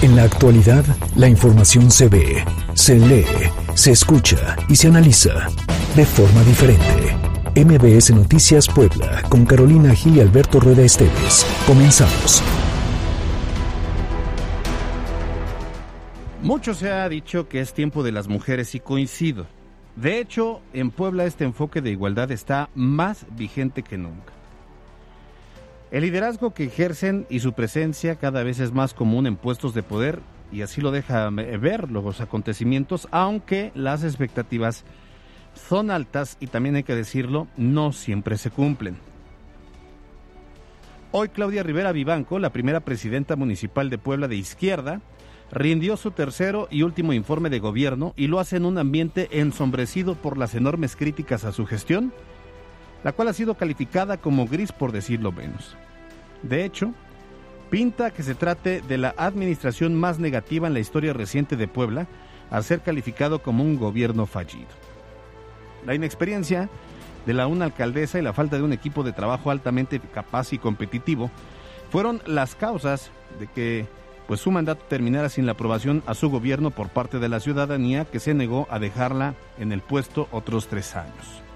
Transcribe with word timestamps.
En 0.00 0.14
la 0.14 0.22
actualidad, 0.22 0.84
la 1.16 1.28
información 1.28 1.90
se 1.90 2.08
ve, 2.08 2.44
se 2.74 2.94
lee, 3.00 3.26
se 3.74 3.90
escucha 3.90 4.54
y 4.68 4.76
se 4.76 4.86
analiza 4.86 5.48
de 5.96 6.06
forma 6.06 6.44
diferente. 6.44 7.16
MBS 7.56 8.12
Noticias 8.14 8.68
Puebla, 8.68 9.22
con 9.28 9.44
Carolina 9.44 9.92
Gil 9.96 10.18
y 10.18 10.20
Alberto 10.20 10.60
Rueda 10.60 10.82
Esteves. 10.82 11.44
Comenzamos. 11.66 12.44
Mucho 16.44 16.74
se 16.74 16.92
ha 16.92 17.08
dicho 17.08 17.48
que 17.48 17.60
es 17.60 17.74
tiempo 17.74 18.04
de 18.04 18.12
las 18.12 18.28
mujeres 18.28 18.76
y 18.76 18.80
coincido. 18.80 19.48
De 19.96 20.20
hecho, 20.20 20.60
en 20.74 20.92
Puebla 20.92 21.24
este 21.24 21.42
enfoque 21.42 21.80
de 21.80 21.90
igualdad 21.90 22.30
está 22.30 22.70
más 22.76 23.26
vigente 23.36 23.82
que 23.82 23.98
nunca. 23.98 24.37
El 25.90 26.02
liderazgo 26.02 26.52
que 26.52 26.64
ejercen 26.64 27.26
y 27.30 27.40
su 27.40 27.54
presencia 27.54 28.16
cada 28.16 28.42
vez 28.42 28.60
es 28.60 28.72
más 28.72 28.92
común 28.92 29.26
en 29.26 29.36
puestos 29.36 29.72
de 29.72 29.82
poder 29.82 30.20
y 30.52 30.60
así 30.60 30.82
lo 30.82 30.90
deja 30.90 31.30
ver 31.30 31.90
los 31.90 32.20
acontecimientos, 32.20 33.08
aunque 33.10 33.72
las 33.74 34.04
expectativas 34.04 34.84
son 35.54 35.90
altas 35.90 36.36
y 36.40 36.48
también 36.48 36.76
hay 36.76 36.82
que 36.82 36.94
decirlo, 36.94 37.48
no 37.56 37.92
siempre 37.92 38.36
se 38.36 38.50
cumplen. 38.50 38.98
Hoy 41.10 41.30
Claudia 41.30 41.62
Rivera 41.62 41.92
Vivanco, 41.92 42.38
la 42.38 42.52
primera 42.52 42.80
presidenta 42.80 43.34
municipal 43.34 43.88
de 43.88 43.96
Puebla 43.96 44.28
de 44.28 44.36
izquierda, 44.36 45.00
rindió 45.50 45.96
su 45.96 46.10
tercero 46.10 46.68
y 46.70 46.82
último 46.82 47.14
informe 47.14 47.48
de 47.48 47.60
gobierno 47.60 48.12
y 48.14 48.26
lo 48.26 48.40
hace 48.40 48.56
en 48.56 48.66
un 48.66 48.76
ambiente 48.76 49.40
ensombrecido 49.40 50.16
por 50.16 50.36
las 50.36 50.54
enormes 50.54 50.96
críticas 50.96 51.46
a 51.46 51.52
su 51.52 51.64
gestión 51.64 52.12
la 53.04 53.12
cual 53.12 53.28
ha 53.28 53.32
sido 53.32 53.54
calificada 53.54 54.16
como 54.16 54.46
gris 54.46 54.72
por 54.72 54.92
decirlo 54.92 55.32
menos. 55.32 55.76
De 56.42 56.64
hecho, 56.64 56.92
pinta 57.70 58.10
que 58.10 58.22
se 58.22 58.34
trate 58.34 58.80
de 58.80 58.98
la 58.98 59.14
administración 59.16 59.94
más 59.94 60.18
negativa 60.18 60.66
en 60.66 60.74
la 60.74 60.80
historia 60.80 61.12
reciente 61.12 61.56
de 61.56 61.68
Puebla, 61.68 62.06
al 62.50 62.64
ser 62.64 62.80
calificado 62.80 63.42
como 63.42 63.62
un 63.62 63.76
gobierno 63.76 64.26
fallido. 64.26 64.68
La 65.84 65.94
inexperiencia 65.94 66.68
de 67.26 67.34
la 67.34 67.46
una 67.46 67.66
alcaldesa 67.66 68.18
y 68.18 68.22
la 68.22 68.32
falta 68.32 68.56
de 68.56 68.62
un 68.62 68.72
equipo 68.72 69.02
de 69.02 69.12
trabajo 69.12 69.50
altamente 69.50 70.00
capaz 70.00 70.52
y 70.52 70.58
competitivo 70.58 71.30
fueron 71.90 72.22
las 72.26 72.54
causas 72.54 73.10
de 73.38 73.46
que 73.48 73.86
pues 74.26 74.40
su 74.40 74.50
mandato 74.50 74.84
terminara 74.88 75.30
sin 75.30 75.46
la 75.46 75.52
aprobación 75.52 76.02
a 76.06 76.14
su 76.14 76.28
gobierno 76.28 76.70
por 76.70 76.90
parte 76.90 77.18
de 77.18 77.30
la 77.30 77.40
ciudadanía 77.40 78.04
que 78.04 78.20
se 78.20 78.34
negó 78.34 78.66
a 78.70 78.78
dejarla 78.78 79.34
en 79.58 79.72
el 79.72 79.80
puesto 79.80 80.28
otros 80.32 80.68
tres 80.68 80.96
años. 80.96 81.47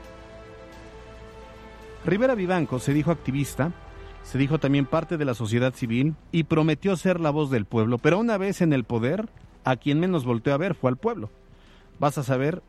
Rivera 2.05 2.34
Vivanco 2.34 2.81
se 2.81 2.92
dijo 2.92 3.12
activista, 3.12 3.72
se 4.25 4.36
dijo 4.36 4.58
también 4.58 4.86
parte 4.86 5.17
de 5.17 5.25
la 5.25 5.34
sociedad 5.34 5.72
civil 5.72 6.14
y 6.33 6.45
prometió 6.45 6.97
ser 6.97 7.20
la 7.20 7.31
voz 7.31 7.50
del 7.50 7.64
pueblo, 7.64 7.98
pero 7.98 8.19
una 8.19 8.39
vez 8.39 8.61
en 8.61 8.72
el 8.72 8.83
poder, 8.83 9.28
a 9.64 9.77
quien 9.77 10.00
menos 10.00 10.25
volteó 10.25 10.53
a 10.53 10.58
ver 10.58 10.75
fue 10.75 10.91
al 10.91 10.97
pueblo. 10.97 11.30
Vas 12.00 12.19
a 12.19 12.25
saber 12.25 12.62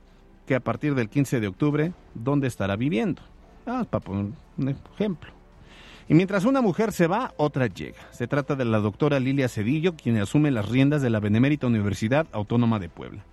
que 0.45 0.53
a 0.53 0.59
partir 0.59 0.93
del 0.93 1.09
15 1.09 1.39
de 1.39 1.47
octubre, 1.47 1.93
¿dónde 2.13 2.47
estará 2.47 2.75
viviendo? 2.75 3.23
Ah, 3.65 3.85
para 3.89 4.03
poner 4.03 4.33
un 4.57 4.69
ejemplo. 4.93 5.31
Y 6.07 6.13
mientras 6.13 6.45
una 6.45 6.61
mujer 6.61 6.91
se 6.91 7.07
va, 7.07 7.33
otra 7.37 7.67
llega. 7.67 7.99
Se 8.11 8.27
trata 8.27 8.55
de 8.55 8.65
la 8.65 8.79
doctora 8.79 9.19
Lilia 9.19 9.47
Cedillo, 9.47 9.95
quien 9.95 10.17
asume 10.17 10.51
las 10.51 10.69
riendas 10.69 11.01
de 11.01 11.09
la 11.09 11.19
Benemérita 11.19 11.65
Universidad 11.65 12.27
Autónoma 12.33 12.77
de 12.77 12.89
Puebla. 12.89 13.23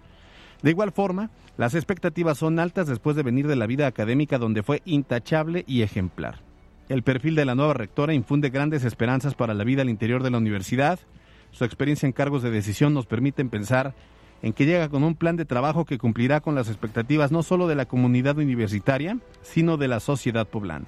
De 0.62 0.70
igual 0.70 0.92
forma, 0.92 1.30
las 1.56 1.74
expectativas 1.74 2.38
son 2.38 2.58
altas 2.58 2.86
después 2.86 3.16
de 3.16 3.22
venir 3.22 3.46
de 3.46 3.56
la 3.56 3.66
vida 3.66 3.86
académica 3.86 4.38
donde 4.38 4.62
fue 4.62 4.82
intachable 4.84 5.64
y 5.66 5.82
ejemplar. 5.82 6.40
El 6.88 7.02
perfil 7.02 7.34
de 7.34 7.44
la 7.44 7.54
nueva 7.54 7.74
rectora 7.74 8.14
infunde 8.14 8.50
grandes 8.50 8.84
esperanzas 8.84 9.34
para 9.34 9.54
la 9.54 9.64
vida 9.64 9.82
al 9.82 9.90
interior 9.90 10.22
de 10.22 10.30
la 10.30 10.38
universidad. 10.38 10.98
Su 11.52 11.64
experiencia 11.64 12.06
en 12.06 12.12
cargos 12.12 12.42
de 12.42 12.50
decisión 12.50 12.94
nos 12.94 13.06
permite 13.06 13.44
pensar 13.44 13.94
en 14.42 14.52
que 14.52 14.66
llega 14.66 14.88
con 14.88 15.04
un 15.04 15.14
plan 15.14 15.36
de 15.36 15.44
trabajo 15.44 15.84
que 15.84 15.98
cumplirá 15.98 16.40
con 16.40 16.54
las 16.54 16.68
expectativas 16.68 17.30
no 17.30 17.42
solo 17.42 17.68
de 17.68 17.74
la 17.74 17.86
comunidad 17.86 18.38
universitaria, 18.38 19.18
sino 19.42 19.76
de 19.76 19.88
la 19.88 20.00
sociedad 20.00 20.46
poblana. 20.46 20.86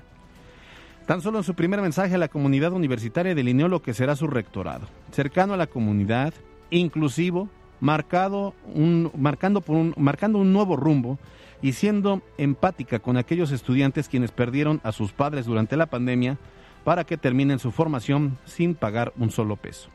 Tan 1.06 1.20
solo 1.20 1.38
en 1.38 1.44
su 1.44 1.54
primer 1.54 1.82
mensaje 1.82 2.14
a 2.14 2.18
la 2.18 2.28
comunidad 2.28 2.72
universitaria 2.72 3.34
delineó 3.34 3.68
lo 3.68 3.82
que 3.82 3.94
será 3.94 4.16
su 4.16 4.26
rectorado, 4.26 4.86
cercano 5.10 5.54
a 5.54 5.56
la 5.56 5.66
comunidad, 5.66 6.32
inclusivo, 6.70 7.48
marcado 7.82 8.54
un, 8.74 9.10
marcando, 9.18 9.60
por 9.60 9.74
un, 9.74 9.92
marcando 9.96 10.38
un 10.38 10.52
nuevo 10.52 10.76
rumbo 10.76 11.18
y 11.62 11.72
siendo 11.72 12.22
empática 12.38 13.00
con 13.00 13.16
aquellos 13.16 13.50
estudiantes 13.50 14.08
quienes 14.08 14.30
perdieron 14.30 14.80
a 14.84 14.92
sus 14.92 15.12
padres 15.12 15.46
durante 15.46 15.76
la 15.76 15.86
pandemia 15.86 16.38
para 16.84 17.02
que 17.02 17.16
terminen 17.16 17.58
su 17.58 17.72
formación 17.72 18.38
sin 18.44 18.76
pagar 18.76 19.12
un 19.18 19.32
solo 19.32 19.56
peso. 19.56 19.88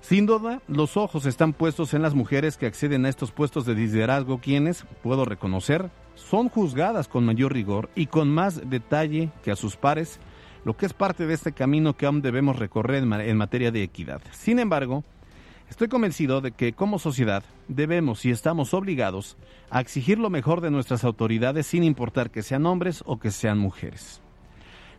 Sin 0.00 0.24
duda, 0.24 0.62
los 0.66 0.96
ojos 0.96 1.26
están 1.26 1.52
puestos 1.52 1.92
en 1.92 2.00
las 2.00 2.14
mujeres 2.14 2.56
que 2.56 2.66
acceden 2.66 3.04
a 3.04 3.10
estos 3.10 3.32
puestos 3.32 3.66
de 3.66 3.74
liderazgo, 3.74 4.38
quienes, 4.38 4.86
puedo 5.02 5.26
reconocer, 5.26 5.90
son 6.14 6.48
juzgadas 6.48 7.06
con 7.06 7.26
mayor 7.26 7.52
rigor 7.52 7.90
y 7.94 8.06
con 8.06 8.30
más 8.30 8.70
detalle 8.70 9.28
que 9.42 9.50
a 9.50 9.56
sus 9.56 9.76
pares, 9.76 10.20
lo 10.64 10.74
que 10.74 10.86
es 10.86 10.94
parte 10.94 11.26
de 11.26 11.34
este 11.34 11.52
camino 11.52 11.98
que 11.98 12.06
aún 12.06 12.22
debemos 12.22 12.58
recorrer 12.58 13.02
en 13.02 13.36
materia 13.36 13.70
de 13.70 13.82
equidad. 13.82 14.22
Sin 14.32 14.58
embargo, 14.58 15.04
Estoy 15.74 15.88
convencido 15.88 16.40
de 16.40 16.52
que 16.52 16.72
como 16.72 17.00
sociedad 17.00 17.42
debemos 17.66 18.24
y 18.24 18.30
estamos 18.30 18.74
obligados 18.74 19.36
a 19.70 19.80
exigir 19.80 20.20
lo 20.20 20.30
mejor 20.30 20.60
de 20.60 20.70
nuestras 20.70 21.02
autoridades 21.02 21.66
sin 21.66 21.82
importar 21.82 22.30
que 22.30 22.44
sean 22.44 22.64
hombres 22.64 23.02
o 23.06 23.18
que 23.18 23.32
sean 23.32 23.58
mujeres. 23.58 24.22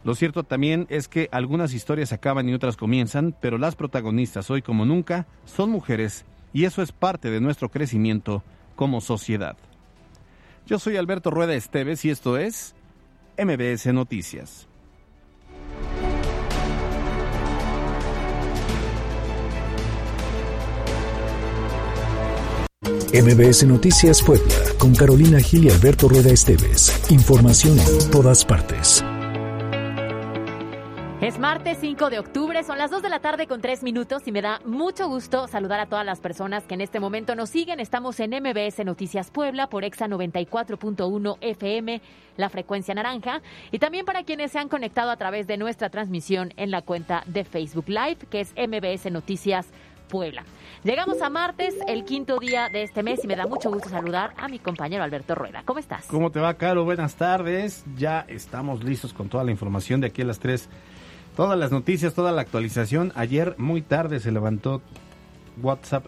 Lo 0.04 0.16
cierto 0.16 0.44
también 0.44 0.86
es 0.90 1.08
que 1.08 1.30
algunas 1.32 1.74
historias 1.74 2.12
acaban 2.12 2.50
y 2.50 2.54
otras 2.54 2.76
comienzan, 2.76 3.34
pero 3.40 3.58
las 3.58 3.78
protagonistas 3.78 4.52
hoy 4.52 4.62
como 4.62 4.84
nunca 4.84 5.28
son 5.46 5.70
mujeres 5.70 6.26
y 6.52 6.66
eso 6.66 6.82
es 6.82 6.92
parte 6.92 7.32
de 7.32 7.40
nuestro 7.40 7.70
crecimiento 7.70 8.44
como 8.76 9.00
sociedad. 9.00 9.56
Yo 10.68 10.78
soy 10.78 10.98
Alberto 10.98 11.32
Rueda 11.32 11.56
Esteves 11.56 12.04
y 12.04 12.10
esto 12.10 12.38
es 12.38 12.76
MBS 13.38 13.94
Noticias. 13.94 14.68
MBS 23.14 23.66
Noticias 23.66 24.22
Puebla, 24.22 24.56
con 24.78 24.96
Carolina 24.96 25.40
Gil 25.40 25.66
y 25.66 25.70
Alberto 25.70 26.10
Rueda 26.10 26.32
Esteves. 26.32 26.92
Información 27.10 27.78
en 27.80 28.12
todas 28.12 28.44
partes. 28.44 29.04
Es 31.22 31.40
martes 31.40 31.78
5 31.80 32.10
de 32.10 32.20
octubre, 32.20 32.64
son 32.64 32.78
las 32.78 32.92
2 32.92 33.02
de 33.02 33.10
la 33.10 33.20
tarde 33.20 33.48
con 33.48 33.62
3 33.62 33.84
minutos 33.84 34.28
y 34.28 34.32
me 34.32 34.42
da 34.42 34.60
mucho 34.66 35.08
gusto 35.08 35.48
saludar 35.48 35.80
a 35.80 35.86
todas 35.86 36.06
las 36.06 36.20
personas 36.20 36.66
que 36.66 36.74
en 36.74 36.82
este 36.82 37.00
momento 37.00 37.36
nos 37.36 37.50
siguen. 37.50 37.80
Estamos 37.80 38.20
en 38.20 38.32
MBS 38.32 38.84
Noticias 38.86 39.32
Puebla 39.32 39.68
por 39.68 39.86
Exa 39.86 40.08
94.1 40.08 41.38
FM, 41.42 42.02
la 42.38 42.50
frecuencia 42.50 42.94
naranja, 42.94 43.42
y 43.72 43.80
también 43.80 44.06
para 44.06 44.24
quienes 44.24 44.52
se 44.52 44.60
han 44.60 44.70
conectado 44.70 45.10
a 45.10 45.18
través 45.18 45.48
de 45.48 45.58
nuestra 45.58 45.90
transmisión 45.90 46.54
en 46.58 46.70
la 46.70 46.82
cuenta 46.82 47.24
de 47.28 47.44
Facebook 47.46 47.88
Live, 47.88 48.18
que 48.30 48.42
es 48.42 48.54
MBS 48.54 49.12
Noticias 49.12 49.68
Puebla. 49.68 49.95
Llegamos 50.84 51.22
a 51.22 51.30
martes, 51.30 51.76
el 51.88 52.06
quinto 52.06 52.38
día 52.40 52.70
de 52.70 52.84
este 52.84 53.04
mes, 53.04 53.24
y 53.24 53.28
me 53.28 53.36
da 53.36 53.48
mucho 53.48 53.72
gusto 53.72 53.90
saludar 53.90 54.34
a 54.38 54.48
mi 54.48 54.60
compañero 54.60 55.04
Alberto 55.04 55.36
Rueda. 55.36 55.64
¿Cómo 55.66 55.80
estás? 55.80 56.06
¿Cómo 56.06 56.32
te 56.32 56.40
va, 56.40 56.54
Caro? 56.54 56.86
Buenas 56.86 57.16
tardes. 57.16 57.84
Ya 57.98 58.26
estamos 58.28 58.84
listos 58.84 59.14
con 59.14 59.30
toda 59.30 59.44
la 59.44 59.52
información 59.52 60.02
de 60.02 60.08
aquí 60.08 60.22
a 60.22 60.26
las 60.26 60.40
tres. 60.40 60.70
Todas 61.36 61.58
las 61.58 61.72
noticias, 61.72 62.14
toda 62.14 62.32
la 62.32 62.42
actualización. 62.42 63.12
Ayer 63.16 63.56
muy 63.58 63.82
tarde 63.82 64.20
se 64.20 64.32
levantó 64.32 64.82
WhatsApp 65.62 66.06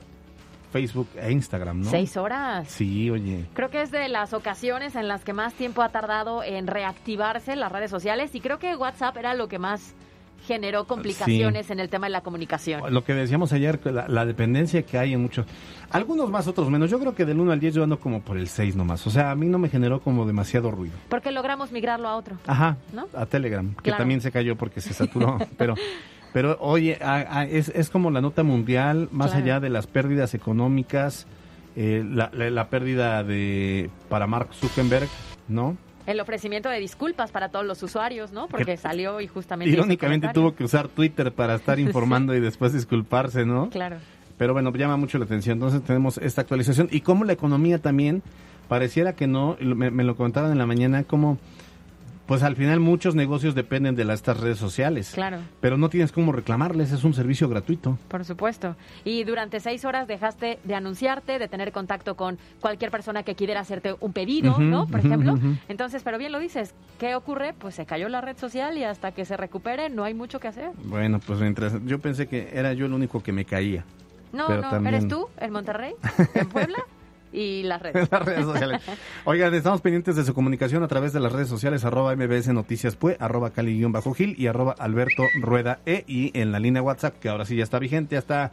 Facebook 0.72 1.10
e 1.16 1.32
Instagram, 1.32 1.82
¿no? 1.82 1.90
Seis 1.90 2.16
horas. 2.16 2.70
Sí, 2.70 3.10
oye. 3.10 3.46
Creo 3.54 3.70
que 3.70 3.82
es 3.82 3.92
de 3.92 4.08
las 4.10 4.34
ocasiones 4.34 4.96
en 4.96 5.08
las 5.08 5.24
que 5.24 5.34
más 5.34 5.54
tiempo 5.54 5.82
ha 5.82 5.90
tardado 5.90 6.44
en 6.44 6.68
reactivarse 6.68 7.56
las 7.56 7.72
redes 7.72 7.90
sociales 7.90 8.36
y 8.36 8.42
creo 8.42 8.60
que 8.60 8.76
WhatsApp 8.76 9.18
era 9.18 9.34
lo 9.34 9.48
que 9.48 9.60
más 9.60 9.96
generó 10.46 10.86
complicaciones 10.86 11.70
en 11.70 11.80
el 11.80 11.90
tema 11.90 12.08
de 12.08 12.12
la 12.12 12.22
comunicación. 12.22 12.94
Lo 12.94 13.04
que 13.04 13.14
decíamos 13.14 13.54
ayer, 13.54 13.80
la, 13.86 14.26
dependencia 14.26 14.84
que 14.84 14.98
hay 14.98 15.14
en 15.14 15.22
muchos, 15.22 15.46
algunos 15.90 16.30
más, 16.30 16.48
otros 16.48 16.70
menos. 16.70 16.90
Yo 16.90 17.00
creo 17.00 17.16
que 17.16 17.26
del 17.26 17.40
1 17.40 17.52
al 17.52 17.60
10 17.60 17.76
yo 17.76 17.84
ando 17.84 18.00
como 18.00 18.22
por 18.22 18.38
el 18.38 18.48
6 18.48 18.76
nomás. 18.76 19.06
O 19.08 19.10
sea, 19.10 19.32
a 19.32 19.36
mí 19.36 19.48
no 19.48 19.58
me 19.58 19.70
generó 19.70 20.02
como 20.02 20.26
demasiado 20.26 20.72
ruido. 20.72 20.96
Porque 21.10 21.32
logramos 21.32 21.72
migrarlo 21.72 22.08
a 22.08 22.16
otro. 22.16 22.38
Ajá, 22.48 22.78
¿no? 22.94 23.08
a 23.14 23.26
Telegram, 23.26 23.76
que 23.84 23.92
también 23.92 24.22
se 24.22 24.32
cayó 24.32 24.56
porque 24.56 24.82
se 24.82 24.94
saturó. 24.94 25.38
pero 25.58 25.76
pero 26.34 26.58
oye, 26.60 27.00
es, 27.50 27.70
es 27.70 27.90
como 27.90 28.12
la 28.12 28.22
nota 28.22 28.44
mundial, 28.44 29.10
más 29.12 29.34
allá 29.34 29.60
de 29.60 29.70
las 29.70 29.88
pérdidas 29.88 30.34
económicas, 30.34 31.26
eh, 31.76 32.04
la, 32.06 32.30
la 32.32 32.70
pérdida 32.70 33.24
de 33.24 33.90
para 34.10 34.28
Mark 34.28 34.50
Zuckerberg, 34.54 35.08
¿no? 35.48 35.78
El 36.08 36.22
ofrecimiento 36.22 36.70
de 36.70 36.80
disculpas 36.80 37.32
para 37.32 37.50
todos 37.50 37.66
los 37.66 37.84
usuarios, 37.84 38.32
¿no? 38.32 38.48
Porque 38.48 38.78
salió 38.78 39.20
y 39.20 39.28
justamente... 39.28 39.72
Irónicamente 39.74 40.30
tuvo 40.34 40.56
que 40.56 40.64
usar 40.64 40.88
Twitter 40.88 41.34
para 41.34 41.56
estar 41.56 41.80
informando 41.80 42.34
y 42.34 42.40
después 42.40 42.74
disculparse, 42.74 43.46
¿no? 43.46 43.70
Claro. 43.70 43.98
Pero 44.38 44.54
bueno, 44.54 44.72
llama 44.74 44.96
mucho 44.96 45.18
la 45.18 45.26
atención. 45.26 45.58
Entonces 45.58 45.84
tenemos 45.84 46.18
esta 46.20 46.42
actualización. 46.42 46.88
Y 46.92 47.02
cómo 47.02 47.26
la 47.26 47.34
economía 47.34 47.80
también, 47.80 48.24
pareciera 48.70 49.14
que 49.14 49.28
no, 49.28 49.58
me, 49.60 50.04
lo 50.04 50.16
comentaban 50.16 50.52
en 50.52 50.58
la 50.58 50.66
mañana, 50.66 51.04
como 51.04 51.38
pues 52.28 52.44
al 52.44 52.56
final 52.56 52.80
muchos 52.80 53.16
negocios 53.16 53.56
dependen 53.56 53.96
de 53.96 54.04
las, 54.06 54.20
estas 54.20 54.40
redes 54.40 54.58
sociales. 54.58 55.12
Claro. 55.14 55.38
Pero 55.62 55.78
no 55.78 55.90
tienes 55.90 56.12
cómo 56.12 56.32
reclamarles, 56.32 56.92
es 56.92 57.04
un 57.04 57.14
servicio 57.14 57.48
gratuito. 57.50 57.98
Por 58.10 58.26
supuesto. 58.26 58.76
Y 59.06 59.24
durante 59.24 59.60
seis 59.60 59.86
horas 59.86 60.08
dejaste 60.08 60.60
de 60.64 60.76
anunciarte, 60.76 61.40
de 61.40 61.48
tener 61.48 61.72
contacto 61.72 62.16
con 62.16 62.38
cualquier 62.60 62.92
persona 62.92 63.24
que 63.24 63.36
quiera 63.36 63.60
hacerte 63.62 63.96
un 64.00 64.14
pedido, 64.14 64.60
¿no? 64.60 64.88
Por 64.88 65.00
ejemplo. 65.00 65.38
Entonces, 65.70 66.04
pero 66.04 66.18
bien 66.18 66.32
lo 66.32 66.40
dices, 66.40 66.74
¿qué 67.00 67.16
ocurre? 67.16 67.54
Pues 67.58 67.76
se 67.76 67.86
cayó 67.86 68.10
la 68.10 68.22
red 68.22 68.38
social 68.38 68.78
y 68.78 68.84
hasta 68.84 69.12
que 69.14 69.24
se 69.26 69.38
recupere 69.38 69.90
no 69.90 70.04
hay 70.04 70.14
mucho 70.14 70.40
que 70.40 70.48
hacer. 70.50 70.72
Bueno, 70.84 71.20
pues 71.26 71.40
mientras 71.40 71.74
yo 71.86 72.00
pensé 72.00 72.28
que 72.28 72.50
era 72.54 72.74
yo 72.74 72.86
el 72.86 72.94
único 72.94 73.24
que 73.24 73.32
me 73.32 73.46
caía. 73.46 73.86
No, 74.34 74.48
Pero 74.48 74.62
no, 74.64 74.70
también- 74.70 74.96
eres 74.96 75.08
tú 75.08 75.30
en 75.40 75.52
Monterrey, 75.54 75.94
en 76.36 76.50
Puebla 76.50 76.80
y 77.32 77.64
las 77.64 77.82
redes. 77.82 78.08
las 78.12 78.26
redes 78.26 78.46
sociales. 78.46 78.82
Oigan, 79.26 79.54
estamos 79.54 79.82
pendientes 79.82 80.16
de 80.16 80.24
su 80.24 80.34
comunicación 80.34 80.84
a 80.84 80.88
través 80.88 81.14
de 81.14 81.20
las 81.20 81.32
redes 81.32 81.48
sociales, 81.48 81.86
arroba 81.86 82.16
mbs 82.16 82.48
noticias 82.50 82.96
pue, 82.96 83.18
arroba 83.20 83.52
cali-gil 83.52 84.36
y 84.38 84.48
arroba 84.48 84.76
alberto 84.78 85.24
rueda 85.42 85.80
e 85.86 86.04
y 86.08 86.38
en 86.40 86.52
la 86.52 86.60
línea 86.60 86.82
WhatsApp, 86.82 87.20
que 87.20 87.30
ahora 87.30 87.46
sí 87.46 87.56
ya 87.56 87.64
está 87.64 87.80
vigente, 87.80 88.18
hasta 88.18 88.52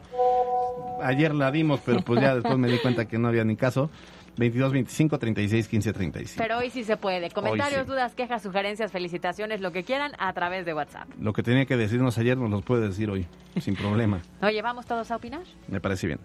ayer 1.01 1.33
la 1.33 1.51
dimos, 1.51 1.81
pero 1.85 2.01
pues 2.01 2.21
ya 2.21 2.35
después 2.35 2.57
me 2.57 2.67
di 2.67 2.77
cuenta 2.79 3.05
que 3.05 3.17
no 3.17 3.27
había 3.27 3.43
ni 3.43 3.55
caso. 3.55 3.89
22 4.37 4.73
25 4.73 5.17
36 5.17 5.67
15 5.67 5.93
35. 5.93 6.43
Pero 6.43 6.57
hoy 6.57 6.69
sí 6.69 6.83
se 6.83 6.97
puede. 6.97 7.29
Comentarios, 7.31 7.83
sí. 7.83 7.87
dudas, 7.87 8.15
quejas, 8.15 8.43
sugerencias, 8.43 8.91
felicitaciones, 8.91 9.61
lo 9.61 9.71
que 9.71 9.83
quieran 9.83 10.11
a 10.19 10.33
través 10.33 10.65
de 10.65 10.73
WhatsApp. 10.73 11.07
Lo 11.19 11.33
que 11.33 11.41
tenía 11.41 11.65
que 11.65 11.77
decirnos 11.77 12.17
ayer 12.17 12.37
nos 12.37 12.49
lo 12.49 12.61
puede 12.61 12.87
decir 12.87 13.09
hoy, 13.09 13.25
sin 13.59 13.75
problema. 13.75 14.21
Oye, 14.41 14.61
¿vamos 14.61 14.85
todos 14.85 15.09
a 15.11 15.15
opinar? 15.15 15.43
Me 15.67 15.79
parece 15.79 16.07
bien. 16.07 16.19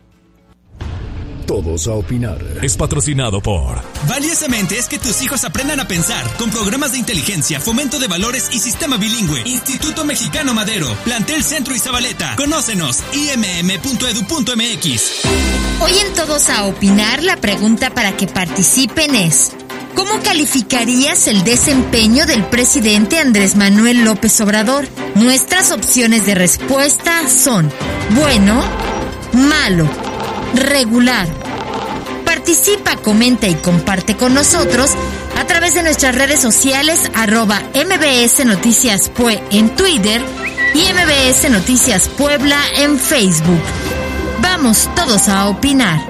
Todos 1.51 1.89
a 1.89 1.95
opinar. 1.95 2.39
Es 2.63 2.77
patrocinado 2.77 3.41
por 3.41 3.83
Valiosamente 4.09 4.79
es 4.79 4.87
que 4.87 5.01
tus 5.01 5.21
hijos 5.21 5.43
aprendan 5.43 5.81
a 5.81 5.89
pensar 5.89 6.25
con 6.37 6.49
programas 6.49 6.93
de 6.93 6.99
inteligencia, 6.99 7.59
fomento 7.59 7.99
de 7.99 8.07
valores 8.07 8.51
y 8.53 8.61
sistema 8.61 8.97
bilingüe. 8.99 9.43
Instituto 9.47 10.05
Mexicano 10.05 10.55
Madero, 10.55 10.87
Plantel 11.03 11.43
Centro 11.43 11.75
y 11.75 11.81
Zabaleta. 11.81 12.37
Conócenos, 12.37 13.01
imm.edu.mx. 13.13 15.03
Hoy 15.81 15.93
en 16.07 16.15
Todos 16.15 16.51
a 16.51 16.67
Opinar, 16.67 17.25
la 17.25 17.37
pregunta 17.39 17.91
para 17.91 18.17
que 18.17 18.29
participen 18.29 19.17
es, 19.17 19.51
¿cómo 19.97 20.23
calificarías 20.23 21.27
el 21.27 21.43
desempeño 21.43 22.27
del 22.27 22.45
presidente 22.45 23.19
Andrés 23.19 23.57
Manuel 23.57 24.05
López 24.05 24.41
Obrador? 24.41 24.87
Nuestras 25.17 25.73
opciones 25.73 26.27
de 26.27 26.37
respuesta 26.37 27.29
son 27.29 27.73
bueno, 28.15 28.63
malo, 29.33 29.91
regular. 30.55 31.40
Participa, 32.41 32.97
comenta 32.97 33.49
y 33.49 33.55
comparte 33.57 34.17
con 34.17 34.33
nosotros 34.33 34.93
a 35.37 35.47
través 35.47 35.75
de 35.75 35.83
nuestras 35.83 36.15
redes 36.15 36.41
sociales 36.41 37.11
arroba 37.15 37.61
MBS 37.75 38.47
Noticias 38.47 39.11
Pue 39.11 39.43
en 39.51 39.77
Twitter 39.77 40.23
y 40.75 40.79
MBS 40.79 41.51
Noticias 41.51 42.09
Puebla 42.09 42.59
en 42.79 42.99
Facebook. 42.99 43.61
Vamos 44.41 44.89
todos 44.97 45.29
a 45.29 45.49
opinar. 45.49 46.01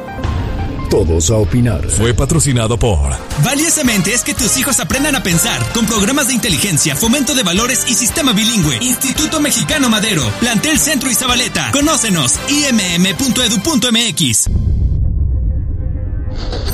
Todos 0.89 1.31
a 1.31 1.39
opinar. 1.39 1.89
fue 1.89 2.15
patrocinado 2.15 2.79
por 2.79 3.11
Valiosamente 3.43 4.15
es 4.15 4.23
que 4.23 4.35
tus 4.35 4.57
hijos 4.57 4.79
aprendan 4.79 5.17
a 5.17 5.25
pensar 5.25 5.61
con 5.73 5.85
programas 5.85 6.29
de 6.29 6.35
inteligencia, 6.35 6.95
fomento 6.95 7.35
de 7.35 7.43
valores 7.43 7.87
y 7.89 7.95
sistema 7.95 8.33
bilingüe. 8.33 8.79
Instituto 8.81 9.41
Mexicano 9.41 9.91
Madero, 9.91 10.23
Plantel 10.39 10.79
Centro 10.79 11.11
y 11.11 11.15
Zabaleta. 11.15 11.73
Conócenos, 11.73 12.39
imm.edu.mx. 12.49 14.49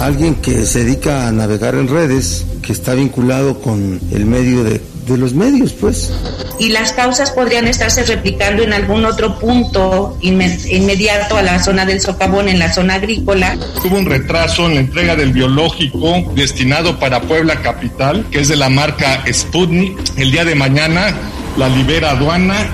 alguien 0.00 0.34
que 0.36 0.64
se 0.66 0.84
dedica 0.84 1.28
a 1.28 1.32
navegar 1.32 1.74
en 1.74 1.88
redes, 1.88 2.44
que 2.62 2.72
está 2.72 2.94
vinculado 2.94 3.60
con 3.60 4.00
el 4.12 4.24
medio 4.26 4.64
de, 4.64 4.80
de 5.06 5.16
los 5.18 5.32
medios, 5.34 5.72
pues. 5.72 6.10
y 6.58 6.70
las 6.70 6.92
causas 6.92 7.30
podrían 7.30 7.66
estarse 7.68 8.02
replicando 8.04 8.62
en 8.62 8.72
algún 8.72 9.04
otro 9.04 9.38
punto 9.38 10.16
inme- 10.22 10.58
inmediato 10.72 11.36
a 11.36 11.42
la 11.42 11.62
zona 11.62 11.84
del 11.86 12.00
socavón, 12.00 12.48
en 12.48 12.58
la 12.58 12.72
zona 12.72 12.94
agrícola. 12.94 13.56
Hubo 13.84 13.96
un 13.96 14.06
retraso 14.06 14.66
en 14.66 14.74
la 14.74 14.80
entrega 14.80 15.14
del 15.16 15.32
biológico 15.32 16.24
destinado 16.34 16.98
para 16.98 17.20
Puebla 17.22 17.60
Capital, 17.62 18.26
que 18.30 18.40
es 18.40 18.48
de 18.48 18.56
la 18.56 18.68
marca 18.68 19.22
Sputnik. 19.32 19.96
El 20.16 20.30
día 20.32 20.44
de 20.44 20.54
mañana 20.54 21.14
la 21.56 21.68
libera 21.68 22.10
aduana. 22.12 22.66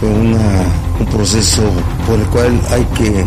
Fue 0.00 0.08
una- 0.08 0.64
un 1.00 1.06
proceso 1.06 1.62
por 2.06 2.18
el 2.18 2.26
cual 2.26 2.60
hay 2.70 2.84
que 2.96 3.24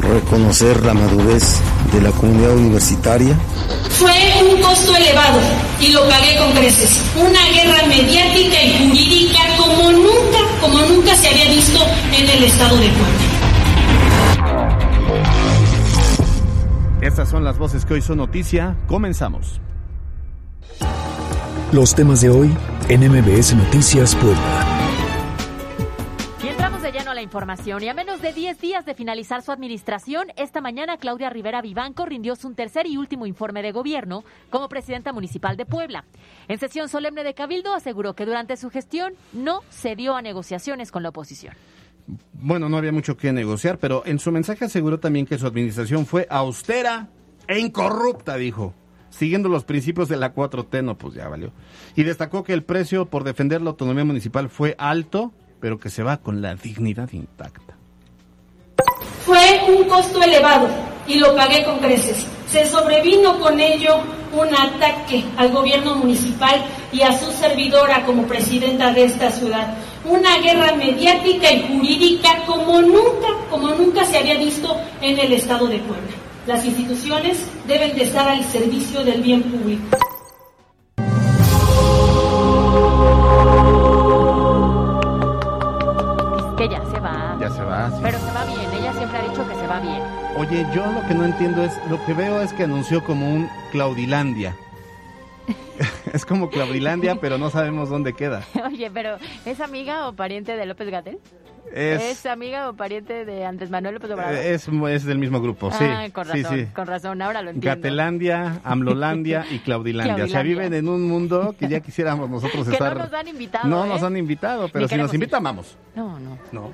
reconocer 0.00 0.84
la 0.84 0.94
madurez 0.94 1.60
de 1.92 2.00
la 2.00 2.10
comunidad 2.12 2.56
universitaria. 2.56 3.36
Fue 3.90 4.12
un 4.42 4.60
costo 4.62 4.94
elevado 4.94 5.38
y 5.80 5.88
lo 5.88 6.08
pagué 6.08 6.36
con 6.38 6.52
creces. 6.52 7.00
Una 7.16 7.44
guerra 7.52 7.86
mediática 7.86 8.62
y 8.62 8.78
jurídica 8.78 9.38
como 9.56 9.92
nunca, 9.92 10.38
como 10.60 10.78
nunca 10.80 11.14
se 11.14 11.28
había 11.28 11.48
visto 11.48 11.80
en 12.16 12.28
el 12.28 12.44
estado 12.44 12.76
de 12.76 12.88
Puebla. 12.88 13.28
Estas 17.00 17.28
son 17.28 17.44
las 17.44 17.58
voces 17.58 17.84
que 17.84 17.94
hoy 17.94 18.02
son 18.02 18.18
noticia. 18.18 18.76
Comenzamos. 18.86 19.60
Los 21.72 21.94
temas 21.94 22.20
de 22.20 22.30
hoy 22.30 22.54
en 22.88 23.00
MBS 23.08 23.54
Noticias 23.54 24.14
Puebla. 24.14 24.67
La 27.18 27.22
información. 27.22 27.82
Y 27.82 27.88
a 27.88 27.94
menos 27.94 28.22
de 28.22 28.32
10 28.32 28.60
días 28.60 28.86
de 28.86 28.94
finalizar 28.94 29.42
su 29.42 29.50
administración, 29.50 30.28
esta 30.36 30.60
mañana 30.60 30.98
Claudia 30.98 31.30
Rivera 31.30 31.60
Vivanco 31.60 32.06
rindió 32.06 32.36
su 32.36 32.54
tercer 32.54 32.86
y 32.86 32.96
último 32.96 33.26
informe 33.26 33.60
de 33.60 33.72
gobierno 33.72 34.22
como 34.50 34.68
presidenta 34.68 35.12
municipal 35.12 35.56
de 35.56 35.66
Puebla. 35.66 36.04
En 36.46 36.60
sesión 36.60 36.88
solemne 36.88 37.24
de 37.24 37.34
Cabildo 37.34 37.74
aseguró 37.74 38.14
que 38.14 38.24
durante 38.24 38.56
su 38.56 38.70
gestión 38.70 39.14
no 39.32 39.62
se 39.68 39.96
dio 39.96 40.14
a 40.14 40.22
negociaciones 40.22 40.92
con 40.92 41.02
la 41.02 41.08
oposición. 41.08 41.54
Bueno, 42.34 42.68
no 42.68 42.76
había 42.76 42.92
mucho 42.92 43.16
que 43.16 43.32
negociar, 43.32 43.78
pero 43.78 44.04
en 44.06 44.20
su 44.20 44.30
mensaje 44.30 44.66
aseguró 44.66 45.00
también 45.00 45.26
que 45.26 45.38
su 45.38 45.46
administración 45.48 46.06
fue 46.06 46.28
austera 46.30 47.08
e 47.48 47.58
incorrupta, 47.58 48.36
dijo. 48.36 48.74
Siguiendo 49.10 49.48
los 49.48 49.64
principios 49.64 50.08
de 50.08 50.18
la 50.18 50.32
4T, 50.32 50.84
no, 50.84 50.96
pues 50.96 51.14
ya 51.14 51.28
valió. 51.28 51.50
Y 51.96 52.04
destacó 52.04 52.44
que 52.44 52.52
el 52.52 52.62
precio 52.62 53.06
por 53.06 53.24
defender 53.24 53.60
la 53.60 53.70
autonomía 53.70 54.04
municipal 54.04 54.48
fue 54.48 54.76
alto, 54.78 55.32
pero 55.60 55.78
que 55.78 55.90
se 55.90 56.02
va 56.02 56.18
con 56.18 56.40
la 56.40 56.54
dignidad 56.54 57.10
intacta. 57.12 57.74
Fue 59.24 59.60
un 59.68 59.84
costo 59.88 60.22
elevado 60.22 60.68
y 61.06 61.18
lo 61.18 61.34
pagué 61.34 61.64
con 61.64 61.78
creces. 61.78 62.26
Se 62.50 62.66
sobrevino 62.66 63.38
con 63.38 63.60
ello 63.60 64.00
un 64.32 64.54
ataque 64.54 65.24
al 65.36 65.50
gobierno 65.50 65.96
municipal 65.96 66.64
y 66.92 67.02
a 67.02 67.12
su 67.12 67.30
servidora 67.32 68.04
como 68.04 68.24
presidenta 68.24 68.92
de 68.92 69.04
esta 69.04 69.30
ciudad. 69.30 69.74
Una 70.04 70.38
guerra 70.38 70.74
mediática 70.74 71.52
y 71.52 71.66
jurídica 71.68 72.44
como 72.46 72.80
nunca, 72.80 73.28
como 73.50 73.68
nunca 73.70 74.04
se 74.04 74.18
había 74.18 74.38
visto 74.38 74.76
en 75.00 75.18
el 75.18 75.32
estado 75.32 75.66
de 75.66 75.78
Puebla. 75.78 76.12
Las 76.46 76.64
instituciones 76.64 77.38
deben 77.66 77.94
de 77.94 78.04
estar 78.04 78.26
al 78.28 78.42
servicio 78.44 79.04
del 79.04 79.20
bien 79.20 79.42
público. 79.42 79.98
Oye, 90.48 90.66
yo 90.74 90.90
lo 90.90 91.06
que 91.06 91.12
no 91.12 91.26
entiendo 91.26 91.62
es, 91.62 91.78
lo 91.90 92.02
que 92.06 92.14
veo 92.14 92.40
es 92.40 92.54
que 92.54 92.62
anunció 92.62 93.04
como 93.04 93.30
un 93.30 93.50
Claudilandia. 93.70 94.56
es 96.14 96.24
como 96.24 96.48
Claudilandia, 96.48 97.16
pero 97.16 97.36
no 97.36 97.50
sabemos 97.50 97.90
dónde 97.90 98.14
queda. 98.14 98.42
Oye, 98.64 98.90
pero 98.90 99.18
¿es 99.44 99.60
amiga 99.60 100.08
o 100.08 100.14
pariente 100.14 100.56
de 100.56 100.64
López 100.64 100.88
Gatel? 100.88 101.18
Es, 101.74 102.02
¿Es 102.02 102.26
amiga 102.26 102.68
o 102.70 102.74
pariente 102.74 103.24
de 103.24 103.44
Andrés 103.44 103.70
Manuel 103.70 103.94
López 103.94 104.10
Obrador? 104.10 104.34
eh, 104.34 104.54
es, 104.54 104.68
es 104.68 105.04
del 105.04 105.18
mismo 105.18 105.40
grupo, 105.40 105.70
sí. 105.70 105.84
Ah, 105.84 106.06
con 106.12 106.26
razón, 106.26 106.58
sí. 106.58 106.66
con 106.74 106.86
razón, 106.86 107.22
ahora 107.22 107.42
lo 107.42 107.50
entiendo. 107.50 107.76
Gatelandia, 107.76 108.60
Amlolandia 108.64 109.44
y 109.50 109.58
Claudilandia. 109.60 110.14
O 110.14 110.16
sea, 110.28 110.40
Claudilandia. 110.42 110.68
viven 110.68 110.74
en 110.74 110.88
un 110.88 111.08
mundo 111.08 111.54
que 111.58 111.68
ya 111.68 111.80
quisiéramos 111.80 112.28
nosotros 112.30 112.66
Que 112.66 112.72
estar. 112.72 112.96
no 112.96 113.04
nos 113.04 113.12
han 113.12 113.28
invitado, 113.28 113.68
No 113.68 113.84
¿eh? 113.84 113.88
nos 113.88 114.02
han 114.02 114.16
invitado, 114.16 114.68
pero 114.68 114.84
Ni 114.86 114.88
si 114.88 114.96
nos 114.96 115.14
invitan, 115.14 115.42
vamos. 115.42 115.76
No, 115.94 116.18
no. 116.18 116.38
No. 116.52 116.72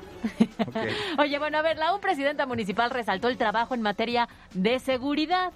Oye, 1.19 1.39
bueno, 1.39 1.59
a 1.59 1.63
ver, 1.63 1.77
la 1.79 1.93
UN 1.93 2.01
presidenta 2.01 2.47
municipal 2.47 2.91
resaltó 2.91 3.29
el 3.29 3.37
trabajo 3.37 3.75
en 3.75 3.83
materia 3.83 4.29
de 4.53 4.79
seguridad. 4.79 5.53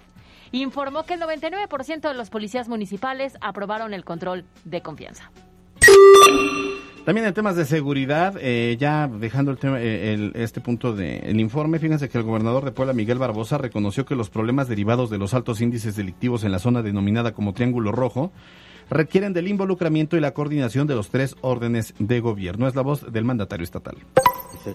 Informó 0.51 1.03
que 1.03 1.13
el 1.13 1.21
99% 1.21 2.01
de 2.07 2.13
los 2.15 2.29
policías 2.29 2.67
municipales 2.67 3.37
aprobaron 3.41 3.93
el 3.93 4.03
control 4.03 4.45
de 4.65 4.81
confianza. 4.81 5.29
También 7.09 7.25
en 7.25 7.33
temas 7.33 7.55
de 7.55 7.65
seguridad, 7.65 8.35
eh, 8.39 8.77
ya 8.79 9.07
dejando 9.07 9.49
el 9.49 9.57
tema, 9.57 9.77
eh, 9.81 10.31
este 10.35 10.61
punto 10.61 10.93
del 10.93 11.39
informe, 11.39 11.79
fíjense 11.79 12.07
que 12.07 12.19
el 12.19 12.23
gobernador 12.23 12.63
de 12.65 12.71
Puebla, 12.71 12.93
Miguel 12.93 13.17
Barbosa, 13.17 13.57
reconoció 13.57 14.05
que 14.05 14.13
los 14.13 14.29
problemas 14.29 14.67
derivados 14.67 15.09
de 15.09 15.17
los 15.17 15.33
altos 15.33 15.59
índices 15.59 15.95
delictivos 15.95 16.43
en 16.43 16.51
la 16.51 16.59
zona 16.59 16.83
denominada 16.83 17.31
como 17.31 17.53
Triángulo 17.53 17.91
Rojo 17.91 18.31
requieren 18.91 19.33
del 19.33 19.47
involucramiento 19.47 20.17
y 20.17 20.19
la 20.19 20.35
coordinación 20.35 20.85
de 20.85 20.93
los 20.93 21.09
tres 21.09 21.35
órdenes 21.41 21.95
de 21.97 22.19
gobierno. 22.19 22.67
Es 22.67 22.75
la 22.75 22.83
voz 22.83 23.11
del 23.11 23.25
mandatario 23.25 23.63
estatal. 23.63 23.97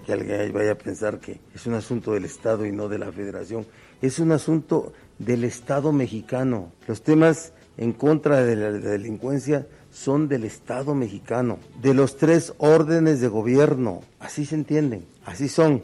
Que 0.05 0.11
alguien 0.11 0.51
vaya 0.51 0.73
a 0.73 0.77
pensar 0.77 1.19
que 1.19 1.39
es 1.53 1.65
un 1.67 1.75
asunto 1.75 2.11
del 2.11 2.25
Estado 2.25 2.65
y 2.65 2.73
no 2.73 2.89
de 2.89 2.99
la 2.99 3.13
Federación. 3.13 3.65
Es 4.01 4.19
un 4.19 4.33
asunto 4.33 4.91
del 5.19 5.45
Estado 5.45 5.93
mexicano. 5.93 6.73
Los 6.85 7.01
temas 7.01 7.53
en 7.77 7.93
contra 7.93 8.43
de 8.43 8.55
la 8.55 8.71
delincuencia 8.71 9.67
son 9.91 10.27
del 10.27 10.43
Estado 10.43 10.93
mexicano, 10.93 11.57
de 11.81 11.93
los 11.93 12.17
tres 12.17 12.53
órdenes 12.57 13.21
de 13.21 13.27
gobierno. 13.27 14.01
Así 14.19 14.45
se 14.45 14.55
entienden, 14.55 15.05
así 15.25 15.47
son. 15.47 15.83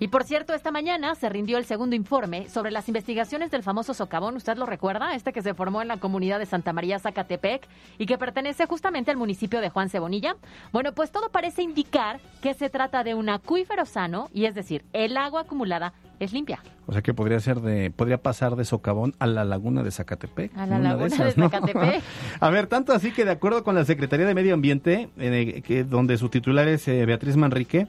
Y 0.00 0.08
por 0.08 0.22
cierto, 0.22 0.54
esta 0.54 0.70
mañana 0.70 1.14
se 1.16 1.28
rindió 1.28 1.58
el 1.58 1.64
segundo 1.64 1.96
informe 1.96 2.48
sobre 2.48 2.70
las 2.70 2.88
investigaciones 2.88 3.50
del 3.50 3.64
famoso 3.64 3.94
socavón. 3.94 4.36
¿Usted 4.36 4.56
lo 4.56 4.64
recuerda? 4.64 5.14
Este 5.14 5.32
que 5.32 5.42
se 5.42 5.54
formó 5.54 5.82
en 5.82 5.88
la 5.88 5.96
comunidad 5.96 6.38
de 6.38 6.46
Santa 6.46 6.72
María 6.72 7.00
Zacatepec 7.00 7.66
y 7.98 8.06
que 8.06 8.16
pertenece 8.16 8.66
justamente 8.66 9.10
al 9.10 9.16
municipio 9.16 9.60
de 9.60 9.70
Juan 9.70 9.88
Cebonilla. 9.88 10.36
Bueno, 10.72 10.92
pues 10.92 11.10
todo 11.10 11.30
parece 11.30 11.62
indicar 11.62 12.20
que 12.40 12.54
se 12.54 12.70
trata 12.70 13.02
de 13.02 13.14
un 13.14 13.28
acuífero 13.28 13.86
sano 13.86 14.28
y 14.32 14.44
es 14.44 14.54
decir, 14.54 14.84
el 14.92 15.16
agua 15.16 15.40
acumulada 15.40 15.92
es 16.20 16.32
limpia. 16.32 16.60
O 16.86 16.92
sea 16.92 17.02
que 17.02 17.12
podría 17.12 17.40
ser 17.40 17.60
de, 17.60 17.90
podría 17.90 18.18
pasar 18.18 18.56
de 18.56 18.64
Socavón 18.64 19.14
a 19.18 19.26
la 19.26 19.44
laguna 19.44 19.82
de 19.82 19.90
Zacatepec. 19.90 20.56
A 20.56 20.66
la 20.66 20.78
laguna 20.78 21.24
de, 21.24 21.32
Zacatepec. 21.32 22.02
a 22.40 22.50
ver, 22.50 22.66
tanto 22.68 22.92
así 22.92 23.12
que 23.12 23.24
de 23.24 23.32
acuerdo 23.32 23.64
con 23.64 23.74
la 23.74 23.84
Secretaría 23.84 24.26
de 24.26 24.34
Medio 24.34 24.54
Ambiente, 24.54 25.08
eh, 25.18 25.62
que, 25.66 25.84
donde 25.84 26.16
su 26.18 26.28
titular 26.28 26.68
es 26.68 26.86
eh, 26.88 27.04
Beatriz 27.04 27.36
Manrique, 27.36 27.88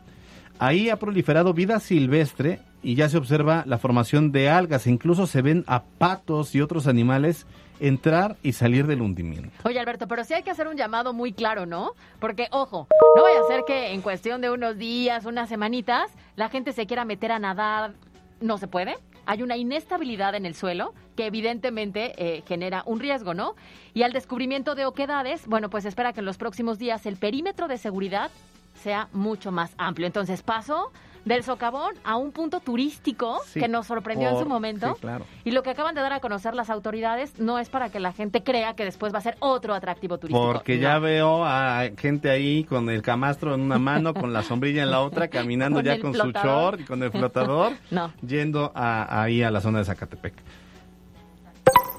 Ahí 0.59 0.89
ha 0.89 0.99
proliferado 0.99 1.53
vida 1.53 1.79
silvestre 1.79 2.59
y 2.83 2.95
ya 2.95 3.07
se 3.07 3.17
observa 3.17 3.63
la 3.65 3.77
formación 3.77 4.33
de 4.33 4.49
algas. 4.49 4.87
Incluso 4.87 5.25
se 5.25 5.41
ven 5.41 5.63
a 5.67 5.83
patos 5.83 6.53
y 6.53 6.59
otros 6.59 6.85
animales 6.85 7.47
entrar 7.79 8.35
y 8.43 8.51
salir 8.51 8.85
del 8.85 9.01
hundimiento. 9.01 9.51
Oye, 9.63 9.79
Alberto, 9.79 10.09
pero 10.09 10.25
sí 10.25 10.33
hay 10.33 10.43
que 10.43 10.51
hacer 10.51 10.67
un 10.67 10.75
llamado 10.75 11.13
muy 11.13 11.31
claro, 11.31 11.65
¿no? 11.65 11.93
Porque, 12.19 12.49
ojo, 12.51 12.89
no 13.15 13.23
vaya 13.23 13.39
a 13.39 13.47
ser 13.47 13.63
que 13.65 13.93
en 13.93 14.01
cuestión 14.01 14.41
de 14.41 14.49
unos 14.49 14.77
días, 14.77 15.25
unas 15.25 15.47
semanitas, 15.47 16.11
la 16.35 16.49
gente 16.49 16.73
se 16.73 16.85
quiera 16.85 17.05
meter 17.05 17.31
a 17.31 17.39
nadar. 17.39 17.93
No 18.41 18.57
se 18.57 18.67
puede. 18.67 18.97
Hay 19.25 19.43
una 19.43 19.55
inestabilidad 19.55 20.35
en 20.35 20.45
el 20.45 20.55
suelo 20.55 20.93
que 21.15 21.25
evidentemente 21.25 22.13
eh, 22.17 22.43
genera 22.45 22.83
un 22.85 22.99
riesgo, 22.99 23.33
¿no? 23.33 23.55
Y 23.93 24.03
al 24.03 24.11
descubrimiento 24.11 24.75
de 24.75 24.85
oquedades, 24.85 25.47
bueno, 25.47 25.69
pues 25.69 25.85
espera 25.85 26.11
que 26.11 26.19
en 26.19 26.25
los 26.25 26.37
próximos 26.37 26.79
días 26.79 27.05
el 27.05 27.15
perímetro 27.15 27.69
de 27.69 27.77
seguridad 27.77 28.29
sea 28.79 29.07
mucho 29.13 29.51
más 29.51 29.73
amplio. 29.77 30.07
Entonces 30.07 30.41
paso 30.41 30.91
del 31.25 31.43
socavón 31.43 31.93
a 32.03 32.15
un 32.15 32.31
punto 32.31 32.59
turístico 32.59 33.39
que 33.53 33.67
nos 33.67 33.87
sorprendió 33.87 34.29
en 34.29 34.39
su 34.39 34.45
momento. 34.45 34.97
Y 35.43 35.51
lo 35.51 35.63
que 35.63 35.69
acaban 35.71 35.95
de 35.95 36.01
dar 36.01 36.13
a 36.13 36.19
conocer 36.19 36.55
las 36.55 36.69
autoridades 36.69 37.39
no 37.39 37.59
es 37.59 37.69
para 37.69 37.89
que 37.89 37.99
la 37.99 38.13
gente 38.13 38.43
crea 38.43 38.73
que 38.73 38.85
después 38.85 39.13
va 39.13 39.19
a 39.19 39.21
ser 39.21 39.35
otro 39.39 39.73
atractivo 39.73 40.17
turístico. 40.17 40.53
Porque 40.53 40.79
ya 40.79 40.99
veo 40.99 41.45
a 41.45 41.89
gente 41.97 42.29
ahí 42.29 42.63
con 42.63 42.89
el 42.89 43.01
camastro 43.01 43.53
en 43.53 43.61
una 43.61 43.77
mano, 43.77 44.13
con 44.13 44.33
la 44.33 44.43
sombrilla 44.43 44.83
en 44.83 44.91
la 44.91 45.01
otra, 45.01 45.27
caminando 45.29 45.81
ya 45.81 45.99
con 45.99 46.13
su 46.13 46.31
short 46.31 46.81
y 46.81 46.83
con 46.83 47.03
el 47.03 47.11
flotador, 47.11 47.73
yendo 48.25 48.71
ahí 48.75 49.43
a 49.43 49.51
la 49.51 49.61
zona 49.61 49.79
de 49.79 49.85
Zacatepec 49.85 50.33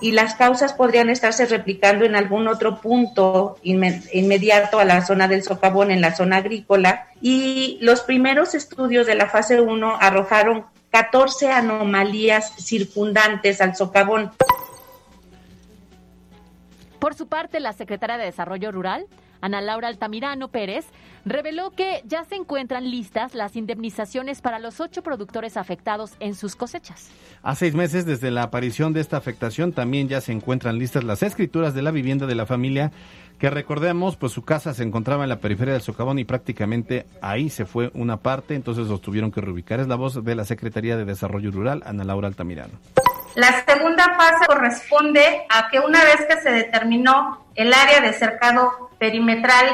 y 0.00 0.12
las 0.12 0.34
causas 0.34 0.72
podrían 0.72 1.10
estarse 1.10 1.46
replicando 1.46 2.04
en 2.04 2.16
algún 2.16 2.48
otro 2.48 2.80
punto 2.80 3.58
inmediato 3.62 4.78
a 4.78 4.84
la 4.84 5.04
zona 5.04 5.28
del 5.28 5.42
socavón, 5.42 5.90
en 5.90 6.00
la 6.00 6.14
zona 6.14 6.36
agrícola. 6.36 7.08
Y 7.20 7.78
los 7.82 8.00
primeros 8.00 8.54
estudios 8.54 9.06
de 9.06 9.14
la 9.14 9.28
fase 9.28 9.60
1 9.60 9.98
arrojaron 10.00 10.64
14 10.90 11.50
anomalías 11.52 12.52
circundantes 12.56 13.60
al 13.60 13.76
socavón. 13.76 14.32
Por 16.98 17.14
su 17.14 17.28
parte, 17.28 17.60
la 17.60 17.72
secretaria 17.72 18.18
de 18.18 18.24
Desarrollo 18.24 18.72
Rural, 18.72 19.06
Ana 19.40 19.60
Laura 19.60 19.88
Altamirano 19.88 20.48
Pérez, 20.48 20.86
reveló 21.24 21.70
que 21.70 22.02
ya 22.06 22.24
se 22.24 22.36
encuentran 22.36 22.90
listas 22.90 23.34
las 23.34 23.56
indemnizaciones 23.56 24.40
para 24.40 24.58
los 24.58 24.80
ocho 24.80 25.02
productores 25.02 25.56
afectados 25.56 26.12
en 26.20 26.34
sus 26.34 26.56
cosechas. 26.56 27.10
A 27.42 27.54
seis 27.54 27.74
meses 27.74 28.06
desde 28.06 28.30
la 28.30 28.42
aparición 28.42 28.92
de 28.92 29.00
esta 29.00 29.16
afectación, 29.16 29.72
también 29.72 30.08
ya 30.08 30.20
se 30.20 30.32
encuentran 30.32 30.78
listas 30.78 31.04
las 31.04 31.22
escrituras 31.22 31.74
de 31.74 31.82
la 31.82 31.90
vivienda 31.90 32.26
de 32.26 32.34
la 32.34 32.46
familia, 32.46 32.92
que 33.38 33.48
recordemos, 33.48 34.16
pues 34.16 34.32
su 34.32 34.44
casa 34.44 34.74
se 34.74 34.82
encontraba 34.82 35.22
en 35.22 35.30
la 35.30 35.40
periferia 35.40 35.72
del 35.72 35.82
Socavón 35.82 36.18
y 36.18 36.24
prácticamente 36.24 37.06
ahí 37.22 37.48
se 37.48 37.64
fue 37.64 37.90
una 37.94 38.18
parte, 38.18 38.54
entonces 38.54 38.88
los 38.88 39.00
tuvieron 39.00 39.32
que 39.32 39.40
reubicar. 39.40 39.80
Es 39.80 39.88
la 39.88 39.96
voz 39.96 40.22
de 40.22 40.34
la 40.34 40.44
Secretaría 40.44 40.98
de 40.98 41.06
Desarrollo 41.06 41.50
Rural, 41.50 41.82
Ana 41.86 42.04
Laura 42.04 42.28
Altamirano. 42.28 42.74
La 43.36 43.64
segunda 43.64 44.04
fase 44.16 44.44
corresponde 44.46 45.22
a 45.48 45.70
que 45.70 45.78
una 45.78 46.04
vez 46.04 46.26
que 46.28 46.40
se 46.42 46.50
determinó 46.50 47.46
el 47.54 47.72
área 47.72 48.00
de 48.00 48.12
cercado 48.12 48.89
perimetral 49.00 49.66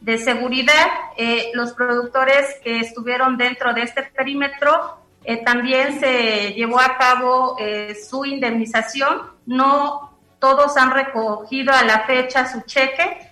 de 0.00 0.18
seguridad, 0.18 0.86
eh, 1.16 1.50
los 1.54 1.72
productores 1.72 2.44
que 2.62 2.80
estuvieron 2.80 3.38
dentro 3.38 3.72
de 3.72 3.82
este 3.82 4.02
perímetro 4.02 4.98
eh, 5.24 5.42
también 5.42 5.98
se 5.98 6.52
llevó 6.52 6.78
a 6.78 6.98
cabo 6.98 7.56
eh, 7.58 7.96
su 8.08 8.26
indemnización. 8.26 9.22
No 9.46 10.12
todos 10.38 10.76
han 10.76 10.90
recogido 10.90 11.72
a 11.72 11.82
la 11.84 12.00
fecha 12.00 12.46
su 12.46 12.60
cheque. 12.66 13.30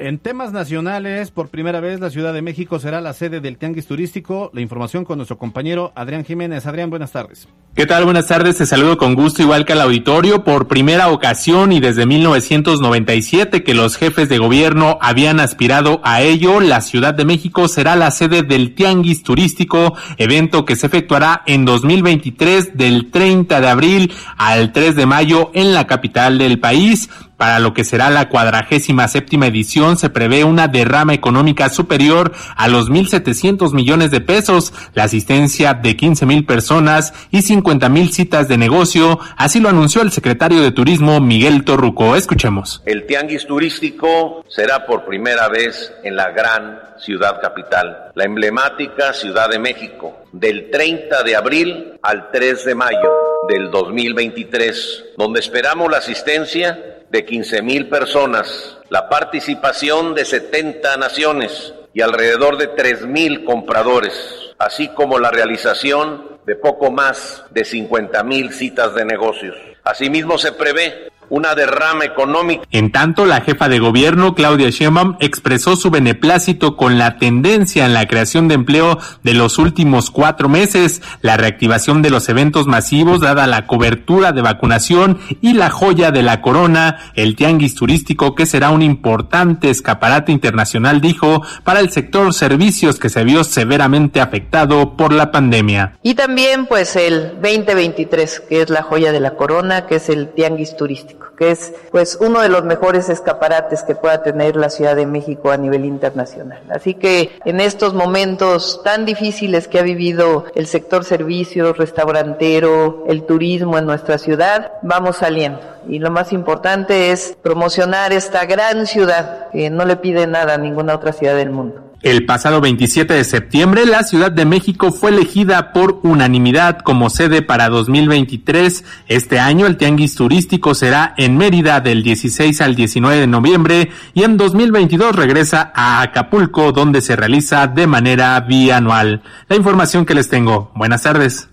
En 0.00 0.20
temas 0.20 0.52
nacionales, 0.52 1.32
por 1.32 1.48
primera 1.48 1.80
vez 1.80 1.98
la 1.98 2.10
Ciudad 2.10 2.32
de 2.32 2.40
México 2.40 2.78
será 2.78 3.00
la 3.00 3.12
sede 3.14 3.40
del 3.40 3.58
Tianguis 3.58 3.88
Turístico. 3.88 4.48
La 4.54 4.60
información 4.60 5.04
con 5.04 5.18
nuestro 5.18 5.38
compañero 5.38 5.90
Adrián 5.96 6.24
Jiménez. 6.24 6.66
Adrián, 6.66 6.88
buenas 6.88 7.10
tardes. 7.10 7.48
¿Qué 7.74 7.84
tal? 7.84 8.04
Buenas 8.04 8.28
tardes. 8.28 8.58
Te 8.58 8.66
saludo 8.66 8.96
con 8.96 9.16
gusto 9.16 9.42
igual 9.42 9.64
que 9.64 9.72
al 9.72 9.80
auditorio. 9.80 10.44
Por 10.44 10.68
primera 10.68 11.08
ocasión 11.08 11.72
y 11.72 11.80
desde 11.80 12.06
1997 12.06 13.64
que 13.64 13.74
los 13.74 13.96
jefes 13.96 14.28
de 14.28 14.38
gobierno 14.38 14.98
habían 15.00 15.40
aspirado 15.40 16.00
a 16.04 16.22
ello, 16.22 16.60
la 16.60 16.80
Ciudad 16.80 17.14
de 17.14 17.24
México 17.24 17.66
será 17.66 17.96
la 17.96 18.12
sede 18.12 18.44
del 18.44 18.76
Tianguis 18.76 19.24
Turístico, 19.24 19.96
evento 20.16 20.64
que 20.64 20.76
se 20.76 20.86
efectuará 20.86 21.42
en 21.46 21.64
2023 21.64 22.76
del 22.76 23.10
30 23.10 23.60
de 23.60 23.68
abril 23.68 24.12
al 24.36 24.70
3 24.70 24.94
de 24.94 25.06
mayo 25.06 25.50
en 25.54 25.74
la 25.74 25.88
capital 25.88 26.38
del 26.38 26.60
país. 26.60 27.10
Para 27.38 27.60
lo 27.60 27.72
que 27.72 27.84
será 27.84 28.10
la 28.10 28.28
cuadragésima 28.28 29.06
séptima 29.06 29.46
edición 29.46 29.96
se 29.96 30.10
prevé 30.10 30.42
una 30.42 30.66
derrama 30.66 31.14
económica 31.14 31.68
superior 31.68 32.32
a 32.56 32.66
los 32.66 32.90
1.700 32.90 33.72
millones 33.72 34.10
de 34.10 34.20
pesos, 34.20 34.72
la 34.92 35.04
asistencia 35.04 35.72
de 35.72 35.96
15.000 35.96 36.44
personas 36.44 37.14
y 37.30 37.42
50.000 37.42 38.10
citas 38.10 38.48
de 38.48 38.58
negocio, 38.58 39.20
así 39.36 39.60
lo 39.60 39.68
anunció 39.68 40.02
el 40.02 40.10
secretario 40.10 40.60
de 40.62 40.72
Turismo 40.72 41.20
Miguel 41.20 41.62
Torruco. 41.62 42.16
Escuchemos. 42.16 42.82
El 42.84 43.06
tianguis 43.06 43.46
turístico 43.46 44.44
será 44.48 44.84
por 44.84 45.04
primera 45.04 45.46
vez 45.48 45.92
en 46.02 46.16
la 46.16 46.32
gran 46.32 46.80
ciudad 46.98 47.40
capital, 47.40 48.10
la 48.16 48.24
emblemática 48.24 49.12
Ciudad 49.12 49.48
de 49.48 49.60
México, 49.60 50.24
del 50.32 50.72
30 50.72 51.22
de 51.22 51.36
abril 51.36 51.98
al 52.02 52.32
3 52.32 52.64
de 52.64 52.74
mayo 52.74 53.12
del 53.48 53.70
2023, 53.70 55.04
donde 55.16 55.38
esperamos 55.38 55.88
la 55.88 55.98
asistencia 55.98 56.96
de 57.10 57.24
15 57.24 57.62
mil 57.62 57.88
personas, 57.88 58.78
la 58.90 59.08
participación 59.08 60.14
de 60.14 60.24
70 60.24 60.96
naciones 60.96 61.72
y 61.94 62.00
alrededor 62.00 62.58
de 62.58 62.68
3 62.68 63.06
mil 63.06 63.44
compradores, 63.44 64.12
así 64.58 64.88
como 64.88 65.18
la 65.18 65.30
realización 65.30 66.38
de 66.46 66.56
poco 66.56 66.90
más 66.90 67.44
de 67.50 67.64
50 67.64 68.22
mil 68.24 68.52
citas 68.52 68.94
de 68.94 69.04
negocios. 69.04 69.56
Asimismo 69.84 70.38
se 70.38 70.52
prevé 70.52 71.10
una 71.30 71.54
derrama 71.54 72.04
económica. 72.04 72.64
En 72.70 72.92
tanto, 72.92 73.26
la 73.26 73.40
jefa 73.40 73.68
de 73.68 73.78
gobierno, 73.78 74.34
Claudia 74.34 74.70
Sheinbaum, 74.70 75.16
expresó 75.20 75.76
su 75.76 75.90
beneplácito 75.90 76.76
con 76.76 76.98
la 76.98 77.18
tendencia 77.18 77.86
en 77.86 77.94
la 77.94 78.06
creación 78.06 78.48
de 78.48 78.54
empleo 78.54 78.98
de 79.22 79.34
los 79.34 79.58
últimos 79.58 80.10
cuatro 80.10 80.48
meses, 80.48 81.02
la 81.20 81.36
reactivación 81.36 82.02
de 82.02 82.10
los 82.10 82.28
eventos 82.28 82.66
masivos 82.66 83.20
dada 83.20 83.46
la 83.46 83.66
cobertura 83.66 84.32
de 84.32 84.42
vacunación 84.42 85.18
y 85.40 85.54
la 85.54 85.70
joya 85.70 86.10
de 86.10 86.22
la 86.22 86.40
corona, 86.40 86.98
el 87.14 87.36
tianguis 87.36 87.74
turístico 87.74 88.34
que 88.34 88.46
será 88.46 88.70
un 88.70 88.82
importante 88.82 89.70
escaparate 89.70 90.32
internacional, 90.32 91.00
dijo, 91.00 91.42
para 91.64 91.80
el 91.80 91.90
sector 91.90 92.32
servicios 92.34 92.98
que 92.98 93.08
se 93.08 93.24
vio 93.24 93.44
severamente 93.44 94.20
afectado 94.20 94.96
por 94.96 95.12
la 95.12 95.30
pandemia. 95.30 95.98
Y 96.02 96.14
también 96.14 96.66
pues 96.66 96.96
el 96.96 97.34
2023, 97.40 98.40
que 98.48 98.62
es 98.62 98.70
la 98.70 98.82
joya 98.82 99.12
de 99.12 99.20
la 99.20 99.34
corona, 99.34 99.86
que 99.86 99.96
es 99.96 100.08
el 100.08 100.28
tianguis 100.28 100.76
turístico 100.76 101.17
que 101.36 101.50
es 101.50 101.72
pues 101.90 102.18
uno 102.20 102.40
de 102.40 102.48
los 102.48 102.64
mejores 102.64 103.08
escaparates 103.08 103.82
que 103.82 103.94
pueda 103.94 104.22
tener 104.22 104.56
la 104.56 104.70
Ciudad 104.70 104.96
de 104.96 105.06
México 105.06 105.50
a 105.50 105.56
nivel 105.56 105.84
internacional. 105.84 106.60
Así 106.68 106.94
que 106.94 107.38
en 107.44 107.60
estos 107.60 107.94
momentos 107.94 108.80
tan 108.84 109.04
difíciles 109.04 109.68
que 109.68 109.78
ha 109.78 109.82
vivido 109.82 110.44
el 110.54 110.66
sector 110.66 111.04
servicios, 111.04 111.76
restaurantero, 111.76 113.04
el 113.08 113.24
turismo 113.24 113.78
en 113.78 113.86
nuestra 113.86 114.18
ciudad, 114.18 114.72
vamos 114.82 115.18
saliendo. 115.18 115.60
Y 115.88 116.00
lo 116.00 116.10
más 116.10 116.32
importante 116.32 117.12
es 117.12 117.36
promocionar 117.42 118.12
esta 118.12 118.44
gran 118.44 118.86
ciudad 118.86 119.48
que 119.50 119.70
no 119.70 119.84
le 119.84 119.96
pide 119.96 120.26
nada 120.26 120.54
a 120.54 120.58
ninguna 120.58 120.94
otra 120.94 121.12
ciudad 121.12 121.36
del 121.36 121.50
mundo. 121.50 121.87
El 122.00 122.24
pasado 122.26 122.60
27 122.60 123.12
de 123.12 123.24
septiembre, 123.24 123.84
la 123.84 124.04
Ciudad 124.04 124.30
de 124.30 124.44
México 124.44 124.92
fue 124.92 125.10
elegida 125.10 125.72
por 125.72 125.98
unanimidad 126.04 126.78
como 126.78 127.10
sede 127.10 127.42
para 127.42 127.68
2023. 127.68 128.84
Este 129.08 129.40
año 129.40 129.66
el 129.66 129.76
Tianguis 129.76 130.14
Turístico 130.14 130.76
será 130.76 131.12
en 131.16 131.36
Mérida 131.36 131.80
del 131.80 132.04
16 132.04 132.60
al 132.60 132.76
19 132.76 133.16
de 133.16 133.26
noviembre 133.26 133.90
y 134.14 134.22
en 134.22 134.36
2022 134.36 135.16
regresa 135.16 135.72
a 135.74 136.00
Acapulco 136.02 136.70
donde 136.70 137.00
se 137.00 137.16
realiza 137.16 137.66
de 137.66 137.88
manera 137.88 138.38
bianual. 138.42 139.22
La 139.48 139.56
información 139.56 140.06
que 140.06 140.14
les 140.14 140.28
tengo. 140.28 140.70
Buenas 140.76 141.02
tardes. 141.02 141.48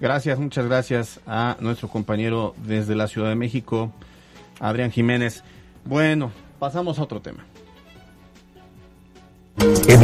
Gracias, 0.00 0.38
muchas 0.38 0.66
gracias 0.66 1.20
a 1.26 1.56
nuestro 1.58 1.88
compañero 1.88 2.54
desde 2.64 2.94
la 2.94 3.08
Ciudad 3.08 3.30
de 3.30 3.34
México, 3.34 3.90
Adrián 4.60 4.92
Jiménez. 4.92 5.42
Bueno, 5.84 6.30
pasamos 6.60 7.00
a 7.00 7.02
otro 7.02 7.20
tema. 7.20 7.44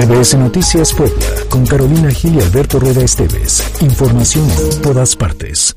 MBS 0.07 0.35
Noticias 0.39 0.95
Puebla, 0.95 1.27
con 1.51 1.67
Carolina 1.67 2.11
Gil 2.11 2.37
y 2.37 2.41
Alberto 2.41 2.81
Rueda 2.81 3.03
Esteves. 3.03 3.63
Información 3.83 4.49
en 4.51 4.81
todas 4.81 5.15
partes. 5.15 5.77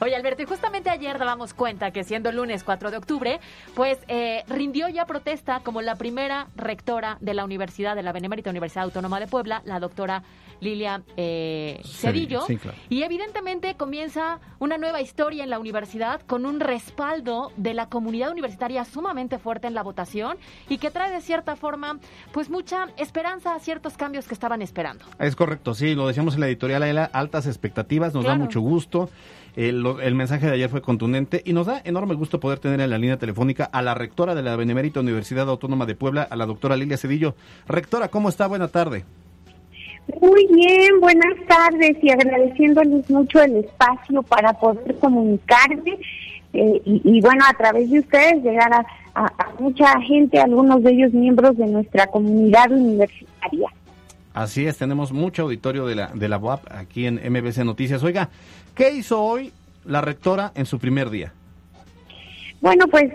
Oye, 0.00 0.14
Alberto, 0.14 0.42
y 0.42 0.46
justamente 0.46 0.90
ayer 0.90 1.18
dábamos 1.18 1.54
cuenta 1.54 1.90
que 1.90 2.04
siendo 2.04 2.28
el 2.28 2.36
lunes 2.36 2.64
4 2.64 2.90
de 2.90 2.96
octubre, 2.96 3.40
pues 3.74 3.98
eh, 4.08 4.44
rindió 4.48 4.88
ya 4.88 5.06
protesta 5.06 5.60
como 5.60 5.82
la 5.82 5.96
primera 5.96 6.48
rectora 6.56 7.18
de 7.20 7.34
la 7.34 7.44
Universidad, 7.44 7.96
de 7.96 8.02
la 8.02 8.12
Benemérita 8.12 8.50
Universidad 8.50 8.84
Autónoma 8.84 9.20
de 9.20 9.26
Puebla, 9.26 9.62
la 9.64 9.80
doctora 9.80 10.22
Lilia 10.60 11.02
eh, 11.16 11.80
Cedillo. 11.84 12.44
Y 12.88 13.02
evidentemente 13.02 13.74
comienza 13.76 14.40
una 14.58 14.78
nueva 14.78 15.00
historia 15.00 15.44
en 15.44 15.50
la 15.50 15.58
universidad 15.58 16.20
con 16.22 16.46
un 16.46 16.60
respaldo 16.60 17.52
de 17.56 17.74
la 17.74 17.88
comunidad 17.88 18.30
universitaria 18.30 18.84
sumamente 18.84 19.38
fuerte 19.38 19.66
en 19.66 19.74
la 19.74 19.82
votación 19.82 20.38
y 20.68 20.78
que 20.78 20.90
trae 20.90 21.12
de 21.12 21.20
cierta 21.20 21.56
forma 21.56 21.98
pues 22.32 22.50
mucha 22.50 22.88
esperanza 22.96 23.54
a 23.54 23.60
ciertos 23.60 23.96
cambios 23.96 24.26
que 24.26 24.34
estaban 24.34 24.62
esperando. 24.62 25.04
Es 25.18 25.36
correcto, 25.36 25.74
sí, 25.74 25.94
lo 25.94 26.06
decíamos 26.06 26.34
en 26.34 26.40
la 26.40 26.46
editorial, 26.46 27.10
altas 27.12 27.46
expectativas, 27.46 28.14
nos 28.14 28.24
da 28.24 28.34
mucho 28.34 28.60
gusto. 28.60 29.10
El, 29.56 30.14
mensaje 30.14 30.46
de 30.46 30.52
ayer 30.52 30.68
fue 30.68 30.82
contundente 30.82 31.40
y 31.42 31.54
nos 31.54 31.66
da 31.66 31.80
enorme 31.82 32.14
gusto 32.14 32.38
poder 32.38 32.58
tener 32.58 32.78
en 32.78 32.90
la 32.90 32.98
línea 32.98 33.16
telefónica 33.16 33.64
a 33.64 33.80
la 33.80 33.94
rectora 33.94 34.34
de 34.34 34.42
la 34.42 34.54
Benemérita 34.54 35.00
Universidad 35.00 35.48
Autónoma 35.48 35.86
de 35.86 35.94
Puebla, 35.94 36.28
a 36.28 36.36
la 36.36 36.44
doctora 36.44 36.76
Lilia 36.76 36.98
Cedillo. 36.98 37.34
Rectora, 37.66 38.08
¿cómo 38.08 38.28
está? 38.28 38.46
Buena 38.48 38.68
tarde. 38.68 39.06
Muy 40.20 40.46
bien, 40.52 41.00
buenas 41.00 41.34
tardes 41.48 41.96
y 42.02 42.10
agradeciéndoles 42.10 43.08
mucho 43.08 43.42
el 43.42 43.56
espacio 43.56 44.22
para 44.22 44.52
poder 44.52 44.94
comunicarme 44.98 45.98
eh, 46.52 46.82
y, 46.84 47.20
bueno, 47.22 47.42
a 47.48 47.54
través 47.54 47.90
de 47.90 48.00
ustedes 48.00 48.44
llegar 48.44 48.70
a, 48.72 48.86
mucha 49.58 49.98
gente, 50.02 50.38
algunos 50.38 50.82
de 50.82 50.92
ellos 50.92 51.14
miembros 51.14 51.56
de 51.56 51.66
nuestra 51.66 52.06
comunidad 52.08 52.70
universitaria. 52.70 53.68
Así 54.34 54.66
es, 54.66 54.76
tenemos 54.76 55.12
mucho 55.12 55.44
auditorio 55.44 55.86
de 55.86 55.94
la, 55.94 56.08
de 56.08 56.28
la 56.28 56.36
UAP 56.36 56.60
aquí 56.70 57.06
en 57.06 57.14
MBC 57.14 57.64
Noticias. 57.64 58.02
Oiga, 58.02 58.28
¿Qué 58.76 58.90
hizo 58.90 59.22
hoy 59.22 59.52
la 59.86 60.02
rectora 60.02 60.52
en 60.54 60.66
su 60.66 60.78
primer 60.78 61.08
día? 61.08 61.32
Bueno, 62.60 62.86
pues 62.88 63.10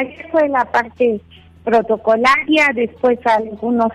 ayer 0.00 0.28
fue 0.32 0.48
la 0.48 0.64
parte 0.64 1.20
protocolaria, 1.64 2.70
después 2.74 3.18
algunos 3.26 3.92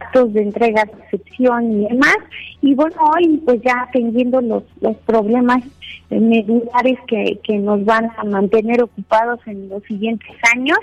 actos 0.00 0.32
de 0.32 0.42
entrega, 0.42 0.84
recepción 0.84 1.72
y 1.72 1.88
demás. 1.88 2.16
Y 2.62 2.74
bueno, 2.74 2.96
hoy 3.14 3.40
pues 3.44 3.60
ya 3.62 3.86
atendiendo 3.88 4.40
los, 4.40 4.64
los 4.80 4.96
problemas 4.98 5.62
medulares 6.10 6.98
que, 7.06 7.38
que 7.44 7.58
nos 7.58 7.84
van 7.84 8.10
a 8.16 8.24
mantener 8.24 8.82
ocupados 8.82 9.40
en 9.46 9.68
los 9.68 9.82
siguientes 9.84 10.36
años, 10.54 10.78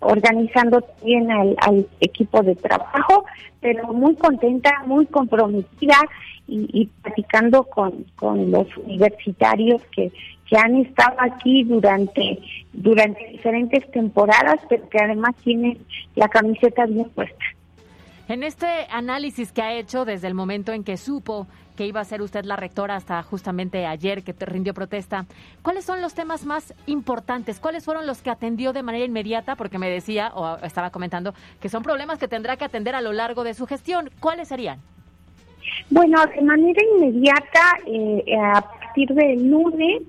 organizando 0.00 0.80
también 0.80 1.30
al, 1.30 1.56
al 1.58 1.86
equipo 2.00 2.42
de 2.42 2.54
trabajo, 2.54 3.24
pero 3.60 3.92
muy 3.92 4.14
contenta, 4.16 4.70
muy 4.86 5.06
comprometida 5.06 5.96
y, 6.46 6.88
platicando 7.02 7.64
con, 7.64 8.06
con 8.16 8.50
los 8.50 8.66
universitarios 8.78 9.82
que, 9.94 10.10
que 10.48 10.56
han 10.56 10.76
estado 10.76 11.16
aquí 11.18 11.64
durante 11.64 12.38
durante 12.72 13.26
diferentes 13.28 13.90
temporadas, 13.90 14.60
pero 14.68 14.88
que 14.88 14.98
además 14.98 15.34
tienen 15.42 15.78
la 16.14 16.28
camiseta 16.28 16.86
bien 16.86 17.08
puesta. 17.10 17.44
En 18.28 18.42
este 18.42 18.66
análisis 18.90 19.52
que 19.52 19.62
ha 19.62 19.72
hecho 19.72 20.04
desde 20.04 20.28
el 20.28 20.34
momento 20.34 20.72
en 20.72 20.84
que 20.84 20.98
supo 20.98 21.46
que 21.78 21.86
iba 21.86 22.00
a 22.00 22.04
ser 22.04 22.20
usted 22.20 22.44
la 22.44 22.56
rectora 22.56 22.94
hasta 22.94 23.22
justamente 23.22 23.86
ayer 23.86 24.22
que 24.22 24.34
rindió 24.40 24.74
protesta, 24.74 25.24
¿cuáles 25.62 25.86
son 25.86 26.02
los 26.02 26.12
temas 26.12 26.44
más 26.44 26.74
importantes? 26.84 27.58
¿Cuáles 27.58 27.86
fueron 27.86 28.06
los 28.06 28.20
que 28.20 28.28
atendió 28.28 28.74
de 28.74 28.82
manera 28.82 29.06
inmediata? 29.06 29.56
Porque 29.56 29.78
me 29.78 29.88
decía 29.88 30.30
o 30.34 30.58
estaba 30.62 30.90
comentando 30.90 31.32
que 31.58 31.70
son 31.70 31.82
problemas 31.82 32.18
que 32.18 32.28
tendrá 32.28 32.58
que 32.58 32.66
atender 32.66 32.94
a 32.94 33.00
lo 33.00 33.14
largo 33.14 33.44
de 33.44 33.54
su 33.54 33.66
gestión. 33.66 34.10
¿Cuáles 34.20 34.48
serían? 34.48 34.78
Bueno, 35.88 36.18
de 36.26 36.42
manera 36.42 36.82
inmediata, 36.96 37.78
eh, 37.86 38.36
a 38.36 38.60
partir 38.60 39.08
del 39.14 39.48
lunes, 39.48 40.02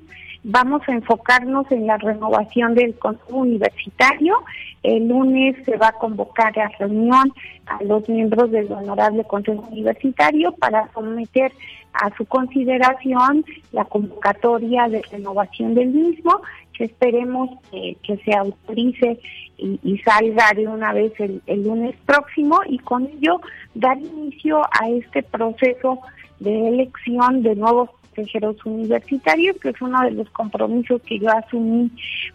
vamos 0.44 0.82
a 0.90 0.92
enfocarnos 0.92 1.72
en 1.72 1.88
la 1.88 1.98
renovación 1.98 2.76
del 2.76 2.98
Consejo 3.00 3.38
Universitario. 3.38 4.36
El 4.84 5.08
lunes 5.08 5.56
se 5.66 5.78
va 5.78 5.90
a 5.90 5.94
convocar 5.94 6.58
a 6.60 6.70
reunión 6.80 7.34
a 7.66 7.84
los 7.84 8.08
miembros 8.08 8.52
del 8.52 8.72
Honorable 8.72 9.24
Consejo 9.26 9.68
Universitario 9.72 10.54
para 10.54 10.92
someter 10.94 11.52
a 11.94 12.16
su 12.16 12.26
consideración 12.26 13.44
la 13.72 13.86
convocatoria 13.86 14.88
de 14.88 15.02
renovación 15.12 15.74
del 15.76 15.90
mismo, 15.90 16.42
que 16.74 16.86
esperemos 16.86 17.50
que 17.72 18.18
se 18.24 18.34
autorice 18.34 19.20
y, 19.58 19.98
salga 20.00 20.54
de 20.56 20.68
una 20.68 20.94
vez 20.94 21.12
el, 21.20 21.42
lunes 21.64 21.96
próximo 22.06 22.60
y 22.68 22.80
con 22.80 23.08
ello 23.08 23.42
dar 23.76 23.98
inicio 23.98 24.62
a 24.80 24.90
este 24.90 25.24
proceso 25.24 26.00
de 26.40 26.70
elección 26.70 27.44
de 27.44 27.56
nuevos 27.56 27.90
consejeros 28.20 28.66
universitarios, 28.66 29.58
que 29.58 29.70
es 29.70 29.82
uno 29.82 30.02
de 30.02 30.12
los 30.12 30.30
compromisos 30.32 31.02
que 31.04 31.20
yo 31.20 31.30
asumí 31.30 31.92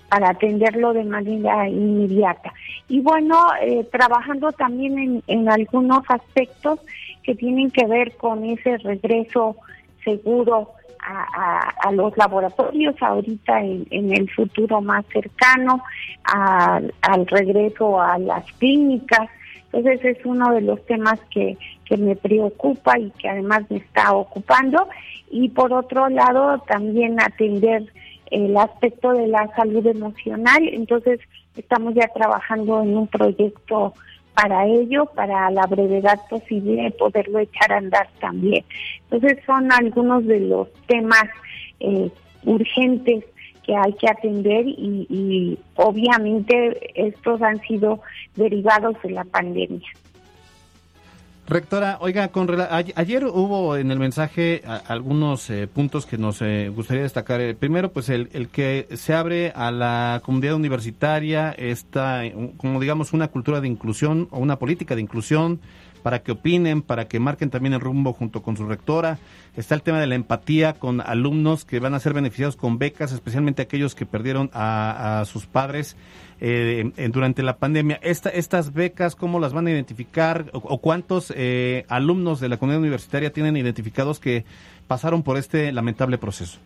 para 0.09 0.31
atenderlo 0.31 0.93
de 0.93 1.05
manera 1.05 1.69
inmediata. 1.69 2.53
Y 2.89 3.01
bueno, 3.01 3.37
eh, 3.61 3.87
trabajando 3.91 4.53
también 4.53 5.23
en, 5.27 5.49
algunos 5.49 6.03
aspectos 6.09 6.81
que 7.23 7.35
tienen 7.35 7.71
que 7.71 7.87
ver 7.87 8.17
con 8.17 8.45
ese 8.45 8.79
regreso 8.79 9.57
seguro 10.03 10.71
a, 11.07 11.93
los 11.93 12.17
laboratorios 12.17 12.95
ahorita 13.03 13.61
en, 13.61 14.13
el 14.13 14.31
futuro 14.31 14.81
más 14.81 15.05
cercano, 15.13 15.83
al 16.25 17.27
regreso 17.27 18.01
a 18.01 18.19
las 18.19 18.51
clínicas. 18.55 19.29
Entonces 19.71 20.17
es 20.17 20.25
uno 20.25 20.55
de 20.55 20.63
los 20.63 20.85
temas 20.87 21.21
que, 21.31 21.59
que 21.85 21.97
me 21.97 22.17
preocupa 22.17 22.99
y 22.99 23.11
que 23.11 23.29
además 23.29 23.63
me 23.71 23.79
está 23.79 24.13
ocupando. 24.13 24.89
Y 25.35 25.49
por 25.49 25.73
otro 25.73 26.09
lado, 26.09 26.59
también 26.69 27.21
atender 27.21 27.93
el 28.31 28.57
aspecto 28.57 29.13
de 29.13 29.27
la 29.27 29.49
salud 29.57 29.85
emocional. 29.85 30.63
Entonces 30.63 31.19
estamos 31.57 31.93
ya 31.95 32.07
trabajando 32.15 32.81
en 32.85 32.97
un 32.97 33.09
proyecto 33.09 33.95
para 34.33 34.65
ello, 34.67 35.07
para 35.07 35.51
la 35.51 35.67
brevedad 35.67 36.21
posible 36.31 36.89
poderlo 36.93 37.41
echar 37.41 37.73
a 37.73 37.79
andar 37.79 38.09
también. 38.21 38.65
Entonces 39.11 39.41
son 39.45 39.73
algunos 39.73 40.25
de 40.25 40.39
los 40.39 40.73
temas 40.87 41.25
eh, 41.81 42.13
urgentes 42.45 43.25
que 43.65 43.75
hay 43.75 43.93
que 43.95 44.09
atender 44.09 44.69
y, 44.69 45.05
y 45.11 45.59
obviamente 45.75 46.93
estos 46.95 47.43
han 47.43 47.61
sido 47.63 47.99
derivados 48.37 48.95
de 49.03 49.11
la 49.11 49.25
pandemia. 49.25 49.89
Rectora, 51.47 51.99
oiga, 52.01 52.29
con 52.29 52.49
ayer 52.95 53.27
hubo 53.27 53.77
en 53.77 53.91
el 53.91 53.99
mensaje 53.99 54.63
algunos 54.89 55.51
eh, 55.51 55.67
puntos 55.67 56.07
que 56.07 56.17
nos 56.17 56.41
eh, 56.41 56.71
gustaría 56.75 57.03
destacar. 57.03 57.43
El 57.43 57.55
primero, 57.55 57.93
pues 57.93 58.09
el, 58.09 58.31
el, 58.33 58.49
que 58.49 58.89
se 58.95 59.13
abre 59.13 59.53
a 59.55 59.71
la 59.71 60.23
comunidad 60.25 60.55
universitaria 60.55 61.51
esta, 61.53 62.23
como 62.57 62.81
digamos, 62.81 63.13
una 63.13 63.29
cultura 63.29 63.61
de 63.61 63.69
inclusión 63.69 64.27
o 64.31 64.39
una 64.39 64.59
política 64.59 64.95
de 64.95 65.03
inclusión 65.03 65.61
para 66.05 66.23
que 66.23 66.33
opinen, 66.33 66.83
para 66.83 67.09
que 67.09 67.19
marquen 67.19 67.49
también 67.49 67.73
el 67.73 67.81
rumbo 67.81 68.13
junto 68.13 68.43
con 68.43 68.59
su 68.59 68.67
rectora. 68.67 69.19
Está 69.57 69.75
el 69.75 69.81
tema 69.81 69.99
de 69.99 70.07
la 70.07 70.17
empatía 70.17 70.75
con 70.75 71.01
alumnos 71.01 71.65
que 71.65 71.81
van 71.81 71.95
a 71.95 71.99
ser 71.99 72.13
beneficiados 72.13 72.57
con 72.57 72.79
becas, 72.79 73.11
especialmente 73.11 73.63
aquellos 73.63 73.95
que 73.95 74.05
perdieron 74.05 74.51
a, 74.53 75.25
sus 75.25 75.47
padres 75.47 75.97
eh, 76.43 76.93
durante 77.11 77.43
la 77.43 77.57
pandemia. 77.57 77.99
Esta, 78.03 78.29
estas 78.29 78.75
becas, 78.75 79.17
¿cómo 79.17 79.41
las 79.41 79.55
van 79.55 79.67
a 79.67 79.71
identificar 79.71 80.51
o, 80.53 80.77
cuántos 80.77 81.33
eh, 81.35 81.87
alumnos 81.89 82.39
de 82.39 82.51
la 82.51 82.59
comunidad 82.59 82.83
universitaria 82.83 83.33
tienen 83.33 83.57
identificados 83.57 84.21
que 84.21 84.45
pasaron 84.87 85.23
por 85.23 85.39
este 85.39 85.73
lamentable 85.73 86.19
proceso? 86.19 86.59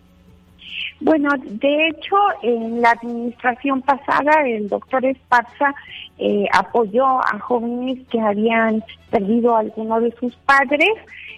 Bueno, 1.01 1.31
de 1.45 1.89
hecho, 1.89 2.17
en 2.43 2.81
la 2.81 2.91
administración 2.91 3.83
pasada, 3.83 4.43
el 4.47 4.69
doctor 4.69 5.05
Esparza 5.05 5.75
eh, 6.19 6.47
apoyó 6.53 7.07
a 7.07 7.39
jóvenes 7.39 8.07
que 8.09 8.21
habían 8.21 8.83
perdido 9.11 9.55
a 9.55 9.61
alguno 9.61 10.01
de 10.01 10.11
sus 10.19 10.35
padres. 10.37 10.91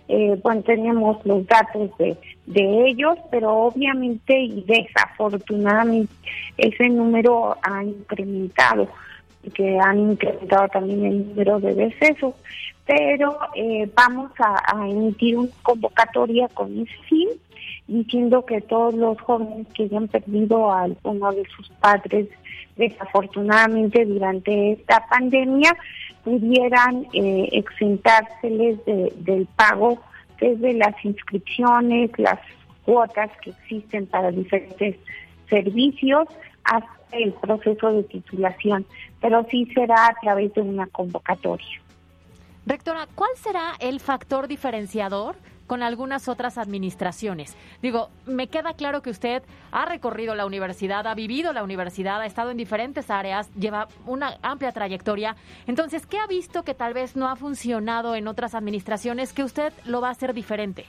Eh, 0.09 0.41
bueno, 0.43 0.63
tenemos 0.63 1.25
los 1.27 1.47
datos 1.47 1.91
de, 1.99 2.17
de 2.47 2.89
ellos, 2.89 3.19
pero 3.31 3.55
obviamente 3.55 4.39
y 4.39 4.63
desafortunadamente 4.63 6.13
ese 6.57 6.89
número 6.89 7.57
ha 7.63 7.85
incrementado, 7.85 8.89
que 9.55 9.79
han 9.79 10.13
incrementado 10.13 10.69
también 10.69 11.05
el 11.05 11.29
número 11.29 11.61
de 11.61 11.75
decesos. 11.75 12.35
Pero 12.87 13.39
eh, 13.55 13.89
vamos 13.95 14.33
a, 14.41 14.85
emitir 14.87 15.37
una 15.39 15.49
convocatoria 15.63 16.49
con 16.49 16.73
ese 16.81 16.97
fin 17.09 17.29
diciendo 17.91 18.47
que 18.47 18.61
todos 18.61 18.95
los 18.95 19.21
jóvenes 19.21 19.67
que 19.75 19.85
hayan 19.85 20.07
perdido 20.07 20.71
a 20.71 20.83
alguno 20.83 21.33
de 21.33 21.45
sus 21.57 21.69
padres 21.81 22.29
desafortunadamente 22.77 24.07
durante 24.07 24.73
esta 24.73 25.05
pandemia 25.09 25.77
pudieran 26.23 27.07
eh, 27.13 27.49
exentárseles 27.53 28.79
del 28.87 29.47
pago 29.57 29.99
desde 30.41 30.73
las 30.75 31.05
inscripciones, 31.05 32.11
las 32.17 32.39
cuotas 32.85 33.31
que 33.43 33.51
existen 33.51 34.07
para 34.07 34.31
diferentes 34.31 34.97
servicios 35.49 36.29
hasta 36.65 36.89
el 37.11 37.33
proceso 37.33 37.93
de 37.93 38.05
titulación, 38.05 38.87
pero 39.21 39.45
sí 39.51 39.67
será 39.75 40.07
a 40.07 40.15
través 40.23 40.55
de 40.55 40.61
una 40.61 40.87
convocatoria. 40.87 41.81
Rectora, 42.71 43.09
¿cuál 43.17 43.31
será 43.35 43.75
el 43.81 43.99
factor 43.99 44.47
diferenciador 44.47 45.35
con 45.67 45.83
algunas 45.83 46.29
otras 46.29 46.57
administraciones. 46.57 47.57
Digo, 47.83 48.11
me 48.27 48.47
queda 48.47 48.75
claro 48.75 49.03
que 49.03 49.11
usted 49.11 49.43
ha 49.73 49.87
recorrido 49.87 50.37
la 50.37 50.47
universidad, 50.47 51.07
ha 51.07 51.15
vivido 51.15 51.53
la 51.53 51.65
universidad, 51.65 52.21
ha 52.21 52.27
estado 52.27 52.53
en 52.53 52.57
diferentes 52.57 53.11
áreas, 53.11 53.53
lleva 53.55 53.89
una 54.07 54.37
amplia 54.43 54.71
trayectoria. 54.71 55.35
Entonces, 55.69 56.07
¿qué 56.07 56.19
ha 56.19 56.29
visto 56.29 56.63
que 56.63 56.75
tal 56.75 56.95
vez 56.95 57.17
no 57.17 57.29
ha 57.29 57.35
funcionado 57.35 58.15
en 58.15 58.29
otras 58.29 58.55
administraciones 58.55 59.33
que 59.33 59.43
usted 59.45 59.73
lo 59.85 60.01
va 60.01 60.09
a 60.09 60.13
hacer 60.13 60.33
diferente? 60.33 60.87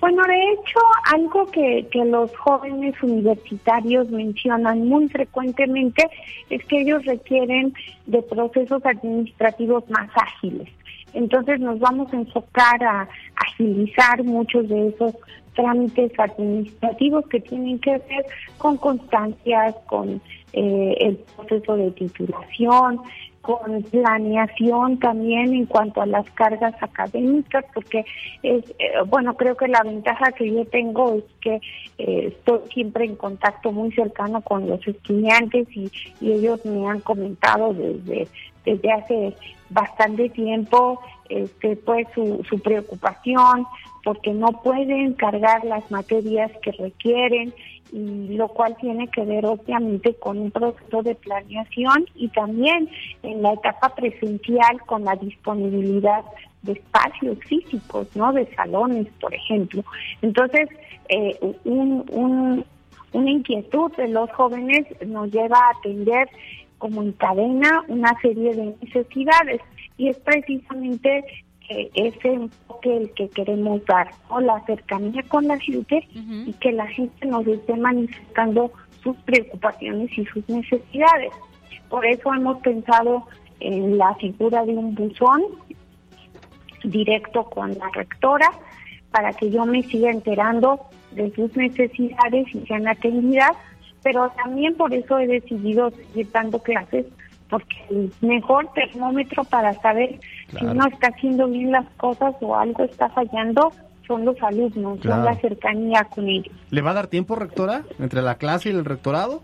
Bueno, 0.00 0.22
de 0.22 0.52
hecho, 0.52 0.78
algo 1.12 1.46
que, 1.46 1.86
que, 1.90 2.04
los 2.04 2.34
jóvenes 2.36 2.94
universitarios 3.02 4.08
mencionan 4.10 4.86
muy 4.86 5.08
frecuentemente 5.08 6.08
es 6.50 6.64
que 6.66 6.82
ellos 6.82 7.04
requieren 7.04 7.74
de 8.06 8.22
procesos 8.22 8.84
administrativos 8.86 9.88
más 9.90 10.08
ágiles. 10.14 10.68
Entonces 11.14 11.58
nos 11.60 11.80
vamos 11.80 12.12
a 12.12 12.16
enfocar 12.16 12.82
a 12.84 13.08
agilizar 13.34 14.22
muchos 14.22 14.68
de 14.68 14.88
esos 14.88 15.14
trámites 15.54 16.12
administrativos 16.16 17.26
que 17.28 17.40
tienen 17.40 17.80
que 17.80 17.90
ver 17.90 18.26
con 18.58 18.76
constancias, 18.76 19.74
con 19.86 20.20
eh, 20.52 20.96
el 21.00 21.16
proceso 21.36 21.76
de 21.76 21.90
titulación, 21.90 23.00
con 23.48 23.82
planeación 23.84 24.98
también 24.98 25.54
en 25.54 25.64
cuanto 25.64 26.02
a 26.02 26.06
las 26.06 26.30
cargas 26.32 26.74
académicas, 26.82 27.64
porque 27.72 28.04
es, 28.42 28.62
eh, 28.78 28.90
bueno, 29.06 29.38
creo 29.38 29.56
que 29.56 29.68
la 29.68 29.82
ventaja 29.82 30.32
que 30.32 30.52
yo 30.52 30.66
tengo 30.66 31.14
es 31.14 31.24
que 31.40 31.54
eh, 31.96 32.26
estoy 32.26 32.60
siempre 32.74 33.06
en 33.06 33.16
contacto 33.16 33.72
muy 33.72 33.90
cercano 33.92 34.42
con 34.42 34.68
los 34.68 34.86
estudiantes 34.86 35.66
y, 35.74 35.90
ellos 36.20 36.62
me 36.66 36.86
han 36.86 37.00
comentado 37.00 37.72
desde, 37.72 38.28
desde 38.66 38.92
hace 38.92 39.34
bastante 39.70 40.28
tiempo 40.28 41.00
este, 41.30 41.74
pues 41.76 42.06
su, 42.14 42.44
su 42.50 42.58
preocupación 42.58 43.66
porque 44.04 44.32
no 44.32 44.48
pueden 44.62 45.14
cargar 45.14 45.64
las 45.64 45.90
materias 45.90 46.50
que 46.62 46.72
requieren 46.72 47.54
lo 47.92 48.48
cual 48.48 48.76
tiene 48.80 49.08
que 49.08 49.24
ver 49.24 49.46
obviamente 49.46 50.14
con 50.14 50.38
un 50.38 50.50
proceso 50.50 51.02
de 51.02 51.14
planeación 51.14 52.06
y 52.14 52.28
también 52.28 52.88
en 53.22 53.42
la 53.42 53.54
etapa 53.54 53.94
presencial 53.94 54.80
con 54.86 55.04
la 55.04 55.16
disponibilidad 55.16 56.24
de 56.62 56.72
espacios 56.72 57.38
físicos, 57.46 58.08
¿no? 58.14 58.32
De 58.32 58.46
salones, 58.54 59.06
por 59.20 59.32
ejemplo. 59.32 59.84
Entonces, 60.22 60.68
eh, 61.08 61.38
un, 61.64 62.04
un, 62.10 62.64
una 63.12 63.30
inquietud 63.30 63.92
de 63.96 64.08
los 64.08 64.30
jóvenes 64.32 64.86
nos 65.06 65.30
lleva 65.30 65.58
a 65.58 65.78
atender 65.78 66.28
como 66.78 67.02
en 67.02 67.12
cadena 67.12 67.84
una 67.88 68.18
serie 68.20 68.54
de 68.54 68.74
necesidades 68.82 69.60
y 69.96 70.08
es 70.08 70.18
precisamente 70.18 71.24
ese 71.68 72.32
enfoque 72.32 72.96
el 72.96 73.10
que 73.12 73.28
queremos 73.28 73.84
dar, 73.84 74.10
o 74.28 74.40
la 74.40 74.64
cercanía 74.64 75.22
con 75.24 75.46
la 75.46 75.58
gente 75.58 76.06
y 76.12 76.52
que 76.54 76.72
la 76.72 76.86
gente 76.86 77.26
nos 77.26 77.46
esté 77.46 77.76
manifestando 77.76 78.72
sus 79.02 79.16
preocupaciones 79.18 80.10
y 80.16 80.24
sus 80.26 80.48
necesidades. 80.48 81.32
Por 81.88 82.06
eso 82.06 82.32
hemos 82.32 82.58
pensado 82.60 83.26
en 83.60 83.98
la 83.98 84.14
figura 84.14 84.64
de 84.64 84.72
un 84.72 84.94
buzón 84.94 85.42
directo 86.84 87.44
con 87.44 87.76
la 87.76 87.90
rectora 87.92 88.50
para 89.10 89.32
que 89.32 89.50
yo 89.50 89.64
me 89.66 89.82
siga 89.82 90.10
enterando 90.10 90.80
de 91.12 91.32
sus 91.34 91.54
necesidades 91.56 92.54
y 92.54 92.66
sean 92.66 92.86
atendidas, 92.86 93.52
pero 94.02 94.30
también 94.42 94.74
por 94.74 94.92
eso 94.94 95.18
he 95.18 95.26
decidido 95.26 95.90
seguir 95.90 96.30
dando 96.30 96.58
clases 96.60 97.06
porque 97.48 97.76
el 97.90 98.12
mejor 98.20 98.70
termómetro 98.74 99.44
para 99.44 99.72
saber 99.74 100.20
si 100.58 100.64
uno 100.64 100.86
está 100.86 101.08
haciendo 101.08 101.46
bien 101.48 101.72
las 101.72 101.86
cosas 101.96 102.34
o 102.40 102.56
algo 102.56 102.84
está 102.84 103.08
fallando 103.10 103.72
son 104.06 104.24
los 104.24 104.42
alumnos, 104.42 105.00
son 105.02 105.24
la 105.24 105.34
cercanía 105.36 106.04
con 106.04 106.26
ellos. 106.28 106.54
¿Le 106.70 106.80
va 106.80 106.92
a 106.92 106.94
dar 106.94 107.06
tiempo, 107.08 107.36
rectora, 107.36 107.82
entre 107.98 108.22
la 108.22 108.36
clase 108.36 108.70
y 108.70 108.72
el 108.72 108.84
rectorado? 108.84 109.42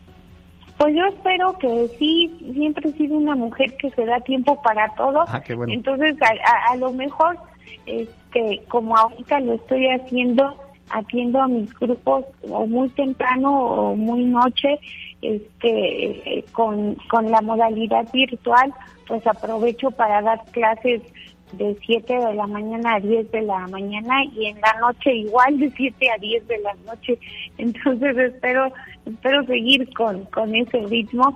Pues 0.78 0.94
yo 0.96 1.04
espero 1.04 1.56
que 1.58 1.88
sí, 1.98 2.52
siempre 2.52 2.88
he 2.88 2.92
sido 2.94 3.16
una 3.16 3.36
mujer 3.36 3.76
que 3.76 3.90
se 3.90 4.04
da 4.04 4.18
tiempo 4.20 4.60
para 4.62 4.92
todo. 4.94 5.24
Ah, 5.28 5.40
qué 5.40 5.54
bueno. 5.54 5.72
Entonces, 5.72 6.16
a, 6.20 6.72
a, 6.72 6.76
lo 6.76 6.92
mejor, 6.92 7.36
este, 7.86 8.62
como 8.68 8.96
ahorita 8.96 9.38
lo 9.40 9.52
estoy 9.54 9.86
haciendo, 9.88 10.56
atiendo 10.90 11.40
a 11.40 11.48
mis 11.48 11.72
grupos 11.78 12.24
o 12.48 12.66
muy 12.66 12.88
temprano 12.90 13.52
o 13.52 13.96
muy 13.96 14.24
noche, 14.24 14.78
este, 15.22 16.44
con, 16.52 16.96
con 17.08 17.30
la 17.30 17.40
modalidad 17.40 18.06
virtual, 18.12 18.72
pues 19.06 19.26
aprovecho 19.26 19.90
para 19.90 20.22
dar 20.22 20.44
clases 20.52 21.02
de 21.52 21.76
7 21.86 22.12
de 22.12 22.34
la 22.34 22.46
mañana 22.46 22.96
a 22.96 23.00
10 23.00 23.30
de 23.30 23.42
la 23.42 23.66
mañana 23.68 24.24
y 24.24 24.46
en 24.46 24.60
la 24.60 24.74
noche 24.80 25.14
igual 25.14 25.58
de 25.58 25.70
7 25.70 26.10
a 26.10 26.18
10 26.18 26.48
de 26.48 26.58
la 26.58 26.74
noche. 26.86 27.18
Entonces 27.58 28.16
espero 28.16 28.72
espero 29.06 29.44
seguir 29.44 29.92
con, 29.94 30.24
con 30.26 30.54
ese 30.54 30.80
ritmo 30.86 31.34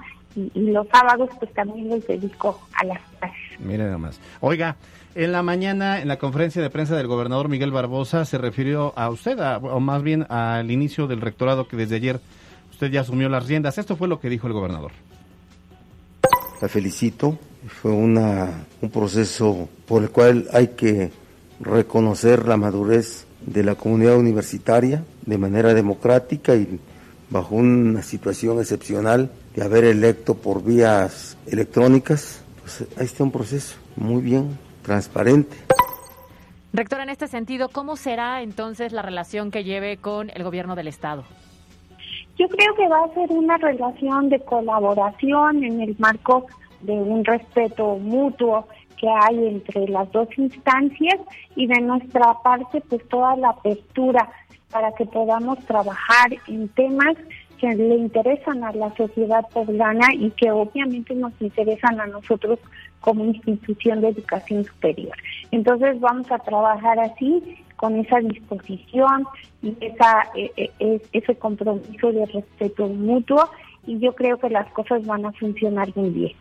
y, 0.55 0.71
los 0.71 0.87
sábados 0.89 1.31
pues 1.39 1.53
también 1.53 1.89
los 1.89 2.07
dedico 2.07 2.61
a 2.75 2.85
las 2.85 3.01
clases. 3.19 3.39
Mire 3.59 3.85
nada 3.85 3.99
más. 3.99 4.21
Oiga, 4.41 4.77
en 5.15 5.33
la 5.33 5.43
mañana, 5.43 6.01
en 6.01 6.09
la 6.09 6.19
conferencia 6.19 6.63
de 6.63 6.71
prensa 6.71 6.97
del 6.97 7.07
gobernador 7.07 7.49
Miguel 7.49 7.73
Barbosa, 7.73 8.25
se 8.25 8.39
refirió 8.39 8.93
a 8.97 9.11
usted, 9.11 9.39
o 9.39 9.81
más 9.81 10.03
bien 10.03 10.27
al 10.29 10.71
inicio 10.71 11.07
del 11.07 11.21
rectorado 11.21 11.67
que 11.67 11.77
desde 11.77 11.97
ayer 11.97 12.21
usted 12.71 12.91
ya 12.91 13.01
asumió 13.01 13.29
las 13.29 13.47
riendas. 13.47 13.79
Esto 13.79 13.97
fue 13.97 14.09
lo 14.09 14.21
que 14.21 14.29
dijo 14.29 14.47
el 14.47 14.53
gobernador. 14.53 14.93
La 16.61 16.69
felicito. 16.69 17.39
Fue 17.83 17.91
una, 17.91 18.65
un 18.81 18.91
proceso 18.91 19.69
por 19.87 20.03
el 20.03 20.11
cual 20.11 20.49
hay 20.53 20.69
que 20.69 21.11
reconocer 21.61 22.47
la 22.47 22.57
madurez 22.57 23.27
de 23.45 23.63
la 23.63 23.75
comunidad 23.75 24.17
universitaria 24.17 25.05
de 25.27 25.39
manera 25.39 25.75
democrática 25.75 26.55
y 26.55 26.79
bajo 27.31 27.57
una 27.57 28.03
situación 28.03 28.59
excepcional 28.61 29.31
de 29.59 29.65
haber 29.65 29.85
electo 29.85 30.37
por 30.37 30.63
vías 30.63 31.37
electrónicas. 31.51 32.45
Pues 32.61 32.87
ahí 32.97 33.07
está 33.07 33.25
un 33.25 33.33
proceso 33.33 33.77
muy 33.97 34.23
bien, 34.23 34.57
transparente. 34.83 35.57
Rector, 36.73 37.01
en 37.01 37.09
este 37.09 37.27
sentido, 37.27 37.69
¿cómo 37.69 37.97
será 37.97 38.43
entonces 38.43 38.93
la 38.93 39.03
relación 39.03 39.51
que 39.51 39.65
lleve 39.65 39.97
con 39.97 40.31
el 40.31 40.45
gobierno 40.45 40.77
del 40.77 40.87
Estado? 40.87 41.25
Yo 42.39 42.47
creo 42.49 42.73
que 42.77 42.87
va 42.87 43.05
a 43.05 43.15
ser 43.15 43.33
una 43.33 43.57
relación 43.57 44.29
de 44.29 44.39
colaboración 44.39 45.65
en 45.65 45.81
el 45.81 45.97
marco 45.99 46.47
de 46.83 46.93
un 46.93 47.25
respeto 47.25 47.97
mutuo 47.97 48.69
que 48.97 49.09
hay 49.09 49.45
entre 49.49 49.89
las 49.89 50.11
dos 50.13 50.29
instancias 50.37 51.19
y 51.57 51.67
de 51.67 51.81
nuestra 51.81 52.35
parte 52.45 52.81
pues 52.89 53.07
toda 53.09 53.35
la 53.35 53.51
apertura 53.51 54.31
para 54.71 54.93
que 54.93 55.05
podamos 55.07 55.59
trabajar 55.67 56.31
en 56.47 56.69
temas 56.69 57.17
que 57.61 57.75
le 57.75 57.97
interesan 57.97 58.65
a 58.65 58.73
la 58.73 58.95
sociedad 58.97 59.45
poblana 59.53 60.15
y 60.15 60.31
que 60.31 60.51
obviamente 60.51 61.15
nos 61.15 61.33
interesan 61.41 62.01
a 62.01 62.07
nosotros 62.07 62.59
como 63.01 63.25
institución 63.25 64.01
de 64.01 64.09
educación 64.09 64.65
superior. 64.65 65.17
Entonces 65.51 66.01
vamos 66.01 66.31
a 66.31 66.39
trabajar 66.39 66.99
así 66.99 67.57
con 67.77 67.97
esa 67.97 68.19
disposición 68.21 69.25
y 69.63 69.77
esa, 69.81 70.25
e, 70.35 70.51
e, 70.57 70.71
e, 70.79 71.03
ese 71.13 71.37
compromiso 71.37 72.13
de 72.13 72.27
respeto 72.27 72.89
mutuo 72.89 73.49
y 73.87 73.99
yo 73.99 74.15
creo 74.15 74.39
que 74.39 74.51
las 74.51 74.71
cosas 74.73 75.05
van 75.07 75.25
a 75.27 75.33
funcionar 75.33 75.89
muy 75.95 76.11
bien. 76.11 76.33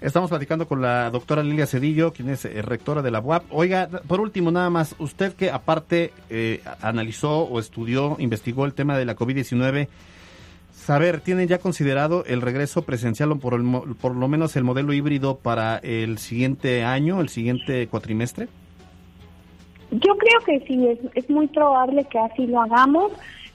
Estamos 0.00 0.28
platicando 0.28 0.68
con 0.68 0.82
la 0.82 1.08
doctora 1.10 1.42
Lilia 1.42 1.66
Cedillo, 1.66 2.12
quien 2.12 2.28
es 2.28 2.44
eh, 2.44 2.60
rectora 2.60 3.00
de 3.00 3.10
la 3.10 3.20
UAP. 3.20 3.44
Oiga, 3.50 3.88
por 4.06 4.20
último, 4.20 4.50
nada 4.50 4.68
más, 4.68 4.94
usted 4.98 5.32
que 5.32 5.50
aparte 5.50 6.12
eh, 6.28 6.60
analizó 6.82 7.44
o 7.44 7.58
estudió, 7.58 8.16
investigó 8.18 8.66
el 8.66 8.74
tema 8.74 8.98
de 8.98 9.06
la 9.06 9.16
COVID-19, 9.16 9.88
saber, 10.84 11.20
¿tienen 11.20 11.48
ya 11.48 11.58
considerado 11.58 12.24
el 12.26 12.42
regreso 12.42 12.82
presencial 12.82 13.32
o 13.32 13.36
por, 13.38 13.60
por 13.96 14.14
lo 14.14 14.28
menos 14.28 14.54
el 14.56 14.64
modelo 14.64 14.92
híbrido 14.92 15.38
para 15.38 15.78
el 15.78 16.18
siguiente 16.18 16.84
año, 16.84 17.20
el 17.20 17.30
siguiente 17.30 17.88
cuatrimestre? 17.88 18.48
Yo 19.90 20.16
creo 20.16 20.40
que 20.44 20.66
sí, 20.66 20.86
es, 20.88 20.98
es 21.14 21.30
muy 21.30 21.46
probable 21.46 22.04
que 22.04 22.18
así 22.18 22.46
lo 22.46 22.60
hagamos, 22.60 23.12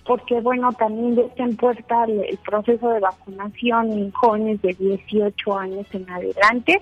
porque 0.07 0.41
bueno, 0.41 0.71
también 0.73 1.17
ya 1.17 1.21
está 1.23 1.43
en 1.43 1.55
puerta 1.55 2.05
el, 2.05 2.37
proceso 2.37 2.89
de 2.89 2.99
vacunación 2.99 3.91
en 3.91 4.59
de 4.61 4.73
18 4.73 5.57
años 5.57 5.85
en 5.93 6.09
adelante, 6.09 6.81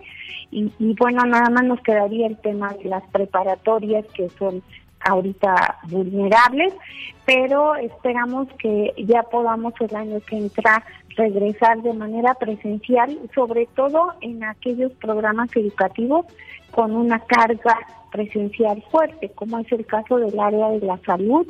y 0.49 0.71
bueno, 0.97 1.23
nada 1.25 1.49
más 1.49 1.65
nos 1.65 1.81
quedaría 1.81 2.25
el 2.25 2.37
tema 2.37 2.73
de 2.81 2.85
las 2.85 3.03
preparatorias 3.11 4.05
que 4.15 4.29
son 4.39 4.63
ahorita 5.01 5.79
vulnerables, 5.89 6.73
pero 7.25 7.75
esperamos 7.75 8.47
que 8.59 8.93
ya 8.97 9.23
podamos 9.23 9.73
el 9.79 9.95
año 9.95 10.19
que 10.21 10.37
entra 10.37 10.83
regresar 11.15 11.81
de 11.81 11.93
manera 11.93 12.33
presencial, 12.35 13.17
sobre 13.33 13.67
todo 13.75 14.13
en 14.21 14.43
aquellos 14.43 14.91
programas 14.93 15.49
educativos 15.55 16.25
con 16.71 16.95
una 16.95 17.19
carga 17.19 17.77
presencial 18.11 18.83
fuerte, 18.91 19.29
como 19.35 19.59
es 19.59 19.71
el 19.71 19.85
caso 19.85 20.17
del 20.17 20.39
área 20.39 20.69
de 20.69 20.85
la 20.85 20.97
salud, 21.05 21.47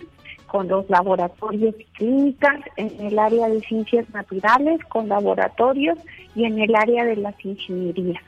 con 0.47 0.67
los 0.69 0.89
laboratorios 0.89 1.75
y 1.77 1.83
clínicas, 1.97 2.59
en 2.77 3.05
el 3.05 3.19
área 3.19 3.49
de 3.49 3.59
ciencias 3.61 4.09
naturales, 4.11 4.79
con 4.85 5.09
laboratorios 5.09 5.99
y 6.35 6.45
en 6.45 6.59
el 6.59 6.73
área 6.73 7.03
de 7.03 7.17
las 7.17 7.35
ingenierías. 7.43 8.23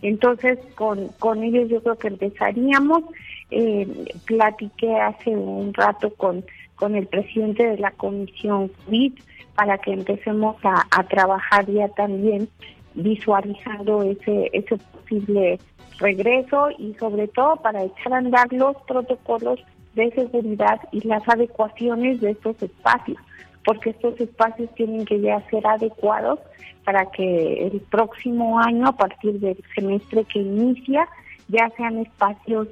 Entonces, 0.00 0.58
con, 0.74 1.08
con 1.18 1.42
ellos 1.42 1.68
yo 1.68 1.82
creo 1.82 1.98
que 1.98 2.08
empezaríamos. 2.08 3.04
Eh, 3.50 3.86
platiqué 4.26 4.94
hace 4.96 5.30
un 5.30 5.72
rato 5.72 6.12
con, 6.14 6.44
con 6.74 6.94
el 6.94 7.06
presidente 7.06 7.66
de 7.66 7.78
la 7.78 7.90
comisión 7.92 8.68
COVID 8.84 9.14
para 9.54 9.78
que 9.78 9.92
empecemos 9.92 10.56
a, 10.64 10.86
a 10.90 11.02
trabajar 11.04 11.66
ya 11.66 11.88
también 11.88 12.48
visualizando 12.94 14.02
ese, 14.02 14.50
ese 14.52 14.76
posible 14.76 15.58
regreso 15.98 16.68
y 16.78 16.94
sobre 16.94 17.28
todo 17.28 17.56
para 17.56 17.84
echar 17.84 18.12
a 18.12 18.18
andar 18.18 18.52
los 18.52 18.76
protocolos 18.86 19.60
de 19.94 20.10
seguridad 20.12 20.80
y 20.92 21.00
las 21.06 21.26
adecuaciones 21.28 22.20
de 22.20 22.32
estos 22.32 22.62
espacios, 22.62 23.18
porque 23.64 23.90
estos 23.90 24.20
espacios 24.20 24.72
tienen 24.74 25.04
que 25.04 25.20
ya 25.20 25.40
ser 25.50 25.66
adecuados 25.66 26.38
para 26.84 27.06
que 27.10 27.66
el 27.66 27.80
próximo 27.80 28.60
año, 28.60 28.86
a 28.88 28.96
partir 28.96 29.40
del 29.40 29.62
semestre 29.74 30.24
que 30.24 30.38
inicia, 30.38 31.08
ya 31.48 31.70
sean 31.76 31.98
espacios 31.98 32.68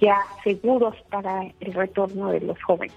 ya 0.00 0.16
seguros 0.44 0.94
para 1.10 1.42
el 1.60 1.74
retorno 1.74 2.30
de 2.30 2.40
los 2.40 2.62
jóvenes. 2.62 2.96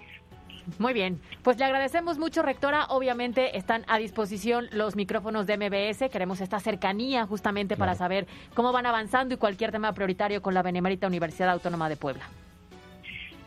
Muy 0.80 0.93
bien, 0.93 1.19
pues 1.43 1.58
le 1.58 1.65
agradecemos 1.65 2.17
mucho, 2.19 2.43
rectora. 2.43 2.86
Obviamente 2.89 3.58
están 3.58 3.84
a 3.88 3.97
disposición 3.97 4.67
los 4.71 4.95
micrófonos 4.95 5.47
de 5.47 5.58
MBS. 5.58 6.10
Queremos 6.12 6.41
esta 6.41 6.60
cercanía 6.60 7.25
justamente 7.25 7.75
para 7.75 7.95
saber 7.95 8.27
cómo 8.54 8.71
van 8.71 8.86
avanzando 8.86 9.34
y 9.34 9.38
cualquier 9.38 9.71
tema 9.71 9.93
prioritario 9.93 10.41
con 10.41 10.54
la 10.54 10.62
Benemérita 10.62 11.08
Universidad 11.08 11.49
Autónoma 11.49 11.89
de 11.89 11.97
Puebla. 11.97 12.23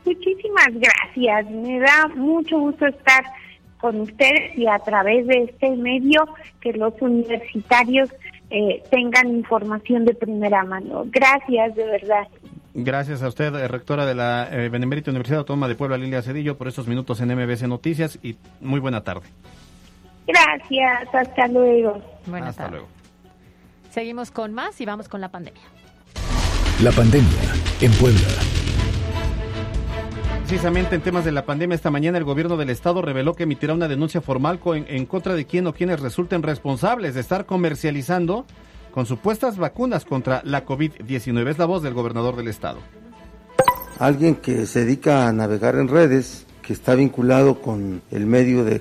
Muchísimas 0.04 0.68
gracias. 0.72 1.50
Me 1.50 1.78
da 1.80 2.08
mucho 2.14 2.58
gusto 2.58 2.86
estar 2.86 3.24
con 3.78 4.00
ustedes 4.00 4.56
y 4.56 4.66
a 4.66 4.78
través 4.78 5.26
de 5.26 5.44
este 5.44 5.70
medio 5.76 6.26
que 6.60 6.72
los 6.72 6.94
universitarios 7.00 8.10
eh, 8.50 8.82
tengan 8.90 9.28
información 9.28 10.04
de 10.04 10.14
primera 10.14 10.64
mano. 10.64 11.04
Gracias, 11.06 11.74
de 11.74 11.84
verdad. 11.84 12.28
Gracias 12.76 13.22
a 13.22 13.28
usted, 13.28 13.54
eh, 13.54 13.68
rectora 13.68 14.04
de 14.04 14.14
la 14.16 14.48
eh, 14.50 14.68
Benemérita 14.68 15.10
Universidad 15.10 15.38
Autónoma 15.40 15.68
de 15.68 15.76
Puebla, 15.76 15.96
Lilia 15.96 16.22
Cedillo, 16.22 16.58
por 16.58 16.66
estos 16.66 16.88
minutos 16.88 17.20
en 17.20 17.28
MBC 17.34 17.62
Noticias 17.68 18.18
y 18.22 18.36
muy 18.60 18.80
buena 18.80 19.02
tarde. 19.02 19.22
Gracias, 20.26 21.14
hasta 21.14 21.46
luego. 21.48 22.02
Buenas 22.26 22.50
Hasta 22.50 22.64
tardes. 22.64 22.80
luego. 22.80 22.88
Seguimos 23.90 24.30
con 24.32 24.52
más 24.54 24.80
y 24.80 24.86
vamos 24.86 25.08
con 25.08 25.20
la 25.20 25.28
pandemia. 25.28 25.62
La 26.82 26.90
pandemia 26.90 27.28
en 27.80 27.92
Puebla. 27.92 28.20
Precisamente 30.40 30.94
en 30.96 31.00
temas 31.00 31.24
de 31.24 31.32
la 31.32 31.44
pandemia, 31.46 31.74
esta 31.74 31.90
mañana 31.90 32.18
el 32.18 32.24
gobierno 32.24 32.56
del 32.56 32.70
estado 32.70 33.02
reveló 33.02 33.34
que 33.34 33.44
emitirá 33.44 33.72
una 33.72 33.88
denuncia 33.88 34.20
formal 34.20 34.58
co- 34.58 34.74
en, 34.74 34.84
en 34.88 35.06
contra 35.06 35.34
de 35.34 35.46
quien 35.46 35.66
o 35.66 35.72
quienes 35.72 36.00
resulten 36.00 36.42
responsables 36.42 37.14
de 37.14 37.20
estar 37.20 37.46
comercializando 37.46 38.44
con 38.94 39.06
supuestas 39.06 39.56
vacunas 39.56 40.04
contra 40.04 40.40
la 40.44 40.64
COVID-19. 40.64 41.50
Es 41.50 41.58
la 41.58 41.64
voz 41.64 41.82
del 41.82 41.94
gobernador 41.94 42.36
del 42.36 42.46
estado. 42.46 42.78
Alguien 43.98 44.36
que 44.36 44.66
se 44.66 44.84
dedica 44.84 45.26
a 45.26 45.32
navegar 45.32 45.74
en 45.74 45.88
redes, 45.88 46.46
que 46.62 46.72
está 46.72 46.94
vinculado 46.94 47.60
con 47.60 48.02
el 48.12 48.24
medio 48.26 48.64
de, 48.64 48.80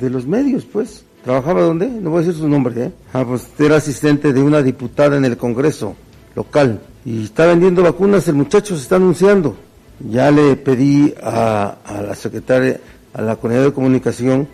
los 0.00 0.26
medios, 0.26 0.64
pues. 0.64 1.04
¿Trabajaba 1.22 1.62
dónde? 1.62 1.86
No 1.86 2.10
voy 2.10 2.24
a 2.24 2.26
decir 2.26 2.40
su 2.40 2.48
nombre, 2.48 2.86
¿eh? 2.86 2.92
Ah, 3.12 3.24
pues 3.24 3.46
era 3.60 3.76
asistente 3.76 4.32
de 4.32 4.42
una 4.42 4.60
diputada 4.60 5.16
en 5.16 5.24
el 5.24 5.36
Congreso 5.36 5.94
local. 6.34 6.80
Y 7.04 7.24
está 7.24 7.46
vendiendo 7.46 7.84
vacunas, 7.84 8.26
el 8.26 8.34
muchacho 8.34 8.74
se 8.74 8.82
está 8.82 8.96
anunciando. 8.96 9.56
Ya 10.00 10.32
le 10.32 10.56
pedí 10.56 11.14
a, 11.22 11.76
a 11.84 12.02
la 12.02 12.14
secretaria, 12.16 12.80
a 13.14 13.22
la 13.22 13.36
Comunidad 13.36 13.66
de 13.66 13.72
Comunicación, 13.72 14.48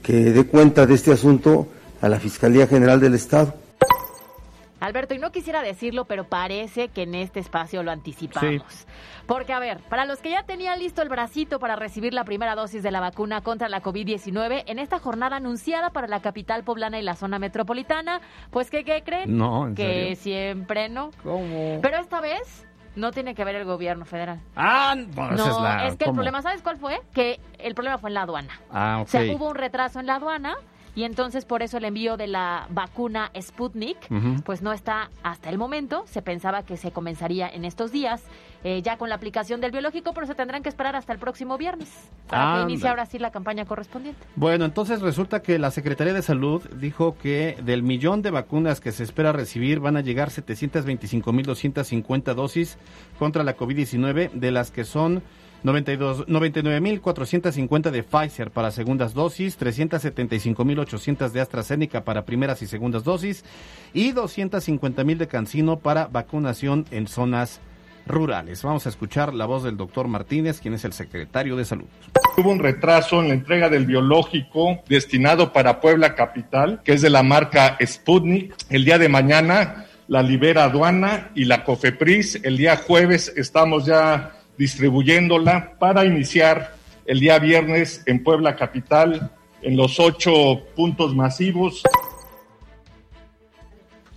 que 0.00 0.30
dé 0.30 0.46
cuenta 0.46 0.86
de 0.86 0.94
este 0.94 1.10
asunto 1.10 1.66
a 2.00 2.08
la 2.08 2.20
Fiscalía 2.20 2.66
General 2.66 3.00
del 3.00 3.14
Estado. 3.14 3.54
Alberto, 4.80 5.14
y 5.14 5.18
no 5.18 5.32
quisiera 5.32 5.60
decirlo, 5.62 6.04
pero 6.04 6.24
parece 6.24 6.88
que 6.88 7.02
en 7.02 7.16
este 7.16 7.40
espacio 7.40 7.82
lo 7.82 7.90
anticipamos. 7.90 8.86
Porque, 9.26 9.52
a 9.52 9.58
ver, 9.58 9.78
para 9.88 10.04
los 10.04 10.20
que 10.20 10.30
ya 10.30 10.44
tenían 10.44 10.78
listo 10.78 11.02
el 11.02 11.08
bracito 11.08 11.58
para 11.58 11.74
recibir 11.74 12.14
la 12.14 12.24
primera 12.24 12.54
dosis 12.54 12.82
de 12.82 12.92
la 12.92 13.00
vacuna 13.00 13.40
contra 13.40 13.68
la 13.68 13.82
COVID-19, 13.82 14.62
en 14.66 14.78
esta 14.78 15.00
jornada 15.00 15.36
anunciada 15.36 15.90
para 15.90 16.06
la 16.06 16.20
capital 16.20 16.62
poblana 16.62 16.98
y 16.98 17.02
la 17.02 17.16
zona 17.16 17.40
metropolitana, 17.40 18.20
pues, 18.50 18.70
¿qué, 18.70 18.84
qué 18.84 19.02
creen? 19.04 19.36
No, 19.36 19.66
¿en 19.66 19.74
que 19.74 19.82
serio? 19.82 20.16
siempre 20.16 20.88
no. 20.88 21.10
¿Cómo? 21.24 21.80
Pero 21.82 21.98
esta 21.98 22.20
vez 22.20 22.64
no 22.94 23.10
tiene 23.10 23.34
que 23.34 23.44
ver 23.44 23.56
el 23.56 23.64
gobierno 23.64 24.04
federal. 24.04 24.40
Ah, 24.54 24.94
bueno, 24.96 25.32
no, 25.32 25.42
esa 25.42 25.50
es 25.50 25.60
la... 25.60 25.86
es 25.88 25.96
que 25.96 26.04
el 26.04 26.12
problema, 26.12 26.40
¿sabes 26.40 26.62
cuál 26.62 26.76
fue? 26.76 27.00
Que 27.12 27.40
el 27.58 27.74
problema 27.74 27.98
fue 27.98 28.10
en 28.10 28.14
la 28.14 28.22
aduana. 28.22 28.60
Ah, 28.70 28.98
ok. 29.00 29.08
O 29.08 29.10
sea, 29.10 29.22
hubo 29.34 29.48
un 29.48 29.56
retraso 29.56 29.98
en 29.98 30.06
la 30.06 30.16
aduana 30.16 30.56
y 30.98 31.04
entonces 31.04 31.44
por 31.44 31.62
eso 31.62 31.76
el 31.76 31.84
envío 31.84 32.16
de 32.16 32.26
la 32.26 32.66
vacuna 32.70 33.30
Sputnik 33.40 33.98
pues 34.44 34.62
no 34.62 34.72
está 34.72 35.10
hasta 35.22 35.48
el 35.48 35.56
momento. 35.56 36.02
Se 36.06 36.22
pensaba 36.22 36.64
que 36.64 36.76
se 36.76 36.90
comenzaría 36.90 37.48
en 37.48 37.64
estos 37.64 37.92
días 37.92 38.20
eh, 38.64 38.82
ya 38.82 38.96
con 38.96 39.08
la 39.08 39.14
aplicación 39.14 39.60
del 39.60 39.70
biológico, 39.70 40.12
pero 40.12 40.26
se 40.26 40.34
tendrán 40.34 40.64
que 40.64 40.68
esperar 40.68 40.96
hasta 40.96 41.12
el 41.12 41.20
próximo 41.20 41.56
viernes 41.56 41.88
para 42.26 42.42
que 42.42 42.48
Ándale. 42.48 42.72
inicie 42.72 42.88
ahora 42.88 43.06
sí 43.06 43.20
la 43.20 43.30
campaña 43.30 43.64
correspondiente. 43.64 44.20
Bueno, 44.34 44.64
entonces 44.64 45.00
resulta 45.00 45.40
que 45.40 45.60
la 45.60 45.70
Secretaría 45.70 46.14
de 46.14 46.22
Salud 46.22 46.64
dijo 46.80 47.16
que 47.16 47.56
del 47.62 47.84
millón 47.84 48.20
de 48.20 48.32
vacunas 48.32 48.80
que 48.80 48.90
se 48.90 49.04
espera 49.04 49.30
recibir 49.30 49.78
van 49.78 49.96
a 49.96 50.00
llegar 50.00 50.30
725.250 50.30 52.34
dosis 52.34 52.76
contra 53.20 53.44
la 53.44 53.56
COVID-19, 53.56 54.32
de 54.32 54.50
las 54.50 54.72
que 54.72 54.82
son 54.82 55.14
92 55.14 55.47
99.450 55.64 57.90
de 57.90 58.02
Pfizer 58.02 58.50
para 58.50 58.70
segundas 58.70 59.14
dosis, 59.14 59.58
375.800 59.58 61.30
de 61.30 61.40
AstraZeneca 61.40 62.04
para 62.04 62.24
primeras 62.24 62.62
y 62.62 62.66
segundas 62.66 63.04
dosis 63.04 63.44
y 63.92 64.12
250.000 64.12 65.16
de 65.16 65.28
Cancino 65.28 65.78
para 65.78 66.06
vacunación 66.06 66.86
en 66.90 67.08
zonas 67.08 67.60
rurales. 68.06 68.62
Vamos 68.62 68.86
a 68.86 68.88
escuchar 68.88 69.34
la 69.34 69.46
voz 69.46 69.62
del 69.62 69.76
doctor 69.76 70.08
Martínez, 70.08 70.60
quien 70.60 70.74
es 70.74 70.84
el 70.84 70.92
secretario 70.92 71.56
de 71.56 71.64
Salud. 71.64 71.86
Hubo 72.36 72.50
un 72.50 72.58
retraso 72.58 73.20
en 73.20 73.28
la 73.28 73.34
entrega 73.34 73.68
del 73.68 73.86
biológico 73.86 74.82
destinado 74.88 75.52
para 75.52 75.80
Puebla 75.80 76.14
Capital, 76.14 76.80
que 76.84 76.94
es 76.94 77.02
de 77.02 77.10
la 77.10 77.22
marca 77.22 77.76
Sputnik. 77.84 78.54
El 78.70 78.84
día 78.84 78.98
de 78.98 79.08
mañana 79.08 79.86
la 80.08 80.22
libera 80.22 80.64
aduana 80.64 81.30
y 81.34 81.44
la 81.44 81.64
COFEPRIS. 81.64 82.40
El 82.42 82.56
día 82.56 82.76
jueves 82.76 83.32
estamos 83.36 83.84
ya 83.84 84.32
distribuyéndola 84.58 85.78
para 85.78 86.04
iniciar 86.04 86.74
el 87.06 87.20
día 87.20 87.38
viernes 87.38 88.02
en 88.06 88.22
Puebla 88.22 88.56
Capital 88.56 89.30
en 89.62 89.76
los 89.76 89.98
ocho 89.98 90.60
puntos 90.76 91.14
masivos. 91.14 91.82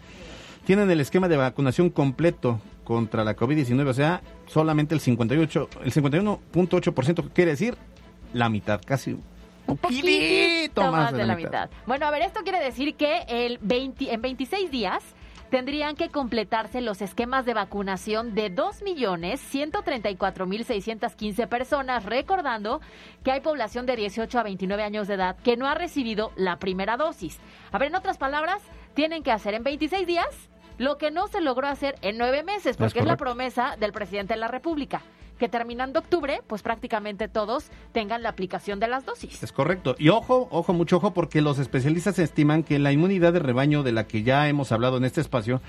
tienen 0.66 0.90
el 0.92 1.00
esquema 1.02 1.28
de 1.28 1.38
vacunación 1.38 1.90
completo 1.90 2.60
contra 2.84 3.24
la 3.24 3.36
COVID-19, 3.36 3.88
o 3.88 3.94
sea, 3.94 4.22
solamente 4.48 4.94
el 4.94 5.00
58 5.02 5.70
el 5.84 5.92
51.8% 5.94 7.30
quiere 7.34 7.52
decir 7.52 7.76
la 8.34 8.50
mitad, 8.50 8.80
casi 8.86 9.18
un 9.68 9.78
poquitito 10.74 10.92
más 10.92 11.14
de 11.14 11.26
la 11.26 11.36
mitad. 11.36 11.70
Bueno, 11.86 12.06
a 12.06 12.12
ver, 12.12 12.24
esto 12.24 12.42
quiere 12.44 12.64
decir 12.64 12.96
que 12.96 13.24
el 13.28 13.60
20, 13.62 14.14
en 14.14 14.22
26 14.22 14.72
días 14.72 15.04
tendrían 15.52 15.96
que 15.96 16.10
completarse 16.10 16.82
los 16.82 17.02
esquemas 17.02 17.46
de 17.46 17.54
vacunación 17.54 18.34
de 18.34 18.56
2.134.615 18.56 21.48
personas, 21.48 22.06
recordando 22.06 22.80
que 23.24 23.34
hay 23.34 23.42
población 23.42 23.86
de 23.86 23.98
18 23.98 24.40
a 24.40 24.44
29 24.44 24.82
años 24.82 25.10
de 25.10 25.16
edad 25.16 25.36
que 25.36 25.58
no 25.58 25.68
ha 25.68 25.76
recibido 25.76 26.32
la 26.38 26.56
primera 26.58 26.96
dosis. 26.98 27.38
A 27.72 27.78
ver, 27.78 27.90
en 27.90 27.96
otras 27.96 28.18
palabras, 28.18 28.64
tienen 28.94 29.24
que 29.24 29.32
hacer 29.32 29.54
en 29.54 29.64
26 29.64 30.08
días 30.08 30.50
lo 30.78 30.98
que 30.98 31.12
no 31.12 31.28
se 31.28 31.42
logró 31.42 31.68
hacer 31.68 31.96
en 32.02 32.18
nueve 32.18 32.44
meses, 32.44 32.78
porque 32.78 33.00
es, 33.00 33.06
la 33.06 33.18
correcto. 33.18 33.26
promesa 33.26 33.76
del 33.78 33.92
presidente 33.92 34.34
de 34.34 34.40
la 34.40 34.48
República, 34.48 35.02
que 35.42 35.50
terminando 35.50 36.02
octubre, 36.02 36.44
pues 36.46 36.62
prácticamente 36.62 37.28
todos 37.28 37.72
tengan 37.94 38.22
la 38.22 38.30
aplicación 38.30 38.80
de 38.80 38.88
las 38.88 39.08
dosis. 39.08 39.42
Es 39.42 39.52
correcto. 39.52 39.96
Y 39.98 40.10
ojo, 40.10 40.48
ojo, 40.52 40.72
mucho 40.72 40.98
ojo, 40.98 41.16
porque 41.16 41.42
los 41.42 41.58
especialistas 41.58 42.20
estiman 42.20 42.62
que 42.62 42.78
la 42.78 42.92
inmunidad 42.92 43.34
de 43.34 43.40
rebaño 43.40 43.82
de 43.82 43.92
la 43.92 44.06
que 44.06 44.22
ya 44.22 44.48
hemos 44.50 44.72
hablado 44.72 44.98
en 44.98 45.04
este 45.04 45.20
espacio 45.20 45.60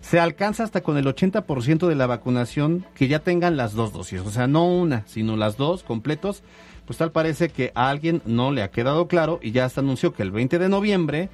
se 0.00 0.18
alcanza 0.18 0.64
hasta 0.64 0.80
con 0.80 0.96
el 0.96 1.04
80% 1.04 1.86
de 1.86 1.94
la 1.96 2.06
vacunación 2.06 2.86
que 2.94 3.08
ya 3.08 3.18
tengan 3.18 3.58
las 3.58 3.74
dos 3.74 3.92
dosis. 3.92 4.20
O 4.20 4.30
sea, 4.30 4.46
no 4.46 4.64
una, 4.64 5.06
sino 5.06 5.36
las 5.36 5.58
dos 5.58 5.82
completos. 5.82 6.42
Pues 6.86 6.96
tal 6.96 7.12
parece 7.12 7.50
que 7.50 7.72
a 7.74 7.90
alguien 7.90 8.22
no 8.24 8.52
le 8.52 8.62
ha 8.62 8.70
quedado 8.70 9.06
claro 9.06 9.38
y 9.42 9.50
ya 9.50 9.66
hasta 9.66 9.82
anunció 9.82 10.14
que 10.14 10.22
el 10.22 10.30
20 10.30 10.58
de 10.58 10.70
noviembre 10.70 11.28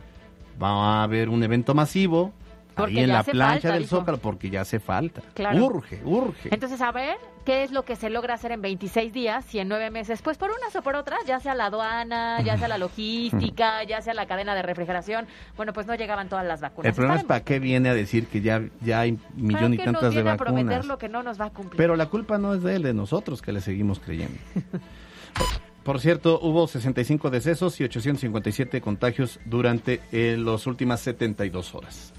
va 0.61 0.71
a 0.71 1.03
haber 1.05 1.29
un 1.29 1.45
evento 1.45 1.73
masivo 1.73 2.33
Porque 2.77 2.99
ahí 2.99 3.05
en 3.05 3.09
la 3.09 3.23
plancha 3.23 3.53
falta, 3.53 3.73
del. 3.73 3.87
Zócalo 3.87 4.19
porque 4.19 4.51
ya 4.51 4.61
hace 4.61 4.79
falta. 4.79 5.23
Claro. 5.35 5.65
Urge, 5.65 6.03
urge. 6.05 6.51
Entonces, 6.53 6.81
a 6.83 6.93
ver, 6.93 7.17
¿qué 7.47 7.63
es 7.63 7.73
lo 7.73 7.85
que 7.85 7.97
se 7.97 8.11
logra 8.11 8.35
hacer 8.35 8.53
en 8.53 8.61
26 8.61 9.15
días 9.15 9.55
y 9.55 9.61
en 9.61 9.69
nueve 9.69 9.91
meses? 9.91 10.21
Pues 10.21 10.37
por 10.37 10.51
unas 10.51 10.77
o 10.77 10.83
por 10.83 10.95
otras, 10.95 11.21
ya 11.27 11.41
sea 11.41 11.55
la 11.55 11.67
aduana, 11.67 12.43
ya 12.43 12.59
sea 12.59 12.69
la 12.69 12.77
logística, 12.77 13.83
ya 13.85 14.03
sea 14.03 14.13
la 14.13 14.27
cadena 14.27 14.55
de 14.55 14.61
refrigeración, 14.61 15.27
bueno, 15.57 15.73
pues 15.73 15.87
no 15.87 15.95
llegaban 15.95 16.29
todas 16.29 16.45
las 16.45 16.61
vacunas. 16.61 16.91
El 16.91 16.95
problema 16.95 17.17
es 17.17 17.25
para 17.25 17.43
qué 17.43 17.59
viene 17.59 17.89
a 17.89 17.95
decir 17.95 18.27
que 18.27 18.43
ya, 18.43 18.63
ya 18.83 19.01
hay 19.01 19.19
millón 19.35 19.73
y 19.73 19.79
¿para 19.79 19.87
qué 19.87 19.93
nos 19.93 20.01
tantas 20.01 20.15
de 20.15 20.23
viene 20.23 20.31
a 20.31 20.37
prometer 20.37 20.67
vacunas. 20.67 20.87
lo 20.87 20.99
que 20.99 21.09
no 21.09 21.23
nos 21.23 21.41
va 21.41 21.47
a 21.47 21.51
cumplir? 21.51 21.79
Pero 21.79 21.97
la 21.97 22.07
culpa 22.07 22.37
no 22.37 22.53
es 22.53 22.63
de 22.63 22.77
él, 22.77 22.83
de 22.83 22.93
nosotros 22.93 23.41
que 23.41 23.53
le 23.53 23.63
seguimos 23.63 24.01
creyendo. 24.01 24.39
Por 25.83 26.01
cierto, 26.01 26.41
hubo 26.43 26.67
65 26.67 27.31
decesos 27.31 27.81
y 27.81 27.85
857 27.85 28.81
contagios 28.81 29.39
durante 29.45 30.01
eh, 30.11 30.37
las 30.37 30.67
últimas 30.67 31.01
72 31.01 31.75
horas. 31.77 32.13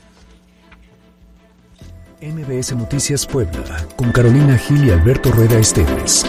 MBS 2.21 2.75
Noticias 2.75 3.25
Puebla, 3.27 3.85
con 3.95 4.11
Carolina 4.11 4.57
Gil 4.57 4.85
y 4.85 4.89
Alberto 4.91 5.31
Rueda 5.31 5.59
Esteves. 5.59 6.25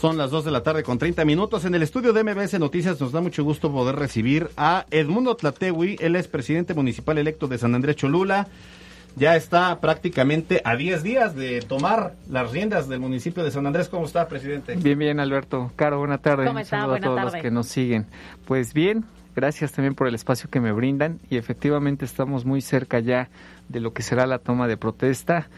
Son 0.00 0.18
las 0.18 0.30
2 0.30 0.44
de 0.44 0.50
la 0.50 0.62
tarde 0.62 0.82
con 0.82 0.98
30 0.98 1.24
minutos. 1.24 1.64
En 1.64 1.74
el 1.74 1.82
estudio 1.82 2.12
de 2.12 2.24
MBS 2.24 2.58
Noticias 2.58 3.00
nos 3.00 3.12
da 3.12 3.20
mucho 3.20 3.44
gusto 3.44 3.70
poder 3.72 3.96
recibir 3.96 4.50
a 4.56 4.84
Edmundo 4.90 5.36
Tlatewi. 5.36 5.96
Él 6.00 6.16
es 6.16 6.28
presidente 6.28 6.74
municipal 6.74 7.16
electo 7.16 7.46
de 7.46 7.56
San 7.58 7.74
Andrés 7.74 7.96
Cholula. 7.96 8.48
Ya 9.16 9.36
está 9.36 9.80
prácticamente 9.80 10.60
a 10.64 10.74
10 10.74 11.02
días 11.04 11.36
de 11.36 11.60
tomar 11.62 12.14
las 12.28 12.50
riendas 12.50 12.88
del 12.88 12.98
municipio 12.98 13.44
de 13.44 13.52
San 13.52 13.64
Andrés. 13.66 13.88
¿Cómo 13.88 14.06
está, 14.06 14.26
presidente? 14.28 14.74
Bien, 14.74 14.98
bien, 14.98 15.20
Alberto. 15.20 15.70
Caro, 15.76 16.00
buena 16.00 16.18
tarde. 16.18 16.46
¿Cómo 16.46 16.58
Un 16.58 16.62
está? 16.62 16.84
Buena 16.86 16.96
a 16.96 17.00
todos 17.08 17.16
tarde. 17.22 17.32
los 17.36 17.42
que 17.42 17.50
nos 17.52 17.66
siguen. 17.68 18.06
Pues 18.44 18.74
bien, 18.74 19.04
gracias 19.34 19.72
también 19.72 19.94
por 19.94 20.06
el 20.06 20.14
espacio 20.14 20.48
que 20.50 20.60
me 20.60 20.72
brindan 20.72 21.20
y 21.30 21.36
efectivamente 21.36 22.04
estamos 22.04 22.44
muy 22.44 22.60
cerca 22.60 23.00
ya 23.00 23.28
de 23.68 23.80
lo 23.80 23.92
que 23.92 24.02
será 24.02 24.26
la 24.26 24.38
toma 24.38 24.68
de 24.68 24.76
protesta 24.76 25.48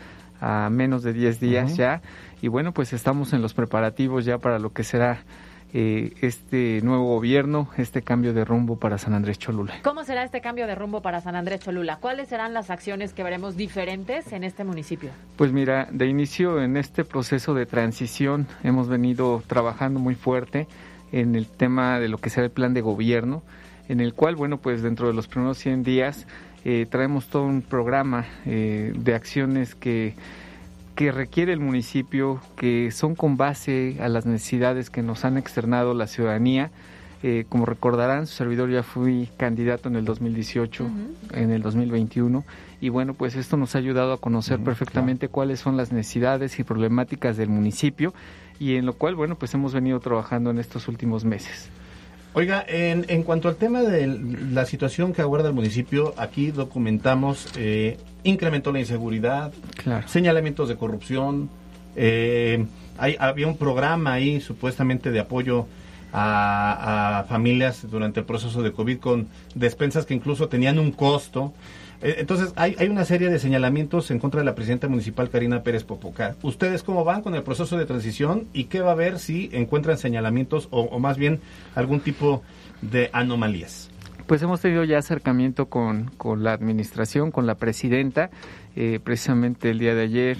a 0.40 0.68
menos 0.70 1.02
de 1.02 1.12
10 1.12 1.40
días 1.40 1.76
ya 1.76 2.02
y 2.42 2.48
bueno, 2.48 2.72
pues 2.72 2.92
estamos 2.92 3.32
en 3.32 3.42
los 3.42 3.54
preparativos 3.54 4.24
ya 4.24 4.38
para 4.38 4.58
lo 4.58 4.72
que 4.72 4.84
será 4.84 5.24
eh, 5.72 6.14
este 6.20 6.80
nuevo 6.82 7.04
gobierno, 7.06 7.68
este 7.76 8.02
cambio 8.02 8.32
de 8.32 8.44
rumbo 8.44 8.76
para 8.76 8.98
San 8.98 9.14
Andrés 9.14 9.38
Cholula. 9.38 9.74
¿Cómo 9.82 10.04
será 10.04 10.22
este 10.22 10.40
cambio 10.40 10.66
de 10.66 10.74
rumbo 10.74 11.02
para 11.02 11.20
San 11.20 11.34
Andrés 11.34 11.60
Cholula? 11.60 11.96
¿Cuáles 11.96 12.28
serán 12.28 12.54
las 12.54 12.70
acciones 12.70 13.12
que 13.12 13.22
veremos 13.22 13.56
diferentes 13.56 14.32
en 14.32 14.44
este 14.44 14.64
municipio? 14.64 15.10
Pues 15.36 15.52
mira, 15.52 15.88
de 15.90 16.06
inicio 16.06 16.62
en 16.62 16.76
este 16.76 17.04
proceso 17.04 17.52
de 17.52 17.66
transición 17.66 18.46
hemos 18.62 18.88
venido 18.88 19.42
trabajando 19.46 19.98
muy 19.98 20.14
fuerte 20.14 20.68
en 21.12 21.34
el 21.34 21.46
tema 21.46 21.98
de 21.98 22.08
lo 22.08 22.18
que 22.18 22.30
será 22.30 22.46
el 22.46 22.52
plan 22.52 22.72
de 22.72 22.80
gobierno, 22.80 23.42
en 23.88 24.01
el 24.01 24.14
cual, 24.14 24.37
bueno, 24.37 24.59
pues 24.59 24.83
dentro 24.83 25.09
de 25.09 25.14
los 25.14 25.29
primeros 25.29 25.59
100 25.59 25.83
días 25.83 26.27
eh, 26.64 26.87
traemos 26.90 27.29
todo 27.29 27.44
un 27.44 27.62
programa 27.62 28.27
eh, 28.44 28.92
de 28.96 29.14
acciones 29.14 29.75
que 29.75 30.14
que 30.96 31.12
requiere 31.12 31.53
el 31.53 31.61
municipio, 31.61 32.40
que 32.57 32.90
son 32.90 33.14
con 33.14 33.37
base 33.37 33.99
a 34.01 34.09
las 34.09 34.25
necesidades 34.25 34.88
que 34.88 35.03
nos 35.03 35.27
han 35.27 35.37
externado 35.37 35.92
la 35.92 36.07
ciudadanía. 36.07 36.70
Eh, 37.22 37.44
como 37.49 37.66
recordarán, 37.66 38.27
su 38.27 38.35
servidor 38.35 38.70
ya 38.70 38.83
fui 38.83 39.29
candidato 39.37 39.88
en 39.88 39.96
el 39.96 40.05
2018, 40.07 40.88
en 41.35 41.51
el 41.51 41.62
2021, 41.62 42.44
y 42.81 42.88
bueno, 42.88 43.14
pues 43.14 43.37
esto 43.37 43.57
nos 43.57 43.75
ha 43.75 43.79
ayudado 43.79 44.12
a 44.12 44.18
conocer 44.18 44.59
perfectamente 44.61 45.29
cuáles 45.29 45.61
son 45.61 45.77
las 45.77 45.92
necesidades 45.92 46.59
y 46.59 46.64
problemáticas 46.64 47.37
del 47.37 47.49
municipio, 47.49 48.14
y 48.59 48.77
en 48.77 48.87
lo 48.87 48.94
cual, 48.94 49.14
bueno, 49.16 49.35
pues 49.35 49.53
hemos 49.55 49.75
venido 49.75 50.01
trabajando 50.01 50.51
en 50.51 50.59
estos 50.59 50.88
últimos 50.88 51.25
meses. 51.25 51.68
Oiga, 52.38 52.62
en, 52.68 53.07
en 53.09 53.22
cuanto 53.22 53.49
al 53.49 53.57
tema 53.57 53.81
de 53.81 54.07
la 54.53 54.66
situación 54.66 55.14
que 55.14 55.22
aguarda 55.22 55.49
el 55.49 55.55
municipio, 55.55 56.12
aquí 56.18 56.51
documentamos 56.51 57.46
eh, 57.57 57.96
incrementó 58.25 58.72
la 58.72 58.79
inseguridad, 58.81 59.55
Claro. 59.83 60.07
señalamientos 60.07 60.68
de 60.68 60.77
corrupción, 60.77 61.49
eh, 61.96 62.66
hay, 62.99 63.16
había 63.18 63.46
un 63.46 63.57
programa 63.57 64.12
ahí 64.12 64.42
supuestamente 64.42 65.11
de 65.12 65.18
apoyo 65.20 65.66
a, 66.12 67.20
a 67.20 67.25
familias 67.25 67.87
durante 67.90 68.20
el 68.20 68.27
proceso 68.27 68.62
de 68.62 68.70
COVID 68.70 68.99
con 68.99 69.29
despensas 69.55 70.05
que 70.05 70.12
incluso 70.12 70.46
tenían 70.51 70.79
un 70.79 70.92
costo. 70.92 71.55
Eh, 72.02 72.16
Entonces, 72.18 72.52
hay, 72.56 72.76
hay 72.78 72.88
una 72.88 73.04
serie 73.04 73.30
de 73.30 73.38
señalamientos 73.38 74.11
en 74.11 74.18
contra 74.18 74.40
de 74.40 74.44
la 74.44 74.54
presidenta 74.54 74.88
municipal 74.88 75.30
Karina 75.30 75.62
Pérez 75.62 75.85
Popoca. 75.85 76.37
¿Ustedes 76.42 76.82
cómo 76.82 77.04
van 77.04 77.22
con 77.22 77.35
el 77.35 77.42
proceso 77.42 77.76
de 77.76 77.87
transición 77.87 78.48
y 78.52 78.64
qué 78.64 78.80
va 78.80 78.90
a 78.90 78.92
haber 78.92 79.18
si 79.18 79.48
encuentran 79.52 79.98
señalamientos 79.98 80.68
o, 80.70 80.82
o 80.82 80.98
más 80.98 81.16
bien 81.16 81.40
algún 81.74 82.00
tipo 82.00 82.42
de 82.82 83.11
anomalías? 83.12 83.90
Pues 84.26 84.42
hemos 84.42 84.61
tenido 84.61 84.82
ya 84.82 84.98
acercamiento 84.98 85.66
con, 85.66 86.11
con 86.16 86.42
la 86.42 86.52
administración, 86.52 87.30
con 87.30 87.46
la 87.46 87.54
presidenta. 87.54 88.30
Eh, 88.74 88.98
precisamente 89.02 89.70
el 89.70 89.78
día 89.78 89.94
de 89.94 90.02
ayer 90.02 90.37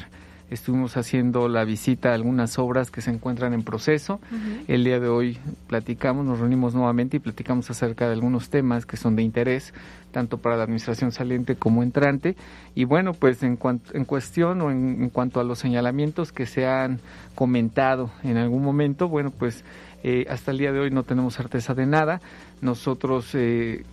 estuvimos 0.51 0.97
haciendo 0.97 1.49
la 1.49 1.65
visita 1.65 2.11
a 2.11 2.15
algunas 2.15 2.59
obras 2.59 2.91
que 2.91 3.01
se 3.01 3.11
encuentran 3.11 3.53
en 3.53 3.63
proceso. 3.65 4.21
El 4.69 4.85
día 4.85 5.01
de 5.01 5.09
hoy 5.09 5.39
platicamos, 5.67 6.25
nos 6.25 6.39
reunimos 6.39 6.75
nuevamente 6.75 7.17
y 7.17 7.21
platicamos 7.21 7.69
acerca 7.71 8.07
de 8.07 8.13
algunos 8.13 8.49
temas 8.49 8.87
que 8.87 8.97
son 8.97 9.17
de 9.17 9.23
interés, 9.23 9.75
tanto 10.13 10.39
para 10.39 10.57
la 10.57 10.63
administración 10.63 11.11
saliente 11.13 11.57
como 11.57 11.83
entrante. 11.83 12.37
Y 12.75 12.85
bueno, 12.85 13.13
pues 13.13 13.43
en, 13.43 13.57
cuan- 13.57 13.81
en 13.93 14.05
cuestión 14.05 14.61
o 14.63 14.71
en, 14.71 15.03
en 15.03 15.11
cuanto 15.11 15.41
a 15.41 15.45
los 15.45 15.59
señalamientos 15.59 16.33
que 16.33 16.47
se 16.47 16.67
han 16.67 17.01
comentado 17.35 18.11
en 18.23 18.37
algún 18.37 18.63
momento, 18.63 19.09
bueno, 19.09 19.31
pues 19.31 19.65
eh, 20.05 20.27
hasta 20.31 20.53
el 20.53 20.59
día 20.59 20.73
de 20.73 20.79
hoy 20.81 20.91
no 20.91 21.03
tenemos 21.03 21.35
certeza 21.35 21.75
de 21.75 21.87
nada. 21.87 22.21
Nosotros 22.61 23.31
eh, 23.35 23.85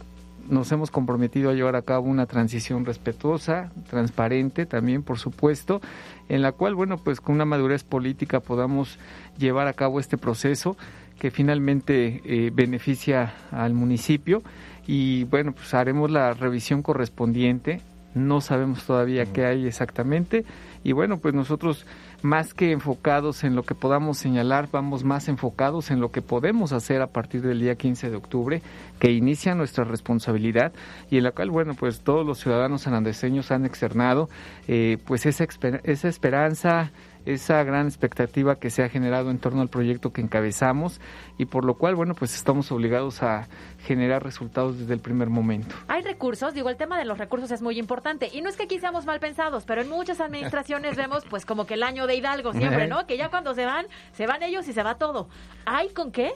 nos 0.50 0.72
hemos 0.72 0.92
comprometido 0.92 1.50
a 1.50 1.54
llevar 1.54 1.76
a 1.76 1.82
cabo 1.82 2.08
una 2.08 2.26
transición 2.26 2.86
respetuosa, 2.86 3.72
transparente 3.90 4.66
también, 4.66 5.04
por 5.04 5.20
supuesto, 5.20 5.82
en 6.30 6.42
la 6.42 6.52
cual, 6.52 6.76
bueno, 6.76 6.98
pues 6.98 7.22
con 7.22 7.36
una 7.36 7.46
madurez 7.46 7.84
política 7.84 8.40
podamos 8.40 9.00
llevar 9.38 9.68
a 9.68 9.74
cabo 9.74 10.00
este 10.00 10.18
proceso 10.18 10.78
que 11.20 11.32
finalmente 11.32 12.22
eh, 12.26 12.52
beneficia 12.54 13.34
al 13.52 13.74
municipio. 13.74 14.44
Y 14.86 15.24
bueno, 15.26 15.54
pues 15.54 15.74
haremos 15.74 16.12
la 16.12 16.34
revisión 16.34 16.82
correspondiente. 16.82 17.82
No 18.14 18.42
sabemos 18.42 18.86
todavía 18.86 19.26
qué 19.26 19.46
hay 19.46 19.66
exactamente. 19.66 20.44
Y 20.84 20.92
bueno, 20.92 21.20
pues 21.20 21.34
nosotros 21.34 21.86
más 22.24 22.54
que 22.54 22.72
enfocados 22.72 23.44
en 23.44 23.54
lo 23.54 23.64
que 23.64 23.76
podamos 23.76 24.18
señalar, 24.18 24.70
vamos 24.72 25.04
más 25.04 25.28
enfocados 25.28 25.92
en 25.92 26.00
lo 26.00 26.12
que 26.12 26.22
podemos 26.22 26.72
hacer 26.72 27.02
a 27.02 27.08
partir 27.08 27.42
del 27.42 27.60
día 27.60 27.76
15 27.76 28.10
de 28.10 28.16
octubre, 28.16 28.62
que 28.98 29.12
inicia 29.12 29.56
nuestra 29.56 29.84
responsabilidad 29.84 30.72
y 31.12 31.18
en 31.18 31.26
la 31.26 31.32
cual, 31.32 31.52
bueno, 31.52 31.74
pues 31.74 32.00
todos 32.00 32.26
los 32.26 32.40
ciudadanos 32.40 32.84
sanandeseños 32.84 33.52
han 33.52 33.66
externado 33.66 34.30
eh, 34.70 34.98
pues 35.06 35.26
esa, 35.26 35.46
esa 35.84 36.08
esperanza, 36.08 36.92
esa 37.26 37.64
gran 37.64 37.88
expectativa 37.88 38.56
que 38.56 38.70
se 38.70 38.84
ha 38.84 38.90
generado 38.90 39.32
en 39.32 39.40
torno 39.40 39.62
al 39.62 39.70
proyecto 39.70 40.12
que 40.12 40.22
encabezamos 40.22 41.00
y 41.38 41.46
por 41.46 41.66
lo 41.66 41.76
cual, 41.76 41.96
bueno, 41.96 42.16
pues 42.16 42.36
estamos 42.36 42.72
obligados 42.72 43.24
a 43.24 43.48
generar 43.86 44.24
resultados 44.24 44.80
desde 44.80 44.94
el 44.94 45.00
primer 45.00 45.30
momento. 45.30 45.76
Hay 45.88 46.02
recursos, 46.02 46.54
digo, 46.54 46.70
el 46.70 46.78
tema 46.78 46.98
de 46.98 47.06
los 47.06 47.18
recursos 47.18 47.52
es 47.52 47.62
muy 47.62 47.80
importante. 47.80 48.30
Y 48.32 48.42
no 48.42 48.50
es 48.50 48.58
que 48.58 48.64
aquí 48.64 48.80
seamos 48.80 49.06
mal 49.06 49.20
pensados, 49.20 49.64
pero 49.66 49.82
en 49.82 49.90
muchas 49.90 50.20
administraciones 50.22 50.96
vemos 50.96 51.24
pues 51.30 51.46
como 51.46 51.66
que 51.66 51.76
el 51.76 51.84
año 51.84 52.08
de 52.08 52.16
Hidalgo 52.16 52.54
siempre, 52.54 52.88
¿no? 52.88 53.06
Que 53.08 53.18
ya 53.18 53.30
cuando 53.30 53.54
se 53.54 53.66
van, 53.66 53.86
se 54.14 54.28
van 54.28 54.44
ellos 54.44 54.68
y 54.68 54.74
se 54.74 54.84
va 54.84 54.96
todo. 54.96 55.28
¿Hay 55.66 55.90
con 55.90 56.12
qué? 56.12 56.34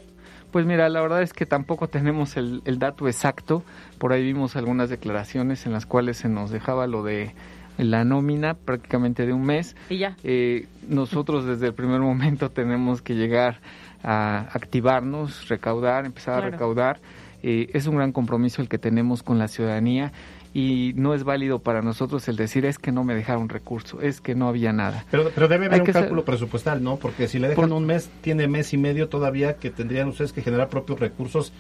Pues 0.52 0.66
mira, 0.66 0.88
la 0.88 1.02
verdad 1.02 1.22
es 1.22 1.34
que 1.34 1.46
tampoco 1.46 1.90
tenemos 1.90 2.38
el, 2.38 2.62
el 2.66 2.80
dato 2.80 3.08
exacto. 3.08 3.64
Por 3.98 4.14
ahí 4.14 4.24
vimos 4.24 4.56
algunas 4.56 4.90
declaraciones 4.90 5.66
en 5.66 5.74
las 5.74 5.86
cuales 5.86 6.18
se 6.18 6.30
nos 6.30 6.52
dejaba 6.52 6.88
lo 6.88 7.04
de 7.04 7.34
la 7.78 8.04
nómina 8.04 8.54
prácticamente 8.56 9.26
de 9.26 9.34
un 9.34 9.44
mes. 9.46 9.76
Y 9.90 9.98
ya. 10.00 10.16
Eh, 10.24 10.68
nosotros 10.88 11.46
desde 11.46 11.68
el 11.68 11.74
primer 11.74 12.00
momento 12.00 12.50
tenemos 12.52 13.02
que 13.02 13.16
llegar 13.16 13.60
a 14.04 14.48
activarnos, 14.54 15.48
recaudar, 15.50 16.06
empezar 16.06 16.36
Claro. 16.36 16.48
a 16.48 16.52
recaudar. 16.52 17.00
Eh, 17.44 17.70
es 17.74 17.86
un 17.88 17.96
gran 17.98 18.12
compromiso 18.12 18.62
el 18.62 18.70
que 18.70 18.78
tenemos 18.80 19.22
con 19.24 19.38
la 19.38 19.48
ciudadanía 19.48 20.12
y 20.54 20.94
no 20.96 21.14
es 21.14 21.24
válido 21.24 21.60
para 21.60 21.82
nosotros 21.84 22.28
el 22.30 22.36
decir 22.36 22.66
es 22.66 22.80
que 22.80 22.92
no 22.92 23.04
me 23.04 23.14
dejaron 23.14 23.48
recurso, 23.48 24.02
es 24.02 24.22
que 24.22 24.34
no 24.34 24.48
había 24.48 24.74
nada. 24.74 25.06
Pero, 25.12 25.30
pero 25.36 25.48
debe 25.48 25.68
haber 25.68 25.76
Hay 25.76 25.80
un 25.82 25.86
ser- 25.86 25.94
cálculo 25.94 26.26
presupuestal, 26.26 26.82
¿no? 26.82 26.98
Porque 26.98 27.28
si 27.28 27.38
le 27.38 27.50
dejan 27.50 27.72
un 27.74 27.86
mes, 27.86 28.10
tiene 28.22 28.48
mes 28.48 28.74
y 28.74 28.78
medio 28.78 29.08
todavía 29.08 29.58
que 29.58 29.70
tendrían 29.70 30.08
ustedes 30.08 30.34
que 30.34 30.42
generar 30.42 30.70
propios 30.70 31.00
recursos 31.00 31.54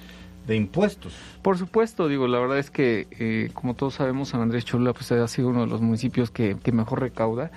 de 0.47 0.55
impuestos. 0.55 1.13
Por 1.41 1.57
supuesto, 1.57 2.07
digo, 2.07 2.27
la 2.27 2.39
verdad 2.39 2.57
es 2.57 2.71
que, 2.71 3.07
eh, 3.11 3.49
como 3.53 3.75
todos 3.75 3.95
sabemos, 3.95 4.29
San 4.29 4.41
Andrés 4.41 4.65
Cholula 4.65 4.93
pues, 4.93 5.11
ha 5.11 5.27
sido 5.27 5.49
uno 5.49 5.61
de 5.61 5.67
los 5.67 5.81
municipios 5.81 6.31
que, 6.31 6.55
que 6.63 6.71
mejor 6.71 7.01
recauda 7.01 7.51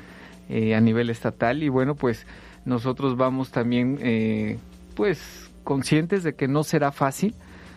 eh, 0.49 0.74
a 0.74 0.80
nivel 0.80 1.09
estatal 1.09 1.62
y 1.62 1.68
bueno, 1.68 1.95
pues 1.95 2.26
nosotros 2.64 3.16
vamos 3.16 3.51
también, 3.53 3.99
eh, 4.03 4.59
pues, 4.97 5.51
conscientes 5.62 6.24
de 6.24 6.34
que 6.34 6.49
no 6.49 6.64
será 6.64 6.91
fácil, 6.91 7.34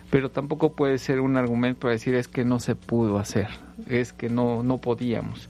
pero 0.09 0.31
tampoco 0.31 0.73
puede 0.73 0.97
ser 0.97 1.19
un 1.21 1.37
argumento 1.37 1.81
para 1.81 1.93
decir 1.93 2.15
es 2.15 2.27
que 2.27 2.43
no 2.43 2.59
se 2.59 2.75
pudo 2.75 3.19
hacer, 3.19 3.47
es 3.87 4.11
que 4.13 4.29
no, 4.29 4.63
no 4.63 4.79
podíamos. 4.79 5.49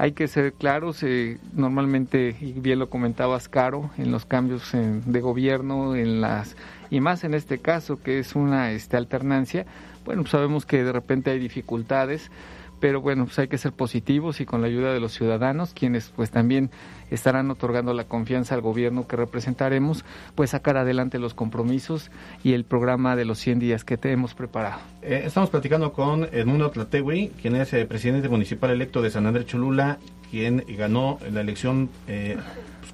Hay 0.00 0.12
que 0.12 0.28
ser 0.28 0.52
claros, 0.52 1.02
eh, 1.02 1.38
normalmente, 1.54 2.36
y 2.40 2.52
bien 2.52 2.78
lo 2.78 2.88
comentabas, 2.88 3.48
Caro, 3.48 3.90
en 3.98 4.12
los 4.12 4.24
cambios 4.24 4.72
en- 4.72 5.02
de 5.10 5.20
gobierno, 5.20 5.96
en 5.96 6.20
las 6.20 6.56
y 6.88 7.00
más 7.00 7.24
en 7.24 7.34
este 7.34 7.58
caso 7.58 8.00
que 8.00 8.18
es 8.20 8.34
una 8.36 8.70
este, 8.70 8.96
alternancia, 8.96 9.66
bueno, 10.06 10.22
pues 10.22 10.30
sabemos 10.30 10.64
que 10.64 10.84
de 10.84 10.92
repente 10.92 11.30
hay 11.32 11.38
dificultades, 11.40 12.30
pero 12.80 13.00
bueno, 13.00 13.24
pues 13.24 13.38
hay 13.38 13.48
que 13.48 13.58
ser 13.58 13.72
positivos 13.72 14.40
y 14.40 14.46
con 14.46 14.60
la 14.60 14.68
ayuda 14.68 14.92
de 14.92 15.00
los 15.00 15.12
ciudadanos, 15.12 15.74
quienes 15.74 16.12
pues 16.14 16.30
también 16.30 16.70
estarán 17.10 17.50
otorgando 17.50 17.94
la 17.94 18.04
confianza 18.04 18.54
al 18.54 18.60
gobierno 18.60 19.06
que 19.06 19.16
representaremos, 19.16 20.04
pues 20.34 20.50
sacar 20.50 20.76
adelante 20.76 21.18
los 21.18 21.34
compromisos 21.34 22.10
y 22.44 22.52
el 22.52 22.64
programa 22.64 23.16
de 23.16 23.24
los 23.24 23.38
100 23.38 23.58
días 23.58 23.84
que 23.84 23.96
te 23.96 24.12
hemos 24.12 24.34
preparado. 24.34 24.80
Eh, 25.02 25.22
estamos 25.24 25.50
platicando 25.50 25.92
con 25.92 26.24
Edmundo 26.32 26.70
Tlategui, 26.70 27.30
quien 27.40 27.56
es 27.56 27.72
eh, 27.72 27.84
presidente 27.86 28.28
municipal 28.28 28.70
electo 28.70 29.02
de 29.02 29.10
San 29.10 29.26
Andrés 29.26 29.46
Cholula, 29.46 29.98
quien 30.30 30.64
ganó 30.76 31.18
la 31.32 31.40
elección 31.40 31.88
eh, 32.06 32.36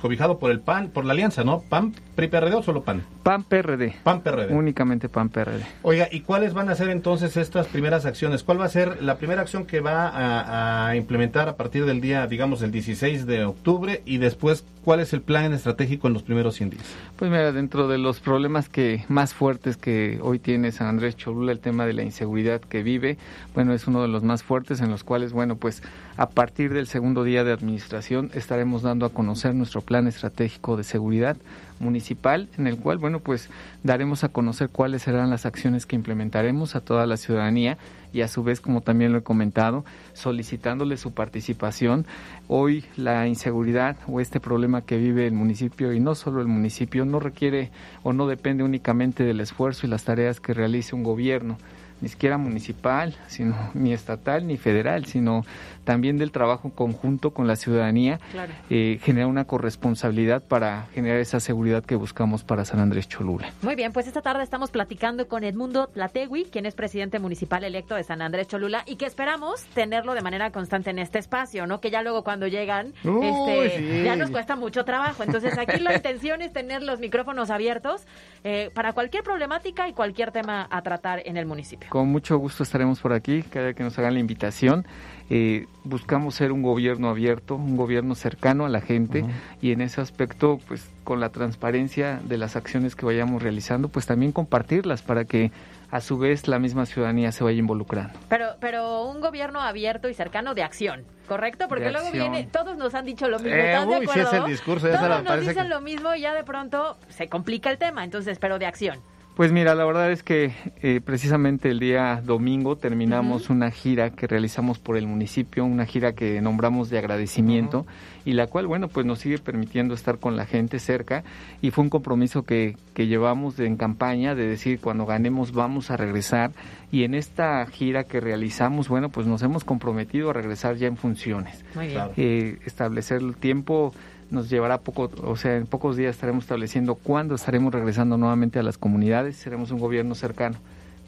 cobijado 0.04 0.38
por 0.38 0.50
el 0.50 0.60
PAN, 0.60 0.90
por 0.90 1.06
la 1.06 1.14
alianza, 1.14 1.44
¿no? 1.44 1.62
¿PAN, 1.62 1.94
PRI, 2.14 2.28
PRD 2.28 2.52
o 2.56 2.62
solo 2.62 2.82
PAN? 2.84 3.06
PAN, 3.22 3.42
PRD. 3.42 3.94
PAN, 4.02 4.20
PRD. 4.20 4.52
Únicamente 4.52 5.08
PAN, 5.08 5.30
PRD. 5.30 5.64
Oiga, 5.80 6.08
¿y 6.12 6.20
cuáles 6.20 6.52
van 6.52 6.68
a 6.68 6.74
ser 6.74 6.90
entonces 6.90 7.38
estas 7.38 7.68
primeras 7.68 8.04
acciones? 8.04 8.42
¿Cuál 8.42 8.60
va 8.60 8.66
a 8.66 8.68
ser 8.68 9.02
la 9.02 9.16
primera 9.16 9.40
acción 9.40 9.64
que 9.64 9.80
va 9.80 10.08
a, 10.08 10.88
a 10.88 10.96
implementar 10.96 11.48
a 11.48 11.56
partir 11.56 11.86
del 11.86 12.02
día, 12.02 12.26
digamos, 12.26 12.60
el 12.60 12.70
16 12.70 13.24
de 13.24 13.46
octubre 13.46 14.02
y 14.04 14.18
después 14.18 14.66
cuál 14.84 15.00
es 15.00 15.14
el 15.14 15.22
plan 15.22 15.54
estratégico 15.54 16.06
en 16.06 16.12
los 16.12 16.22
primeros 16.22 16.54
100 16.56 16.70
días? 16.70 16.84
Pues 17.16 17.30
mira, 17.30 17.50
dentro 17.52 17.88
de 17.88 17.96
los 17.96 18.20
problemas 18.20 18.68
que 18.68 19.06
más 19.08 19.32
fuertes 19.32 19.78
que 19.78 20.18
hoy 20.22 20.38
tiene 20.38 20.70
San 20.70 20.86
Andrés 20.86 21.16
Cholula, 21.16 21.50
el 21.50 21.60
tema 21.60 21.86
de 21.86 21.94
la 21.94 22.02
inseguridad 22.02 22.60
que 22.60 22.82
vive, 22.82 23.16
bueno, 23.54 23.72
es 23.72 23.86
uno 23.86 24.02
de 24.02 24.08
los 24.08 24.22
más 24.22 24.42
fuertes 24.42 24.82
en 24.82 24.90
los 24.90 25.02
cuales, 25.02 25.32
bueno, 25.32 25.56
pues 25.56 25.82
a 26.16 26.28
partir 26.28 26.72
del 26.72 26.86
segundo 26.86 27.24
día 27.24 27.42
de 27.42 27.52
administración 27.52 28.30
estaremos 28.34 28.82
dando 28.82 29.04
a 29.04 29.10
conocer 29.10 29.54
nuestro 29.54 29.80
plan 29.80 30.06
estratégico 30.06 30.76
de 30.76 30.84
seguridad 30.84 31.36
municipal 31.80 32.48
en 32.56 32.68
el 32.68 32.76
cual, 32.78 32.98
bueno, 32.98 33.18
pues 33.18 33.50
daremos 33.82 34.22
a 34.22 34.28
conocer 34.28 34.68
cuáles 34.68 35.02
serán 35.02 35.30
las 35.30 35.44
acciones 35.44 35.86
que 35.86 35.96
implementaremos 35.96 36.76
a 36.76 36.80
toda 36.80 37.06
la 37.06 37.16
ciudadanía 37.16 37.78
y 38.12 38.20
a 38.20 38.28
su 38.28 38.44
vez, 38.44 38.60
como 38.60 38.80
también 38.80 39.10
lo 39.10 39.18
he 39.18 39.22
comentado, 39.22 39.84
solicitándole 40.12 40.96
su 40.96 41.12
participación. 41.12 42.06
Hoy 42.46 42.84
la 42.96 43.26
inseguridad 43.26 43.96
o 44.06 44.20
este 44.20 44.38
problema 44.38 44.82
que 44.82 44.98
vive 44.98 45.26
el 45.26 45.32
municipio 45.32 45.92
y 45.92 45.98
no 45.98 46.14
solo 46.14 46.40
el 46.40 46.46
municipio 46.46 47.04
no 47.04 47.18
requiere 47.18 47.70
o 48.04 48.12
no 48.12 48.28
depende 48.28 48.62
únicamente 48.62 49.24
del 49.24 49.40
esfuerzo 49.40 49.86
y 49.86 49.90
las 49.90 50.04
tareas 50.04 50.38
que 50.38 50.54
realice 50.54 50.94
un 50.94 51.02
gobierno, 51.02 51.58
ni 52.00 52.08
siquiera 52.08 52.38
municipal, 52.38 53.16
sino 53.26 53.56
ni 53.74 53.92
estatal 53.92 54.46
ni 54.46 54.56
federal, 54.56 55.06
sino 55.06 55.44
también 55.84 56.18
del 56.18 56.32
trabajo 56.32 56.70
conjunto 56.70 57.32
con 57.32 57.46
la 57.46 57.56
ciudadanía, 57.56 58.18
Claro. 58.32 58.52
eh, 58.70 58.98
genera 59.02 59.26
una 59.26 59.44
corresponsabilidad 59.44 60.42
para 60.42 60.86
generar 60.94 61.18
esa 61.18 61.40
seguridad 61.40 61.84
que 61.84 61.94
buscamos 61.94 62.42
para 62.44 62.64
San 62.64 62.80
Andrés 62.80 63.08
Cholula. 63.08 63.52
Muy 63.62 63.74
bien, 63.74 63.92
pues 63.92 64.06
esta 64.06 64.22
tarde 64.22 64.42
estamos 64.42 64.70
platicando 64.70 65.28
con 65.28 65.44
Edmundo 65.44 65.86
Tlategui, 65.88 66.44
quien 66.46 66.66
es 66.66 66.74
presidente 66.74 67.18
municipal 67.18 67.64
electo 67.64 67.94
de 67.94 68.04
San 68.04 68.22
Andrés 68.22 68.48
Cholula 68.48 68.82
y 68.86 68.96
que 68.96 69.06
esperamos 69.06 69.62
tenerlo 69.74 70.14
de 70.14 70.22
manera 70.22 70.50
constante 70.50 70.90
en 70.90 70.98
este 70.98 71.18
espacio, 71.18 71.66
¿no? 71.66 71.80
Que 71.80 71.90
ya 71.90 72.02
luego 72.02 72.24
cuando 72.24 72.46
llegan, 72.46 72.92
Uy, 73.04 73.26
este, 73.26 73.78
sí. 73.78 74.02
ya 74.04 74.16
nos 74.16 74.30
cuesta 74.30 74.56
mucho 74.56 74.84
trabajo. 74.84 75.22
Entonces 75.22 75.56
aquí 75.58 75.80
la 75.80 75.94
intención 75.96 76.42
es 76.42 76.52
tener 76.52 76.82
los 76.82 76.98
micrófonos 77.00 77.50
abiertos 77.50 78.06
eh, 78.44 78.70
para 78.74 78.92
cualquier 78.92 79.22
problemática 79.22 79.88
y 79.88 79.92
cualquier 79.92 80.30
tema 80.32 80.66
a 80.70 80.82
tratar 80.82 81.22
en 81.26 81.36
el 81.36 81.46
municipio. 81.46 81.88
Con 81.90 82.08
mucho 82.08 82.38
gusto 82.38 82.62
estaremos 82.62 83.00
por 83.00 83.12
aquí, 83.12 83.42
cada 83.42 83.66
vez 83.66 83.76
que 83.76 83.82
nos 83.82 83.98
hagan 83.98 84.14
la 84.14 84.20
invitación. 84.20 84.86
Eh, 85.30 85.66
buscamos 85.84 86.34
ser 86.34 86.52
un 86.52 86.62
gobierno 86.62 87.08
abierto, 87.08 87.54
un 87.56 87.76
gobierno 87.78 88.14
cercano 88.14 88.66
a 88.66 88.68
la 88.68 88.82
gente 88.82 89.24
y 89.62 89.72
en 89.72 89.80
ese 89.80 90.00
aspecto, 90.02 90.60
pues 90.68 90.90
con 91.02 91.18
la 91.18 91.30
transparencia 91.30 92.20
de 92.24 92.36
las 92.36 92.56
acciones 92.56 92.94
que 92.94 93.06
vayamos 93.06 93.42
realizando, 93.42 93.88
pues 93.88 94.04
también 94.06 94.32
compartirlas 94.32 95.00
para 95.02 95.24
que 95.24 95.50
a 95.90 96.00
su 96.02 96.18
vez 96.18 96.46
la 96.48 96.58
misma 96.58 96.84
ciudadanía 96.86 97.32
se 97.32 97.42
vaya 97.42 97.58
involucrando. 97.58 98.12
Pero, 98.28 98.48
pero 98.60 99.04
un 99.04 99.20
gobierno 99.20 99.60
abierto 99.60 100.08
y 100.10 100.14
cercano 100.14 100.54
de 100.54 100.62
acción, 100.62 101.04
¿correcto? 101.26 101.68
Porque 101.68 101.84
De 101.84 101.92
luego 101.92 102.08
acción. 102.08 102.30
viene, 102.32 102.46
todos 102.50 102.76
nos 102.76 102.94
han 102.94 103.06
dicho 103.06 103.28
lo 103.28 103.38
mismo, 103.38 103.54
Eh, 103.56 103.72
¿estás 103.72 103.88
de 103.88 103.92
uy, 103.94 103.98
sí 104.00 104.10
acuerdo? 104.20 104.28
es 104.30 104.32
el 104.34 104.44
discurso, 104.50 104.86
ya 104.88 104.92
se 104.94 104.98
todos 104.98 105.24
la- 105.24 105.30
nos 105.36 105.40
dicen 105.40 105.62
que- 105.62 105.68
lo 105.70 105.80
mismo 105.80 106.14
y 106.14 106.20
ya 106.20 106.34
de 106.34 106.44
pronto 106.44 106.98
se 107.08 107.28
complica 107.28 107.70
el 107.70 107.78
tema, 107.78 108.04
entonces, 108.04 108.38
pero 108.38 108.58
de 108.58 108.66
acción. 108.66 108.98
Pues 109.36 109.50
mira, 109.50 109.74
la 109.74 109.84
verdad 109.84 110.12
es 110.12 110.22
que 110.22 110.52
eh, 110.80 111.00
precisamente 111.04 111.68
el 111.68 111.80
día 111.80 112.22
domingo 112.24 112.76
terminamos 112.76 113.50
una 113.50 113.72
gira 113.72 114.10
que 114.10 114.28
realizamos 114.28 114.78
por 114.78 114.96
el 114.96 115.08
municipio, 115.08 115.64
una 115.64 115.86
gira 115.86 116.12
que 116.12 116.40
nombramos 116.40 116.88
de 116.88 116.98
agradecimiento 116.98 117.84
y 118.24 118.34
la 118.34 118.46
cual, 118.46 118.68
bueno, 118.68 118.86
pues 118.86 119.04
nos 119.06 119.18
sigue 119.18 119.38
permitiendo 119.38 119.92
estar 119.92 120.18
con 120.18 120.36
la 120.36 120.46
gente 120.46 120.78
cerca 120.78 121.24
y 121.60 121.72
fue 121.72 121.82
un 121.82 121.90
compromiso 121.90 122.44
que, 122.44 122.76
que 122.94 123.08
llevamos 123.08 123.56
de- 123.56 123.66
en 123.66 123.76
campaña 123.76 124.36
de 124.36 124.46
decir 124.46 124.78
cuando 124.80 125.04
ganemos 125.04 125.50
vamos 125.50 125.90
a 125.90 125.96
regresar 125.96 126.52
y 126.92 127.02
en 127.02 127.14
esta 127.14 127.66
gira 127.66 128.04
que 128.04 128.20
realizamos, 128.20 128.88
bueno, 128.88 129.08
pues 129.08 129.26
nos 129.26 129.42
hemos 129.42 129.64
comprometido 129.64 130.30
a 130.30 130.32
regresar 130.32 130.76
ya 130.76 130.86
en 130.86 130.96
funciones. 130.96 131.64
Muy 131.74 131.88
bien. 131.88 132.02
Eh, 132.16 132.58
establecer 132.66 133.18
el 133.20 133.34
tiempo 133.34 133.92
nos 134.34 134.50
llevará 134.50 134.78
poco, 134.80 135.10
o 135.22 135.36
sea, 135.36 135.56
en 135.56 135.66
pocos 135.66 135.96
días 135.96 136.14
estaremos 136.14 136.44
estableciendo 136.44 136.94
cuándo 136.94 137.34
estaremos 137.34 137.72
regresando 137.72 138.16
nuevamente 138.16 138.58
a 138.58 138.62
las 138.62 138.76
comunidades, 138.78 139.36
seremos 139.36 139.70
un 139.70 139.78
gobierno 139.78 140.14
cercano, 140.14 140.58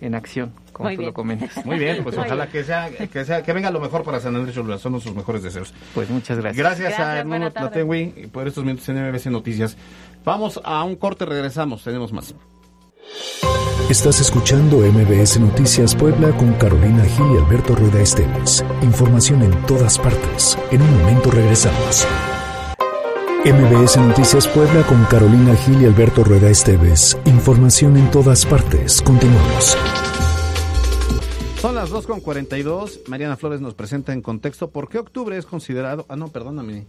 en 0.00 0.14
acción, 0.14 0.52
como 0.72 0.88
Muy 0.88 0.96
tú 0.96 1.00
bien. 1.00 1.08
lo 1.10 1.14
comentas. 1.14 1.64
Muy 1.64 1.78
bien, 1.78 2.02
pues 2.02 2.16
ojalá 2.18 2.48
que 2.48 2.64
sea, 2.64 2.90
que 2.90 3.24
sea, 3.24 3.42
que 3.42 3.52
venga 3.52 3.70
lo 3.70 3.80
mejor 3.80 4.04
para 4.04 4.20
San 4.20 4.36
Andrés 4.36 4.54
Cholula, 4.54 4.78
son 4.78 4.92
nuestros 4.92 5.14
mejores 5.14 5.42
deseos. 5.42 5.72
Pues 5.94 6.10
muchas 6.10 6.38
gracias. 6.38 6.56
Gracias, 6.56 6.98
a 6.98 7.22
Gracias, 7.24 7.54
tarde. 7.54 7.70
Tlategui 7.70 8.26
por 8.28 8.46
estos 8.46 8.64
minutos 8.64 8.88
en 8.88 9.10
MBC 9.10 9.26
Noticias. 9.26 9.76
Vamos 10.24 10.60
a 10.64 10.82
un 10.84 10.96
corte, 10.96 11.24
regresamos, 11.24 11.82
tenemos 11.82 12.12
más. 12.12 12.34
Estás 13.88 14.20
escuchando 14.20 14.78
MBS 14.78 15.38
Noticias 15.38 15.94
Puebla 15.94 16.30
con 16.36 16.52
Carolina 16.54 17.04
Gil 17.04 17.26
y 17.34 17.36
Alberto 17.36 17.76
Rueda 17.76 18.00
Esteves. 18.00 18.64
Información 18.82 19.42
en 19.42 19.52
todas 19.66 19.96
partes. 19.98 20.58
En 20.72 20.82
un 20.82 20.98
momento 20.98 21.30
regresamos. 21.30 22.04
MBS 23.46 23.98
Noticias 23.98 24.48
Puebla 24.48 24.84
con 24.88 25.04
Carolina 25.04 25.54
Gil 25.54 25.80
y 25.80 25.84
Alberto 25.84 26.24
Rueda 26.24 26.50
Esteves. 26.50 27.16
Información 27.26 27.96
en 27.96 28.10
todas 28.10 28.44
partes. 28.44 29.00
Continuamos. 29.00 29.78
Son 31.60 31.76
las 31.76 31.92
2.42. 31.92 33.06
Mariana 33.06 33.36
Flores 33.36 33.60
nos 33.60 33.74
presenta 33.74 34.12
en 34.12 34.20
contexto 34.20 34.70
por 34.70 34.88
qué 34.88 34.98
octubre 34.98 35.38
es 35.38 35.46
considerado. 35.46 36.06
Ah, 36.08 36.16
no, 36.16 36.26
perdóname. 36.26 36.86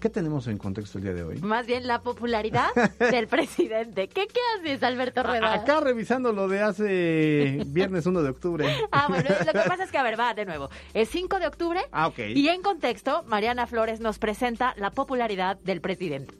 ¿Qué 0.00 0.08
tenemos 0.08 0.46
en 0.46 0.56
contexto 0.56 0.96
el 0.98 1.04
día 1.04 1.12
de 1.12 1.22
hoy? 1.22 1.38
Más 1.40 1.66
bien 1.66 1.86
la 1.86 2.00
popularidad 2.00 2.68
del 2.98 3.26
presidente. 3.28 4.08
¿Qué, 4.08 4.26
qué 4.26 4.40
haces, 4.58 4.82
Alberto 4.82 5.22
Rueda? 5.22 5.52
Acá 5.52 5.80
revisando 5.80 6.32
lo 6.32 6.48
de 6.48 6.62
hace 6.62 7.62
viernes 7.66 8.06
1 8.06 8.22
de 8.22 8.30
octubre. 8.30 8.66
Ah, 8.92 9.06
bueno, 9.08 9.28
lo 9.46 9.52
que 9.52 9.68
pasa 9.68 9.84
es 9.84 9.90
que, 9.90 9.98
a 9.98 10.02
ver, 10.02 10.18
va 10.18 10.34
de 10.34 10.44
nuevo. 10.46 10.68
Es 10.94 11.08
5 11.10 11.38
de 11.38 11.46
octubre 11.46 11.80
Ah, 11.92 12.08
ok. 12.08 12.18
y 12.34 12.48
en 12.48 12.62
contexto, 12.62 13.22
Mariana 13.26 13.66
Flores 13.66 14.00
nos 14.00 14.18
presenta 14.18 14.74
la 14.76 14.90
popularidad 14.90 15.58
del 15.60 15.80
presidente. 15.80 16.34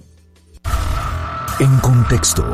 En 1.60 1.76
contexto. 1.78 2.44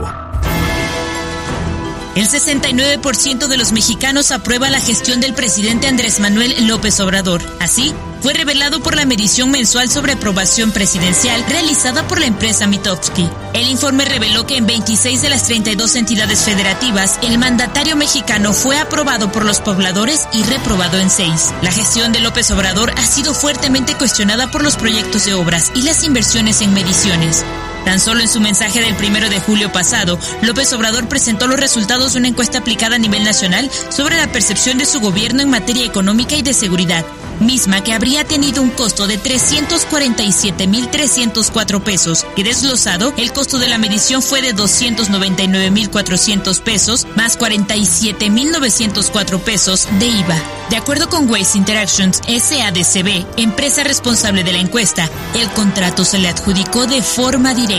El 2.16 2.26
69% 2.26 3.46
de 3.46 3.58
los 3.58 3.72
mexicanos 3.72 4.30
aprueba 4.30 4.70
la 4.70 4.80
gestión 4.80 5.20
del 5.20 5.34
presidente 5.34 5.86
Andrés 5.86 6.18
Manuel 6.18 6.66
López 6.66 6.98
Obrador. 7.00 7.42
Así, 7.60 7.92
fue 8.22 8.32
revelado 8.32 8.80
por 8.80 8.96
la 8.96 9.04
medición 9.04 9.50
mensual 9.50 9.90
sobre 9.90 10.14
aprobación 10.14 10.72
presidencial 10.72 11.44
realizada 11.46 12.08
por 12.08 12.18
la 12.18 12.24
empresa 12.24 12.66
Mitofsky. 12.66 13.28
El 13.52 13.68
informe 13.68 14.06
reveló 14.06 14.46
que 14.46 14.56
en 14.56 14.66
26 14.66 15.20
de 15.20 15.28
las 15.28 15.44
32 15.44 15.94
entidades 15.96 16.40
federativas, 16.40 17.18
el 17.22 17.36
mandatario 17.36 17.96
mexicano 17.96 18.54
fue 18.54 18.78
aprobado 18.78 19.30
por 19.30 19.44
los 19.44 19.60
pobladores 19.60 20.26
y 20.32 20.42
reprobado 20.44 20.98
en 20.98 21.10
6. 21.10 21.52
La 21.60 21.70
gestión 21.70 22.12
de 22.12 22.20
López 22.20 22.50
Obrador 22.50 22.92
ha 22.96 23.04
sido 23.04 23.34
fuertemente 23.34 23.94
cuestionada 23.94 24.50
por 24.50 24.64
los 24.64 24.76
proyectos 24.76 25.26
de 25.26 25.34
obras 25.34 25.70
y 25.74 25.82
las 25.82 26.02
inversiones 26.02 26.62
en 26.62 26.72
mediciones. 26.72 27.44
Tan 27.87 28.01
solo 28.01 28.20
en 28.20 28.28
su 28.28 28.41
mensaje 28.41 28.80
del 28.80 28.97
primero 28.97 29.30
de 29.30 29.39
julio 29.39 29.70
pasado, 29.70 30.18
López 30.43 30.72
Obrador 30.72 31.09
presentó 31.09 31.47
los 31.47 31.61
resultados 31.61 32.12
de 32.12 32.18
una 32.18 32.26
encuesta 32.26 32.59
aplicada 32.59 32.97
a 32.97 32.99
nivel 32.99 33.22
nacional 33.22 33.70
sobre 33.91 34.16
la 34.16 34.26
percepción 34.26 34.76
de 34.76 34.87
su 34.87 34.99
gobierno 34.99 35.41
en 35.41 35.51
materia 35.51 35.84
económica 35.84 36.34
y 36.34 36.43
de 36.43 36.53
seguridad, 36.53 37.05
misma 37.41 37.82
que 37.84 37.93
habría 37.93 38.24
tenido 38.24 38.62
un 38.62 38.70
costo 38.70 39.07
de 39.07 39.22
347.304 39.22 41.82
pesos, 41.82 42.26
que 42.34 42.43
desglosado, 42.43 43.12
el 43.16 43.32
costo 43.32 43.59
de 43.59 43.68
la 43.68 43.78
medición 43.78 44.20
fue 44.22 44.43
de 44.43 44.53
299.400 44.55 46.61
pesos, 46.61 47.07
más 47.14 47.39
47.904 47.39 49.39
pesos 49.41 49.89
de 49.99 50.07
IVA. 50.07 50.37
De 50.70 50.76
acuerdo 50.76 51.09
con 51.09 51.30
Waste 51.30 51.59
Interactions 51.59 52.20
SADCB, 52.26 53.24
empresa 53.37 53.84
responsable 53.84 54.43
de 54.43 54.53
la 54.53 54.59
encuesta, 54.59 55.09
el 55.34 55.49
contrato 55.51 56.05
se 56.05 56.18
le 56.18 56.28
adjudicó 56.28 56.87
de 56.87 57.03
forma 57.03 57.55
directa, 57.55 57.76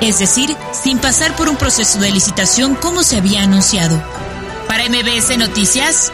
es 0.00 0.18
decir, 0.18 0.50
sin 0.72 0.98
pasar 0.98 1.34
por 1.36 1.48
un 1.48 1.56
proceso 1.56 2.00
de 2.00 2.10
licitación 2.10 2.74
como 2.74 3.02
se 3.02 3.16
había 3.16 3.42
anunciado. 3.42 4.00
Para 4.68 4.88
MBS 4.88 5.36
Noticias, 5.38 6.12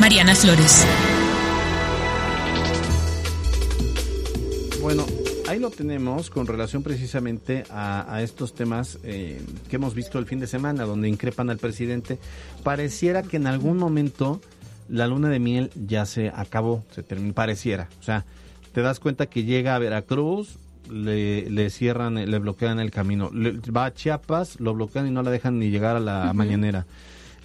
Mariana 0.00 0.34
Flores. 0.34 0.84
Bueno, 4.80 5.06
ahí 5.48 5.58
lo 5.58 5.70
tenemos 5.70 6.30
con 6.30 6.46
relación 6.46 6.82
precisamente 6.82 7.64
a, 7.70 8.20
estos 8.22 8.54
temas 8.54 8.98
eh, 9.04 9.40
que 9.68 9.76
hemos 9.76 9.94
visto 9.94 10.18
el 10.18 10.26
fin 10.26 10.40
de 10.40 10.46
semana, 10.46 10.84
donde 10.84 11.08
increpan 11.08 11.50
al 11.50 11.58
presidente. 11.58 12.18
Pareciera 12.62 13.22
que 13.22 13.36
en 13.36 13.46
algún 13.46 13.76
momento 13.76 14.40
la 14.88 15.06
luna 15.06 15.28
de 15.28 15.38
miel 15.38 15.70
ya 15.74 16.06
se 16.06 16.28
acabó, 16.34 16.84
se 16.94 17.02
terminó, 17.02 17.34
pareciera. 17.34 17.88
O 18.00 18.02
sea, 18.02 18.24
te 18.72 18.82
das 18.82 18.98
cuenta 18.98 19.26
que 19.26 19.44
llega 19.44 19.74
a 19.74 19.78
Veracruz, 19.78 20.58
le, 20.90 21.70
cierran, 21.70 22.14
le 22.14 22.38
bloquean 22.38 22.80
el 22.80 22.90
camino. 22.90 23.30
va 23.32 23.86
a 23.86 23.94
Chiapas, 23.94 24.60
lo 24.60 24.74
bloquean 24.74 25.06
y 25.06 25.10
no 25.10 25.22
la 25.22 25.30
dejan 25.30 25.58
ni 25.58 25.70
llegar 25.70 25.96
a 25.96 26.00
la 26.00 26.32
mañanera. 26.32 26.86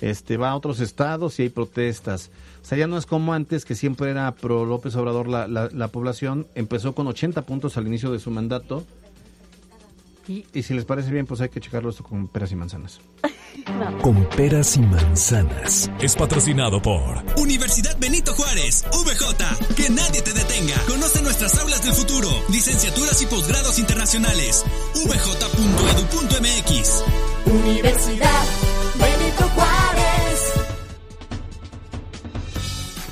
Este, 0.01 0.37
va 0.37 0.51
a 0.51 0.55
otros 0.55 0.79
estados 0.79 1.39
y 1.39 1.43
hay 1.43 1.49
protestas. 1.49 2.29
O 2.61 2.65
sea, 2.65 2.77
ya 2.77 2.87
no 2.87 2.97
es 2.97 3.05
como 3.05 3.33
antes, 3.33 3.65
que 3.65 3.75
siempre 3.75 4.11
era 4.11 4.33
pro 4.35 4.65
López 4.65 4.95
Obrador 4.95 5.27
la, 5.27 5.47
la, 5.47 5.87
población. 5.87 6.47
Empezó 6.53 6.93
con 6.93 7.07
80 7.07 7.43
puntos 7.43 7.77
al 7.77 7.87
inicio 7.87 8.11
de 8.11 8.19
su 8.19 8.29
mandato. 8.29 8.85
Y, 10.27 10.45
y 10.53 10.63
si 10.63 10.73
les 10.73 10.85
parece 10.85 11.11
bien, 11.11 11.25
pues 11.25 11.41
hay 11.41 11.49
que 11.49 11.59
checarlo 11.59 11.89
esto 11.89 12.03
con 12.03 12.27
peras 12.27 12.51
y 12.51 12.55
manzanas. 12.55 12.99
Con 14.01 14.23
peras 14.29 14.77
y 14.77 14.79
manzanas. 14.79 15.91
Es 15.99 16.15
patrocinado 16.15 16.81
por 16.81 17.21
Universidad 17.37 17.97
Benito 17.99 18.33
Juárez, 18.33 18.85
VJ. 18.91 19.75
Que 19.75 19.89
nadie 19.89 20.21
te 20.21 20.31
detenga. 20.31 20.75
Conoce 20.87 21.21
nuestras 21.21 21.57
aulas 21.59 21.83
del 21.83 21.93
futuro, 21.93 22.29
licenciaturas 22.49 23.21
y 23.21 23.25
posgrados 23.25 23.77
internacionales. 23.79 24.63
vj.edu.mx. 24.93 27.03
Universidad 27.45 28.45
Benito 28.99 29.43
Juárez. 29.55 29.66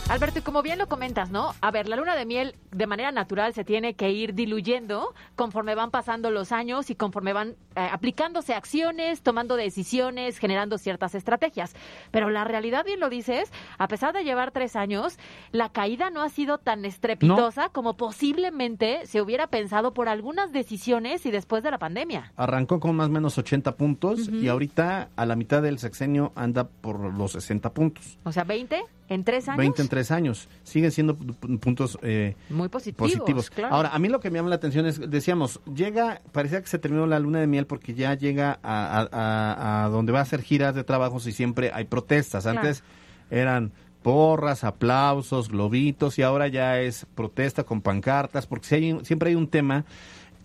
Alberto, 0.08 0.38
y 0.38 0.42
como 0.44 0.62
bien 0.62 0.78
lo 0.78 0.88
comentas, 0.88 1.32
¿no? 1.32 1.56
A 1.62 1.72
ver, 1.72 1.90
la 1.90 1.96
luna 1.96 2.16
de 2.16 2.28
miel 2.28 2.56
de 2.72 2.86
manera 2.86 3.12
natural 3.12 3.56
se 3.56 3.64
tiene 3.64 3.96
que 3.96 4.12
ir 4.12 4.36
diluyendo 4.36 5.16
conforme 5.36 5.74
van 5.74 5.90
pasando 5.90 6.30
los 6.30 6.52
años 6.52 6.92
y 6.92 6.96
conforme 6.96 7.34
van 7.34 7.56
eh, 7.76 7.90
aplicándose 7.92 8.54
acciones, 8.54 9.24
tomando 9.24 9.56
decisiones, 9.56 10.38
generando 10.38 10.78
ciertas 10.78 11.16
estrategias. 11.16 11.74
Pero 12.12 12.30
la 12.30 12.44
realidad, 12.44 12.86
bien 12.86 13.00
lo 13.00 13.10
dices, 13.10 13.52
a 13.80 13.88
pesar 13.88 14.14
de 14.14 14.24
llevar 14.24 14.52
tres 14.52 14.76
años, 14.76 15.18
la 15.52 15.70
caída 15.70 16.12
no 16.12 16.22
ha 16.22 16.30
sido 16.30 16.60
tan 16.60 16.86
estrepitosa 16.86 17.70
como 17.70 17.98
posiblemente 17.98 19.08
se 19.08 19.22
hubiera 19.22 19.48
pensado 19.48 19.96
por 19.96 20.08
algunas 20.08 20.52
decisiones 20.52 21.26
y 21.26 21.32
después 21.32 21.64
de 21.64 21.72
la 21.72 21.80
pandemia. 21.80 22.32
Arrancó 22.36 22.80
con 22.80 22.96
más 22.96 23.08
o 23.08 23.12
menos 23.12 23.40
80 23.40 23.76
puntos 23.76 24.30
y 24.30 24.50
ahorita 24.50 25.10
a 25.16 25.26
la 25.26 25.36
mitad 25.36 25.64
del 25.64 25.80
sexenio 25.80 26.32
anda 26.36 26.68
por 26.68 27.00
los 27.00 27.32
60 27.32 27.74
puntos. 27.74 28.20
O 28.24 28.32
sea, 28.32 28.44
20 28.44 28.84
en 29.10 29.24
tres 29.24 29.48
años. 29.48 29.58
20 29.58 29.82
en 29.82 29.88
tres 29.88 30.12
años. 30.12 30.50
Siguen 30.64 30.92
siendo 30.92 31.16
puntos 31.16 31.98
eh, 32.02 32.36
muy 32.50 32.70
positivos. 32.70 33.52
Ahora, 33.70 33.90
a 33.90 34.00
mí 34.00 34.10
lo 34.10 34.20
que 34.20 34.32
me 34.32 34.40
llama 34.40 34.50
la 34.50 34.56
atención 34.56 34.86
es, 34.86 35.00
decíamos, 35.10 35.60
llega, 35.74 36.22
parecía 36.32 36.62
que 36.62 36.68
se 36.68 36.80
terminó 36.80 37.06
la 37.06 37.20
luna 37.20 37.40
de 37.40 37.48
miel 37.48 37.68
porque 37.68 37.94
ya 37.94 38.16
llega 38.16 38.60
a, 38.64 39.90
donde 39.92 40.12
va 40.12 40.20
a 40.20 40.24
hacer 40.24 40.42
giras 40.42 40.76
de 40.76 40.84
trabajos 40.84 41.28
y 41.28 41.32
siempre 41.32 41.72
hay 41.74 41.86
protestas. 41.86 42.46
Antes 42.46 42.84
eran 43.30 43.72
porras, 44.02 44.64
aplausos, 44.64 45.50
globitos 45.50 46.20
y 46.20 46.22
ahora 46.22 46.48
ya 46.48 46.80
es 46.80 47.08
protesta 47.16 47.64
con 47.64 47.82
pancartas 47.82 48.46
porque 48.46 49.00
siempre 49.04 49.30
hay 49.30 49.36
un 49.36 49.48
tema 49.48 49.86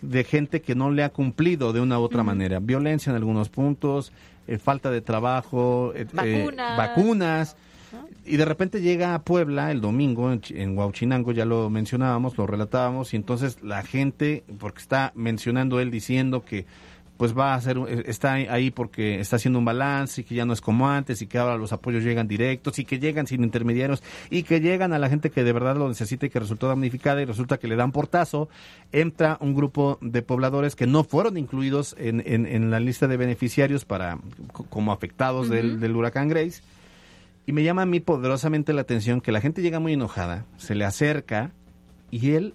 de 0.01 0.23
gente 0.23 0.61
que 0.61 0.73
no 0.73 0.89
le 0.89 1.03
ha 1.03 1.09
cumplido 1.09 1.73
de 1.73 1.79
una 1.79 1.99
u 1.99 2.03
otra 2.03 2.23
manera. 2.23 2.59
Violencia 2.59 3.11
en 3.11 3.15
algunos 3.15 3.49
puntos, 3.49 4.11
eh, 4.47 4.57
falta 4.57 4.89
de 4.89 5.01
trabajo, 5.01 5.93
eh, 5.95 6.07
vacunas. 6.11 6.77
vacunas 6.77 7.55
y 8.25 8.37
de 8.37 8.45
repente 8.45 8.81
llega 8.81 9.13
a 9.13 9.23
Puebla 9.23 9.71
el 9.71 9.81
domingo 9.81 10.31
en, 10.31 10.41
en 10.49 10.77
Huauchinango, 10.77 11.31
ya 11.31 11.45
lo 11.45 11.69
mencionábamos, 11.69 12.37
lo 12.37 12.47
relatábamos, 12.47 13.13
y 13.13 13.17
entonces 13.17 13.61
la 13.63 13.83
gente, 13.83 14.43
porque 14.59 14.81
está 14.81 15.11
mencionando 15.15 15.79
él 15.79 15.91
diciendo 15.91 16.43
que 16.43 16.65
pues 17.21 17.37
va 17.37 17.53
a 17.53 17.55
hacer, 17.55 17.77
está 18.07 18.33
ahí 18.33 18.71
porque 18.71 19.19
está 19.19 19.35
haciendo 19.35 19.59
un 19.59 19.65
balance 19.65 20.21
y 20.21 20.23
que 20.23 20.33
ya 20.33 20.43
no 20.43 20.53
es 20.53 20.59
como 20.59 20.89
antes 20.89 21.21
y 21.21 21.27
que 21.27 21.37
ahora 21.37 21.55
los 21.55 21.71
apoyos 21.71 22.03
llegan 22.03 22.27
directos 22.27 22.79
y 22.79 22.83
que 22.83 22.97
llegan 22.97 23.27
sin 23.27 23.43
intermediarios 23.43 24.01
y 24.31 24.41
que 24.41 24.59
llegan 24.59 24.91
a 24.91 24.97
la 24.97 25.07
gente 25.07 25.29
que 25.29 25.43
de 25.43 25.53
verdad 25.53 25.75
lo 25.75 25.87
necesita 25.87 26.25
y 26.25 26.31
que 26.31 26.39
resultó 26.39 26.67
damnificada 26.67 27.21
y 27.21 27.25
resulta 27.25 27.59
que 27.59 27.67
le 27.67 27.75
dan 27.75 27.91
portazo, 27.91 28.49
entra 28.91 29.37
un 29.39 29.53
grupo 29.53 29.99
de 30.01 30.23
pobladores 30.23 30.75
que 30.75 30.87
no 30.87 31.03
fueron 31.03 31.37
incluidos 31.37 31.95
en, 31.99 32.23
en, 32.25 32.71
la 32.71 32.79
lista 32.79 33.07
de 33.07 33.17
beneficiarios 33.17 33.85
para 33.85 34.17
como 34.71 34.91
afectados 34.91 35.47
del, 35.47 35.79
del 35.79 35.95
huracán 35.95 36.27
Grace 36.27 36.63
y 37.45 37.53
me 37.53 37.63
llama 37.63 37.83
a 37.83 37.85
mí 37.85 37.99
poderosamente 37.99 38.73
la 38.73 38.81
atención 38.81 39.21
que 39.21 39.31
la 39.31 39.41
gente 39.41 39.61
llega 39.61 39.79
muy 39.79 39.93
enojada, 39.93 40.45
se 40.57 40.75
le 40.75 40.85
acerca 40.85 41.51
y 42.09 42.31
él 42.31 42.53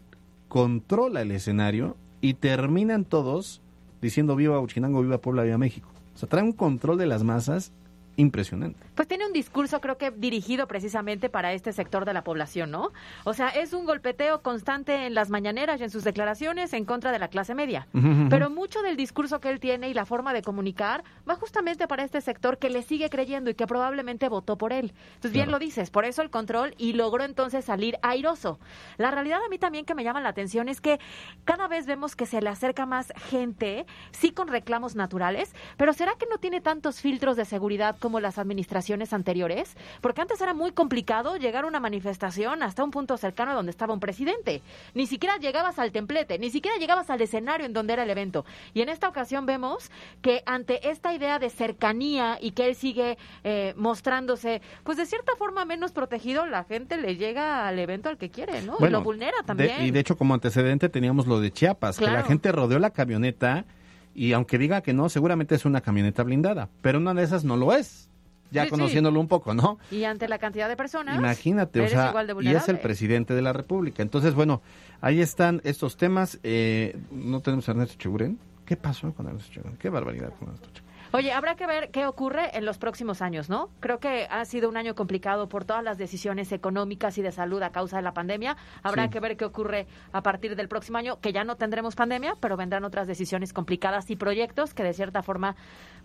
controla 0.49 1.23
el 1.23 1.33
escenario 1.33 1.97
y 2.21 2.35
terminan 2.35 3.05
todos 3.05 3.63
diciendo 4.01 4.37
viva 4.37 4.61
Uchinango, 4.61 5.03
viva 5.03 5.19
Puebla, 5.19 5.43
viva 5.43 5.59
México. 5.59 5.91
O 6.15 6.19
sea, 6.19 6.29
trae 6.29 6.43
un 6.43 6.53
control 6.53 6.99
de 6.99 7.07
las 7.07 7.25
masas 7.25 7.73
impresionante. 8.17 8.79
Pues 8.95 9.09
tiene 9.09 9.27
un 9.27 9.33
discurso, 9.33 9.81
creo 9.81 9.99
que 9.99 10.11
dirigido 10.11 10.67
precisamente 10.67 11.29
para 11.29 11.53
este 11.53 11.73
sector 11.73 12.05
de 12.05 12.15
la 12.15 12.25
población, 12.25 12.71
¿no? 12.71 12.93
O 13.25 13.35
sea, 13.35 13.49
es 13.49 13.73
un 13.73 13.85
golpeteo 13.85 14.43
constante 14.43 15.07
en 15.07 15.15
las 15.15 15.31
mañaneras 15.31 15.81
y 15.81 15.85
en 15.85 15.91
sus 15.91 16.05
declaraciones 16.05 16.73
en 16.73 16.85
contra 16.85 17.13
de 17.13 17.19
la 17.19 17.29
clase 17.29 17.55
media. 17.55 17.87
Pero 18.31 18.51
mucho 18.51 18.83
del 18.83 18.97
discurso 18.97 19.41
que 19.41 19.51
él 19.51 19.61
tiene 19.61 19.89
y 19.89 19.95
la 19.95 20.07
forma 20.07 20.33
de 20.33 20.43
comunicar 20.43 21.05
va 21.29 21.35
justamente 21.35 21.87
para 21.87 22.05
este 22.05 22.21
sector 22.21 22.59
que 22.59 22.71
le 22.71 22.83
sigue 22.83 23.11
creyendo 23.11 23.51
y 23.51 23.55
que 23.55 23.67
probablemente 23.67 24.29
votó 24.29 24.57
por 24.57 24.73
él. 24.73 24.93
Entonces, 25.15 25.33
bien 25.33 25.51
lo 25.51 25.59
dices, 25.59 25.91
por 25.91 26.05
eso 26.05 26.23
el 26.23 26.31
control 26.31 26.75
y 26.79 26.95
logró 26.95 27.25
entonces 27.25 27.65
salir 27.65 27.99
airoso. 28.03 28.59
La 28.97 29.11
realidad 29.11 29.41
a 29.45 29.49
mí 29.49 29.59
también 29.59 29.85
que 29.85 29.95
me 29.95 30.05
llama 30.05 30.21
la 30.21 30.31
atención 30.31 30.69
es 30.69 30.81
que 30.81 30.99
cada 31.45 31.69
vez 31.69 31.87
vemos 31.87 32.17
que 32.17 32.27
se 32.27 32.41
le 32.41 32.49
acerca 32.49 32.87
más 32.87 33.13
gente, 33.29 33.87
sí 34.13 34.31
con 34.31 34.49
reclamos 34.49 34.95
naturales, 34.95 35.55
pero 35.77 35.93
¿será 35.93 36.15
que 36.19 36.27
no 36.27 36.39
tiene 36.39 36.61
tantos 36.61 37.01
filtros 37.01 37.37
de 37.37 37.45
seguridad 37.45 37.97
como 38.07 38.21
las 38.21 38.39
administraciones 38.39 39.13
anteriores? 39.13 39.77
Porque 40.01 40.21
antes 40.21 40.41
era 40.41 40.55
muy 40.55 40.71
complicado 40.71 41.37
llegar 41.39 41.65
a 41.65 41.67
una 41.67 41.81
manifestación 41.81 42.63
hasta 42.63 42.85
un 42.85 42.93
punto 42.93 43.17
cercano 43.17 43.51
a 43.51 43.55
donde 43.55 43.71
estaba 43.71 43.93
un 43.93 43.99
presidente. 43.99 44.63
Ni 44.95 45.09
siquiera 45.09 45.39
llegabas 45.39 45.81
al 45.81 45.91
templete, 45.91 46.39
ni 46.39 46.51
siquiera 46.51 46.77
llegabas 46.79 47.11
al 47.11 47.21
escenario 47.21 47.67
en 47.67 47.73
donde 47.73 47.95
era 47.95 48.05
el 48.05 48.11
evento. 48.11 48.45
Y 48.75 48.83
en 48.83 48.91
esta 48.91 49.09
ocasión 49.09 49.45
vemos 49.45 49.91
que 50.23 50.45
ante 50.47 50.89
esta 50.89 51.13
idea 51.13 51.41
de 51.41 51.51
cercanía 51.51 52.39
y 52.41 52.53
que 52.53 52.69
él 52.69 52.77
sigue 52.77 53.19
eh, 53.43 53.75
mostrándose, 53.77 54.63
pues 54.85 54.99
de 54.99 55.07
cierta 55.07 55.33
forma 55.37 55.65
menos 55.65 55.91
protegido, 55.91 56.47
la 56.47 56.63
gente 56.63 56.99
le 56.99 57.17
llega 57.17 57.67
al 57.67 57.77
evento 57.81 58.09
al 58.09 58.19
que 58.19 58.31
quiere, 58.31 58.63
¿no? 58.63 58.77
y 58.79 58.89
lo 58.89 59.03
vulnera 59.03 59.39
también. 59.45 59.83
y 59.85 59.91
de 59.91 59.99
hecho, 59.99 60.17
como 60.17 60.33
antecedente 60.33 60.89
teníamos 60.89 61.27
lo 61.27 61.41
de 61.41 61.51
Chiapas, 61.51 61.99
que 61.99 62.07
la 62.07 62.23
gente 62.23 62.53
rodeó 62.53 62.79
la 62.79 62.91
camioneta 62.91 63.65
y 64.17 64.33
aunque 64.33 64.57
diga 64.57 64.81
que 64.81 64.95
no, 64.95 65.11
seguramente 65.11 65.55
es 65.55 65.67
una 65.67 65.83
camioneta 65.83 66.23
blindada, 66.23 66.71
pero 66.81 66.99
una 66.99 67.13
de 67.13 67.23
esas 67.23 67.45
no 67.45 67.57
lo 67.57 67.75
es. 67.75 68.09
Ya 68.51 68.69
conociéndolo 68.69 69.21
un 69.21 69.27
poco, 69.27 69.55
¿no? 69.55 69.79
Y 69.91 70.05
ante 70.05 70.29
la 70.29 70.39
cantidad 70.39 70.69
de 70.69 70.77
personas. 70.77 71.19
Imagínate, 71.19 71.81
o 71.81 71.89
sea, 71.89 72.15
y 72.41 72.49
es 72.55 72.69
el 72.69 72.79
presidente 72.79 73.35
de 73.35 73.43
la 73.43 73.53
República. 73.53 74.03
Entonces, 74.03 74.35
bueno, 74.35 74.63
ahí 75.01 75.21
están 75.21 75.61
estos 75.65 75.97
temas. 75.97 76.39
Eh, 76.45 76.97
no 77.11 77.41
tenemos 77.41 77.69
a 77.69 77.73
Ernesto 77.73 77.97
Cheguren. 77.99 78.39
¿Qué 78.65 78.77
pasó 78.77 79.13
con 79.13 79.27
Ernesto 79.27 79.53
Cheguren? 79.53 79.77
Qué 79.79 79.91
barbaridad 79.91 80.33
con 80.39 80.49
Ernesto 80.49 80.69
Cheguren. 80.69 80.86
Oye, 81.13 81.33
habrá 81.33 81.55
que 81.55 81.67
ver 81.67 81.91
qué 81.91 82.07
ocurre 82.07 82.57
en 82.57 82.65
los 82.65 82.79
próximos 82.79 83.23
años, 83.23 83.49
¿no? 83.49 83.71
Creo 83.81 83.99
que 83.99 84.27
ha 84.31 84.45
sido 84.45 84.69
un 84.69 84.77
año 84.77 84.95
complicado 84.95 85.49
por 85.49 85.65
todas 85.65 85.83
las 85.83 85.99
decisiones 85.99 86.53
económicas 86.53 87.17
y 87.19 87.23
de 87.23 87.33
salud 87.33 87.63
a 87.63 87.71
causa 87.71 87.97
de 87.97 88.03
la 88.03 88.13
pandemia. 88.13 88.57
Habrá 88.83 89.09
que 89.09 89.21
ver 89.21 89.37
qué 89.37 89.45
ocurre 89.45 89.87
a 90.13 90.23
partir 90.23 90.57
del 90.57 90.69
próximo 90.69 90.99
año, 90.99 91.21
que 91.21 91.33
ya 91.33 91.45
no 91.45 91.57
tendremos 91.57 91.95
pandemia, 91.95 92.35
pero 92.41 92.57
vendrán 92.57 92.85
otras 92.85 93.07
decisiones 93.07 93.53
complicadas 93.53 94.11
y 94.11 94.17
proyectos 94.17 94.75
que 94.75 94.83
de 94.83 94.93
cierta 94.93 95.23
forma, 95.23 95.57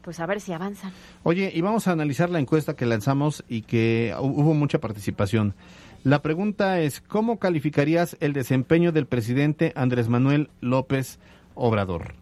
pues 0.02 0.20
a 0.20 0.26
ver 0.26 0.40
si 0.40 0.54
avanzan. 0.54 0.92
Oye, 1.24 1.52
y 1.54 1.62
vamos 1.62 1.88
a 1.88 1.92
analizar 1.92 2.30
la 2.30 2.40
encuesta 2.40 2.76
que 2.76 2.86
lanzamos 2.86 3.44
y 3.48 3.64
que 3.64 4.16
hubo 4.20 4.54
mucha 4.54 4.80
participación. 4.80 5.56
La 6.04 6.22
pregunta 6.22 6.80
es, 6.80 7.02
¿cómo 7.02 7.38
calificarías 7.38 8.18
el 8.22 8.34
desempeño 8.34 8.92
del 8.92 9.06
presidente 9.06 9.72
Andrés 9.76 10.10
Manuel 10.10 10.50
López 10.60 11.20
Obrador? 11.54 12.16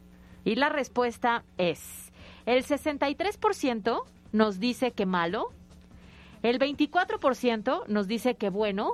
Y 0.43 0.55
la 0.55 0.69
respuesta 0.69 1.43
es 1.57 2.08
el 2.49 2.65
63% 2.65 4.01
nos 4.31 4.59
dice 4.59 4.91
que 4.91 5.05
malo, 5.05 5.49
el 6.41 6.57
24% 6.57 7.83
nos 7.87 8.07
dice 8.07 8.35
que 8.35 8.49
bueno 8.49 8.93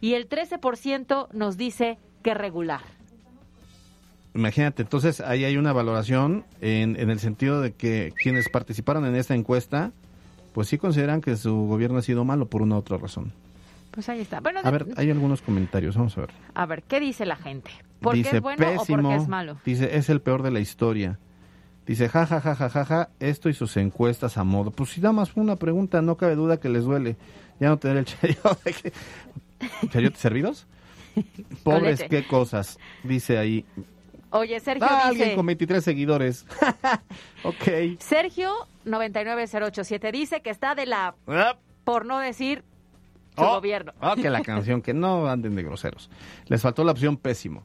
y 0.00 0.14
el 0.14 0.28
13% 0.28 1.26
nos 1.32 1.56
dice 1.56 1.98
que 2.22 2.34
regular. 2.34 2.82
Imagínate, 4.32 4.82
entonces 4.82 5.20
ahí 5.20 5.44
hay 5.44 5.56
una 5.56 5.72
valoración 5.72 6.44
en, 6.60 6.94
en 6.98 7.10
el 7.10 7.18
sentido 7.18 7.60
de 7.60 7.72
que 7.72 8.12
quienes 8.16 8.48
participaron 8.48 9.04
en 9.06 9.16
esta 9.16 9.34
encuesta, 9.34 9.90
pues 10.52 10.68
sí 10.68 10.78
consideran 10.78 11.20
que 11.20 11.36
su 11.36 11.66
gobierno 11.66 11.98
ha 11.98 12.02
sido 12.02 12.24
malo 12.24 12.46
por 12.46 12.62
una 12.62 12.76
u 12.76 12.78
otra 12.78 12.96
razón. 12.96 13.32
Pues 13.90 14.08
ahí 14.08 14.20
está. 14.20 14.38
a 14.38 14.70
ver, 14.70 14.86
hay 14.96 15.10
algunos 15.10 15.42
comentarios, 15.42 15.96
vamos 15.96 16.16
a 16.16 16.22
ver. 16.22 16.30
A 16.54 16.66
ver, 16.66 16.84
¿qué 16.84 17.00
dice 17.00 17.26
la 17.26 17.36
gente? 17.36 17.72
¿Por 18.00 18.14
qué 18.14 18.20
es 18.20 18.40
bueno 18.40 18.66
o 18.76 18.84
por 18.84 19.02
qué 19.02 19.14
es 19.16 19.26
malo? 19.28 19.56
Dice, 19.64 19.96
es 19.96 20.08
el 20.10 20.20
peor 20.20 20.44
de 20.44 20.52
la 20.52 20.60
historia. 20.60 21.18
Dice, 21.86 22.08
ja, 22.08 22.26
ja, 22.26 22.40
ja, 22.40 22.54
ja, 22.54 22.68
ja, 22.70 22.84
ja, 22.84 23.08
esto 23.20 23.48
y 23.48 23.54
sus 23.54 23.76
encuestas 23.76 24.38
a 24.38 24.44
modo. 24.44 24.70
Pues 24.70 24.90
si 24.90 25.00
da 25.00 25.12
más 25.12 25.36
una 25.36 25.56
pregunta, 25.56 26.00
no 26.02 26.16
cabe 26.16 26.34
duda 26.34 26.58
que 26.58 26.68
les 26.70 26.84
duele. 26.84 27.16
Ya 27.60 27.68
no 27.68 27.78
tener 27.78 27.98
el 27.98 28.04
chayote. 28.06 28.92
¿Chayotes 29.90 30.18
servidos? 30.20 30.66
Pobres, 31.62 32.02
qué 32.08 32.26
cosas. 32.26 32.78
Dice 33.02 33.38
ahí. 33.38 33.64
Oye, 34.30 34.58
Sergio 34.60 34.86
Ah, 34.90 35.10
dice... 35.10 35.22
alguien 35.22 35.36
con 35.36 35.46
23 35.46 35.84
seguidores. 35.84 36.46
ok. 37.44 37.98
Sergio 38.00 38.50
99087 38.84 40.10
dice 40.12 40.40
que 40.42 40.50
está 40.50 40.74
de 40.74 40.86
la... 40.86 41.14
Por 41.84 42.06
no 42.06 42.18
decir 42.18 42.64
su 43.36 43.42
Oh, 43.42 43.54
gobierno. 43.56 43.92
oh, 44.00 44.14
que 44.16 44.30
la 44.30 44.42
canción, 44.42 44.80
que 44.80 44.94
no 44.94 45.26
anden 45.28 45.54
de 45.54 45.62
groseros. 45.64 46.08
Les 46.46 46.62
faltó 46.62 46.82
la 46.84 46.92
opción 46.92 47.16
pésimo. 47.16 47.62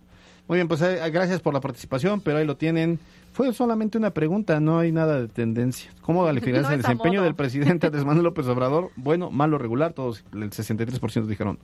Muy 0.50 0.58
bien, 0.58 0.68
pues 0.68 0.82
eh, 0.82 1.00
gracias 1.12 1.42
por 1.42 1.54
la 1.54 1.62
participación, 1.62 2.22
pero 2.22 2.40
ahí 2.40 2.46
lo 2.46 2.58
tienen. 2.58 3.00
Fue 3.34 3.54
solamente 3.54 4.00
una 4.00 4.10
pregunta, 4.10 4.60
no 4.60 4.80
hay 4.80 4.92
nada 4.92 5.22
de 5.22 5.28
tendencia. 5.28 5.92
¿Cómo 6.02 6.26
calificarás 6.26 6.64
No 6.64 6.72
el 6.72 6.82
desempeño 6.82 7.20
modo. 7.20 7.26
del 7.26 7.36
presidente 7.36 7.86
Andrés 7.86 8.04
Manuel 8.04 8.24
López 8.24 8.48
Obrador? 8.48 8.90
Bueno, 8.98 9.30
malo, 9.30 9.60
regular, 9.60 9.94
todos, 9.94 10.24
el 10.34 10.50
63% 10.50 11.28
dijeron 11.28 11.60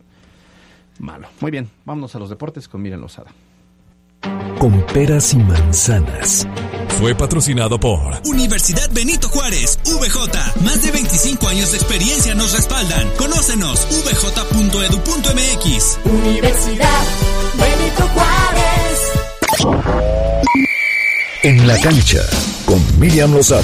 malo. 1.00 1.28
Muy 1.42 1.50
bien, 1.50 1.68
vámonos 1.84 2.16
a 2.16 2.20
los 2.20 2.30
deportes 2.30 2.68
con 2.68 2.84
Miren 2.84 3.02
Lozada. 3.02 3.32
Con 4.60 4.86
peras 4.88 5.34
y 5.34 5.38
manzanas. 5.38 6.48
Fue 7.00 7.14
patrocinado 7.14 7.80
por 7.80 8.00
Universidad 8.26 8.90
Benito 8.92 9.28
Juárez, 9.30 9.78
VJ. 9.84 10.62
Más 10.64 10.82
de 10.82 10.92
25 10.92 11.48
años 11.48 11.72
de 11.72 11.78
experiencia 11.78 12.34
nos 12.36 12.54
respaldan. 12.54 13.10
Conócenos, 13.18 13.86
vj.edu.mx. 14.06 16.00
Universidad 16.06 17.04
Benito 17.58 18.08
Juárez. 18.14 19.12
En 21.44 21.68
la 21.68 21.80
cancha 21.80 22.22
con 22.66 22.82
Miriam 23.00 23.34
Lozada. 23.34 23.64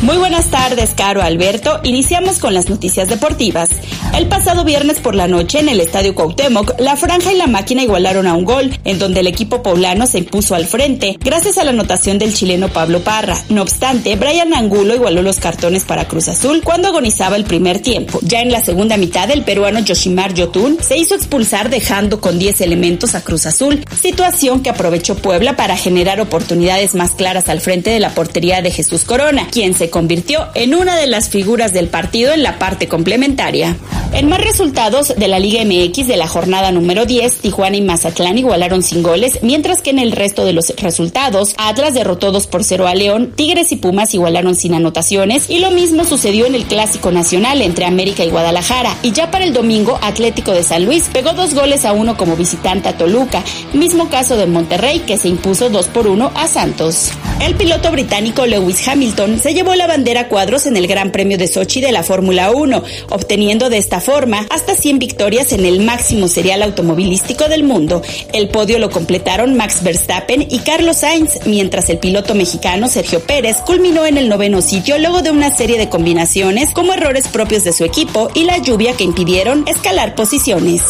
Muy 0.00 0.16
buenas 0.16 0.46
tardes, 0.46 0.90
Caro 0.94 1.22
Alberto. 1.22 1.80
Iniciamos 1.82 2.38
con 2.38 2.54
las 2.54 2.68
noticias 2.68 3.08
deportivas. 3.08 3.68
El 4.14 4.28
pasado 4.28 4.64
viernes 4.64 5.00
por 5.00 5.16
la 5.16 5.26
noche 5.26 5.58
en 5.58 5.68
el 5.68 5.80
Estadio 5.80 6.14
Cuauhtémoc, 6.14 6.78
la 6.78 6.96
franja 6.96 7.32
y 7.32 7.36
la 7.36 7.48
máquina 7.48 7.82
igualaron 7.82 8.28
a 8.28 8.34
un 8.34 8.44
gol, 8.44 8.78
en 8.84 9.00
donde 9.00 9.20
el 9.20 9.26
equipo 9.26 9.60
poblano 9.60 10.06
se 10.06 10.18
impuso 10.18 10.54
al 10.54 10.66
frente, 10.66 11.18
gracias 11.20 11.58
a 11.58 11.64
la 11.64 11.70
anotación 11.70 12.16
del 12.18 12.32
chileno 12.32 12.68
Pablo 12.68 13.00
Parra. 13.00 13.36
No 13.48 13.62
obstante, 13.62 14.14
Brian 14.14 14.54
Angulo 14.54 14.94
igualó 14.94 15.22
los 15.22 15.40
cartones 15.40 15.84
para 15.84 16.06
Cruz 16.06 16.28
Azul 16.28 16.62
cuando 16.62 16.88
agonizaba 16.88 17.34
el 17.34 17.44
primer 17.44 17.80
tiempo. 17.80 18.20
Ya 18.22 18.40
en 18.40 18.52
la 18.52 18.64
segunda 18.64 18.96
mitad, 18.96 19.28
el 19.32 19.42
peruano 19.42 19.80
Yoshimar 19.80 20.32
Yotun 20.32 20.78
se 20.80 20.96
hizo 20.96 21.16
expulsar 21.16 21.70
dejando 21.70 22.20
con 22.20 22.38
10 22.38 22.60
elementos 22.60 23.16
a 23.16 23.22
Cruz 23.22 23.46
Azul, 23.46 23.84
situación 24.00 24.62
que 24.62 24.70
aprovechó 24.70 25.16
Puebla 25.16 25.56
para 25.56 25.76
generar 25.76 26.20
oportunidades 26.20 26.94
más 26.94 27.12
claras 27.12 27.48
al 27.48 27.60
frente 27.60 27.90
de 27.90 28.00
la 28.00 28.14
portería 28.14 28.62
de 28.62 28.70
Jesús 28.70 29.04
Corona, 29.04 29.48
quien 29.50 29.74
convirtió 29.90 30.46
en 30.54 30.74
una 30.74 30.96
de 30.96 31.06
las 31.06 31.28
figuras 31.28 31.72
del 31.72 31.88
partido 31.88 32.32
en 32.32 32.42
la 32.42 32.58
parte 32.58 32.88
complementaria. 32.88 33.76
En 34.12 34.28
más 34.28 34.40
resultados 34.40 35.14
de 35.16 35.28
la 35.28 35.38
Liga 35.38 35.62
MX 35.64 36.06
de 36.06 36.16
la 36.16 36.26
jornada 36.26 36.72
número 36.72 37.04
10, 37.04 37.40
Tijuana 37.40 37.76
y 37.76 37.82
Mazatlán 37.82 38.38
igualaron 38.38 38.82
sin 38.82 39.02
goles, 39.02 39.40
mientras 39.42 39.82
que 39.82 39.90
en 39.90 39.98
el 39.98 40.12
resto 40.12 40.44
de 40.44 40.54
los 40.54 40.72
resultados, 40.76 41.54
Atlas 41.58 41.94
derrotó 41.94 42.32
2 42.32 42.46
por 42.46 42.64
0 42.64 42.86
a 42.86 42.94
León, 42.94 43.32
Tigres 43.34 43.70
y 43.72 43.76
Pumas 43.76 44.14
igualaron 44.14 44.54
sin 44.54 44.74
anotaciones, 44.74 45.50
y 45.50 45.58
lo 45.58 45.70
mismo 45.70 46.04
sucedió 46.04 46.46
en 46.46 46.54
el 46.54 46.64
Clásico 46.64 47.10
Nacional 47.10 47.60
entre 47.60 47.84
América 47.84 48.24
y 48.24 48.30
Guadalajara. 48.30 48.96
Y 49.02 49.12
ya 49.12 49.30
para 49.30 49.44
el 49.44 49.52
domingo, 49.52 49.98
Atlético 50.02 50.52
de 50.52 50.62
San 50.62 50.84
Luis 50.84 51.10
pegó 51.12 51.32
dos 51.32 51.54
goles 51.54 51.84
a 51.84 51.92
uno 51.92 52.16
como 52.16 52.36
visitante 52.36 52.88
a 52.88 52.96
Toluca, 52.96 53.42
mismo 53.72 54.08
caso 54.08 54.36
de 54.36 54.46
Monterrey 54.46 55.00
que 55.00 55.18
se 55.18 55.28
impuso 55.28 55.70
2 55.70 55.86
por 55.88 56.06
1 56.06 56.32
a 56.34 56.48
Santos. 56.48 57.10
El 57.40 57.54
piloto 57.54 57.92
británico 57.92 58.46
Lewis 58.46 58.86
Hamilton 58.86 59.38
se 59.38 59.54
llevó 59.54 59.76
la 59.76 59.86
bandera 59.86 60.28
cuadros 60.28 60.66
en 60.66 60.76
el 60.76 60.88
Gran 60.88 61.12
Premio 61.12 61.38
de 61.38 61.46
Sochi 61.46 61.80
de 61.80 61.92
la 61.92 62.02
Fórmula 62.02 62.50
1, 62.50 62.82
obteniendo 63.10 63.70
de 63.70 63.78
esta 63.78 64.00
forma 64.00 64.46
hasta 64.50 64.74
100 64.74 64.98
victorias 64.98 65.52
en 65.52 65.64
el 65.64 65.80
máximo 65.80 66.26
serial 66.26 66.62
automovilístico 66.62 67.48
del 67.48 67.62
mundo. 67.62 68.02
El 68.32 68.48
podio 68.48 68.80
lo 68.80 68.90
completaron 68.90 69.56
Max 69.56 69.84
Verstappen 69.84 70.48
y 70.50 70.58
Carlos 70.58 70.98
Sainz, 70.98 71.46
mientras 71.46 71.88
el 71.90 71.98
piloto 71.98 72.34
mexicano 72.34 72.88
Sergio 72.88 73.20
Pérez 73.20 73.58
culminó 73.64 74.04
en 74.04 74.18
el 74.18 74.28
noveno 74.28 74.60
sitio 74.60 74.98
luego 74.98 75.22
de 75.22 75.30
una 75.30 75.56
serie 75.56 75.78
de 75.78 75.88
combinaciones 75.88 76.70
como 76.72 76.92
errores 76.92 77.28
propios 77.28 77.62
de 77.62 77.72
su 77.72 77.84
equipo 77.84 78.30
y 78.34 78.44
la 78.44 78.58
lluvia 78.58 78.94
que 78.94 79.04
impidieron 79.04 79.66
escalar 79.68 80.16
posiciones. 80.16 80.82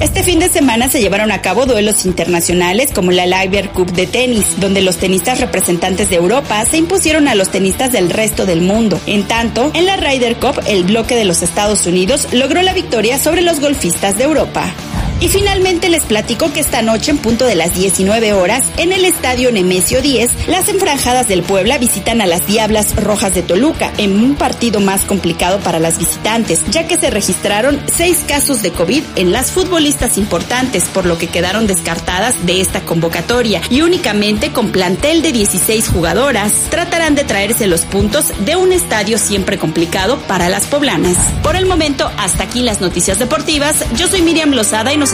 Este 0.00 0.22
fin 0.22 0.40
de 0.40 0.48
semana 0.48 0.88
se 0.90 1.00
llevaron 1.00 1.30
a 1.30 1.40
cabo 1.40 1.66
duelos 1.66 2.04
internacionales 2.04 2.90
como 2.94 3.12
la 3.12 3.26
Liver 3.26 3.70
Cup 3.70 3.92
de 3.92 4.06
tenis, 4.06 4.44
donde 4.58 4.82
los 4.82 4.96
tenistas 4.96 5.40
representantes 5.40 6.10
de 6.10 6.16
Europa 6.16 6.64
se 6.68 6.78
impusieron 6.78 7.28
a 7.28 7.34
los 7.34 7.50
tenistas 7.50 7.92
del 7.92 8.10
resto 8.10 8.44
del 8.44 8.60
mundo. 8.60 9.00
En 9.06 9.22
tanto, 9.22 9.70
en 9.74 9.86
la 9.86 9.96
Ryder 9.96 10.36
Cup, 10.36 10.60
el 10.66 10.84
bloque 10.84 11.14
de 11.14 11.24
los 11.24 11.42
Estados 11.42 11.86
Unidos 11.86 12.28
logró 12.32 12.62
la 12.62 12.74
victoria 12.74 13.18
sobre 13.18 13.42
los 13.42 13.60
golfistas 13.60 14.18
de 14.18 14.24
Europa. 14.24 14.72
Y 15.24 15.28
finalmente 15.28 15.88
les 15.88 16.04
platico 16.04 16.52
que 16.52 16.60
esta 16.60 16.82
noche 16.82 17.10
en 17.10 17.16
punto 17.16 17.46
de 17.46 17.54
las 17.54 17.74
19 17.74 18.34
horas 18.34 18.62
en 18.76 18.92
el 18.92 19.06
estadio 19.06 19.50
Nemesio 19.50 20.02
10, 20.02 20.48
las 20.48 20.68
enfranjadas 20.68 21.28
del 21.28 21.42
Puebla 21.42 21.78
visitan 21.78 22.20
a 22.20 22.26
las 22.26 22.46
Diablas 22.46 22.94
Rojas 22.94 23.34
de 23.34 23.40
Toluca 23.40 23.90
en 23.96 24.22
un 24.22 24.34
partido 24.34 24.80
más 24.80 25.06
complicado 25.06 25.60
para 25.60 25.78
las 25.78 25.96
visitantes, 25.96 26.60
ya 26.70 26.86
que 26.86 26.98
se 26.98 27.08
registraron 27.08 27.80
seis 27.86 28.22
casos 28.28 28.60
de 28.60 28.72
COVID 28.72 29.02
en 29.16 29.32
las 29.32 29.50
futbolistas 29.50 30.18
importantes, 30.18 30.84
por 30.92 31.06
lo 31.06 31.16
que 31.16 31.28
quedaron 31.28 31.66
descartadas 31.66 32.44
de 32.44 32.60
esta 32.60 32.82
convocatoria 32.82 33.62
y 33.70 33.80
únicamente 33.80 34.52
con 34.52 34.72
plantel 34.72 35.22
de 35.22 35.32
16 35.32 35.88
jugadoras 35.88 36.52
tratarán 36.68 37.14
de 37.14 37.24
traerse 37.24 37.66
los 37.66 37.86
puntos 37.86 38.26
de 38.44 38.56
un 38.56 38.72
estadio 38.72 39.16
siempre 39.16 39.56
complicado 39.56 40.18
para 40.28 40.50
las 40.50 40.66
poblanas. 40.66 41.16
Por 41.42 41.56
el 41.56 41.64
momento, 41.64 42.10
hasta 42.18 42.44
aquí 42.44 42.60
las 42.60 42.82
noticias 42.82 43.18
deportivas. 43.18 43.86
Yo 43.96 44.06
soy 44.06 44.20
Miriam 44.20 44.50
Lozada 44.50 44.92
y 44.92 44.98
nos 44.98 45.13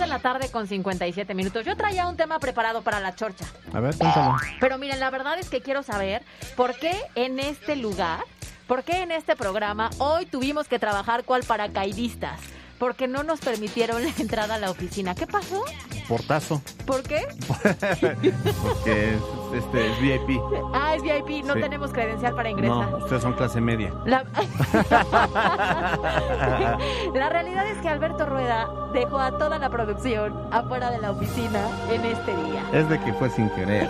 De 0.00 0.06
la 0.06 0.18
tarde 0.18 0.50
con 0.50 0.66
57 0.66 1.34
minutos. 1.34 1.62
Yo 1.66 1.76
traía 1.76 2.06
un 2.06 2.16
tema 2.16 2.38
preparado 2.38 2.80
para 2.80 3.00
la 3.00 3.14
chorcha. 3.14 3.44
A 3.74 3.80
ver, 3.80 3.94
cuéntalo. 3.94 4.38
Pero 4.58 4.78
miren, 4.78 4.98
la 4.98 5.10
verdad 5.10 5.38
es 5.38 5.50
que 5.50 5.60
quiero 5.60 5.82
saber 5.82 6.22
por 6.56 6.74
qué 6.74 6.96
en 7.16 7.38
este 7.38 7.76
lugar, 7.76 8.20
por 8.66 8.82
qué 8.82 9.02
en 9.02 9.10
este 9.10 9.36
programa 9.36 9.90
hoy 9.98 10.24
tuvimos 10.24 10.68
que 10.68 10.78
trabajar 10.78 11.24
cual 11.24 11.42
paracaidistas. 11.42 12.40
Porque 12.80 13.06
no 13.06 13.22
nos 13.22 13.38
permitieron 13.40 14.02
la 14.02 14.10
entrada 14.18 14.56
a 14.56 14.58
la 14.58 14.70
oficina. 14.70 15.14
¿Qué 15.14 15.26
pasó? 15.28 15.62
Portazo. 16.08 16.60
¿Por 16.86 17.02
qué? 17.04 17.24
Porque 18.62 19.14
es, 19.14 19.20
este, 19.54 19.92
es 19.92 20.00
VIP. 20.00 20.40
Ah, 20.74 20.94
es 20.96 21.02
VIP, 21.02 21.44
no 21.44 21.54
Sí. 21.54 21.60
tenemos 21.60 21.92
credencial 21.92 22.34
para 22.34 22.50
ingresar. 22.50 22.90
No, 22.90 22.96
ustedes 22.98 23.22
son 23.22 23.34
clase 23.34 23.60
media. 23.60 23.92
La... 24.06 24.24
la 27.14 27.28
realidad 27.28 27.66
es 27.68 27.78
que 27.78 27.88
Alberto 27.88 28.26
Rueda 28.26 28.68
dejó 28.92 29.18
a 29.20 29.38
toda 29.38 29.58
la 29.58 29.70
producción 29.70 30.48
afuera 30.50 30.90
de 30.90 30.98
la 30.98 31.12
oficina 31.12 31.60
en 31.92 32.04
este 32.06 32.34
día. 32.44 32.64
Es 32.72 32.88
de 32.88 32.98
que 33.00 33.12
fue 33.12 33.30
sin 33.30 33.48
querer. 33.50 33.88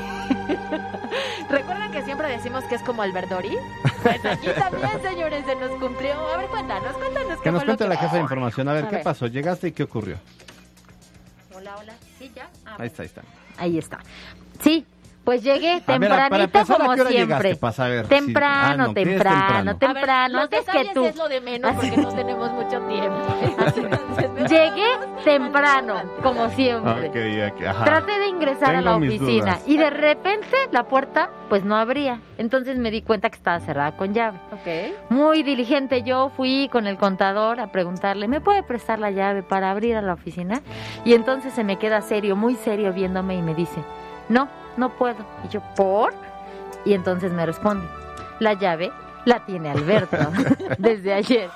¿Recuerdan 1.50 1.92
que 1.92 2.02
siempre 2.02 2.28
decimos 2.28 2.64
que 2.64 2.74
es 2.76 2.82
como 2.82 3.02
Albertori? 3.02 3.56
Pues 4.02 4.24
aquí 4.24 4.46
también, 4.58 5.02
señores, 5.02 5.44
se 5.46 5.54
nos 5.56 5.70
cumplió. 5.80 6.14
A 6.14 6.36
ver, 6.38 6.48
cuéntanos, 6.48 6.92
cuéntanos 6.96 7.36
qué 7.38 7.42
Que 7.44 7.52
nos 7.52 7.64
cuente 7.64 7.84
que 7.84 7.88
la 7.88 7.96
jefa 7.96 8.14
de 8.16 8.22
información. 8.22 8.68
A 8.68 8.72
ver, 8.72 8.84
A 8.84 8.88
¿qué 8.88 8.94
ver. 8.96 9.04
pasó? 9.04 9.26
¿Llegaste 9.26 9.68
y 9.68 9.72
qué 9.72 9.82
ocurrió? 9.84 10.18
Hola, 11.54 11.76
hola. 11.78 11.94
Sí, 12.18 12.30
ya. 12.34 12.48
Ah, 12.64 12.76
Ahí 12.78 12.86
está, 12.86 13.02
ahí 13.02 13.06
está. 13.06 13.22
Ahí 13.58 13.78
está. 13.78 13.98
Sí, 14.62 14.86
pues 15.24 15.42
llegué 15.42 15.70
A 15.70 15.74
ver, 15.74 15.82
para 15.84 15.98
tempranito 16.28 16.44
empezar, 16.58 16.76
¿a 16.76 16.78
como 16.84 16.94
qué 16.94 17.00
hora 17.02 17.10
siempre. 17.10 17.36
llegaste? 17.36 17.56
Para 17.60 17.72
saber 17.72 18.04
si- 18.04 18.08
Temprano, 18.08 18.84
Ah, 18.84 18.86
no, 18.88 18.94
¿qué 18.94 19.02
es 19.02 19.08
temprano, 19.08 19.38
temprano? 19.76 19.78
temprano, 19.78 20.34
los 20.34 20.42
antes 20.44 20.64
que 20.64 20.94
tú. 20.94 21.04
es 21.04 21.16
lo 21.16 21.28
de 21.28 21.40
menos 21.40 21.72
porque 21.74 21.96
no 21.96 22.08
tenemos 22.14 22.52
mucho 22.52 22.80
tiempo. 22.88 23.16
Llegué 24.48 24.86
temprano, 25.24 25.94
como 26.22 26.48
siempre. 26.50 27.08
Ok, 27.08 27.54
ok, 27.56 27.66
ajá. 27.66 27.84
Traté 27.84 28.18
de 28.18 28.26
ingresar 28.28 28.74
a 28.76 28.80
la 28.80 28.96
oficina 28.96 29.58
y 29.66 29.76
de 29.76 29.90
repente 29.90 30.56
la 30.72 30.84
puerta 30.84 31.30
pues 31.48 31.64
no 31.64 31.76
abría. 31.76 32.20
Entonces 32.38 32.78
me 32.78 32.90
di 32.90 33.02
cuenta 33.02 33.28
que 33.30 33.36
estaba 33.36 33.60
cerrada 33.60 33.96
con 33.96 34.14
llave. 34.14 34.38
Muy 35.10 35.42
diligente 35.42 36.02
yo 36.02 36.30
fui 36.36 36.68
con 36.72 36.86
el 36.86 36.96
contador 36.96 37.60
a 37.60 37.70
preguntarle, 37.72 38.28
¿me 38.28 38.40
puede 38.40 38.62
prestar 38.62 38.98
la 38.98 39.10
llave 39.10 39.42
para 39.42 39.70
abrir 39.70 39.96
a 39.96 40.02
la 40.02 40.14
oficina? 40.14 40.60
Y 41.04 41.14
entonces 41.14 41.52
se 41.52 41.64
me 41.64 41.76
queda 41.76 42.00
serio, 42.02 42.36
muy 42.36 42.54
serio 42.56 42.92
viéndome 42.92 43.34
y 43.36 43.42
me 43.42 43.54
dice, 43.54 43.82
no, 44.28 44.48
no 44.80 44.90
puedo. 44.90 45.24
Y 45.44 45.48
yo, 45.48 45.60
¿por? 45.76 46.12
Y 46.84 46.94
entonces 46.94 47.32
me 47.32 47.46
responde, 47.46 47.86
la 48.40 48.54
llave 48.54 48.90
la 49.24 49.44
tiene 49.44 49.70
Alberto 49.70 50.16
desde 50.78 51.12
ayer. 51.12 51.50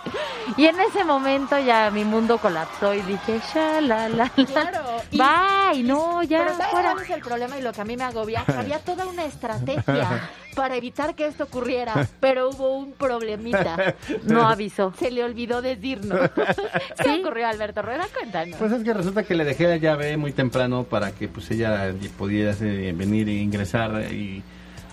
Y 0.57 0.67
en 0.67 0.79
ese 0.81 1.05
momento 1.05 1.59
ya 1.59 1.91
mi 1.91 2.05
mundo 2.05 2.39
colapsó 2.39 2.95
y 2.95 3.01
dije, 3.03 3.41
ya, 3.55 3.81
la, 3.81 4.09
la, 4.09 4.31
la. 4.37 4.45
Claro, 4.47 4.95
Bye, 5.13 5.83
no, 5.83 6.23
ya. 6.23 6.39
Pero 6.39 6.57
¿sabes 6.57 6.73
cuál 6.73 7.03
es 7.03 7.11
el 7.11 7.21
problema 7.21 7.59
y 7.59 7.63
lo 7.63 7.73
que 7.73 7.81
a 7.81 7.85
mí 7.85 7.97
me 7.97 8.05
agobia? 8.05 8.45
Había 8.47 8.79
toda 8.79 9.07
una 9.07 9.25
estrategia 9.25 10.29
para 10.55 10.77
evitar 10.77 11.15
que 11.15 11.27
esto 11.27 11.45
ocurriera, 11.45 12.07
pero 12.21 12.51
hubo 12.51 12.77
un 12.77 12.93
problemita. 12.93 13.95
No 14.25 14.47
avisó. 14.47 14.93
Se 14.99 15.11
le 15.11 15.25
olvidó 15.25 15.63
decirnos. 15.63 16.31
¿Qué 17.03 17.21
ocurrió, 17.21 17.49
Alberto 17.49 17.83
Rueda? 17.83 18.07
Cuéntanos. 18.17 18.57
Pues 18.59 18.73
es 18.73 18.85
que 18.85 18.93
resulta 18.93 19.23
que 19.23 19.35
le 19.35 19.45
dejé 19.45 19.67
la 19.67 19.77
llave 19.77 20.17
muy 20.17 20.33
temprano 20.33 20.85
para 20.85 21.13
que 21.13 21.29
pues 21.29 21.51
ella 21.51 21.93
pudiera 22.19 22.53
venir 22.53 23.29
e 23.29 23.35
ingresar 23.35 24.13
y 24.13 24.43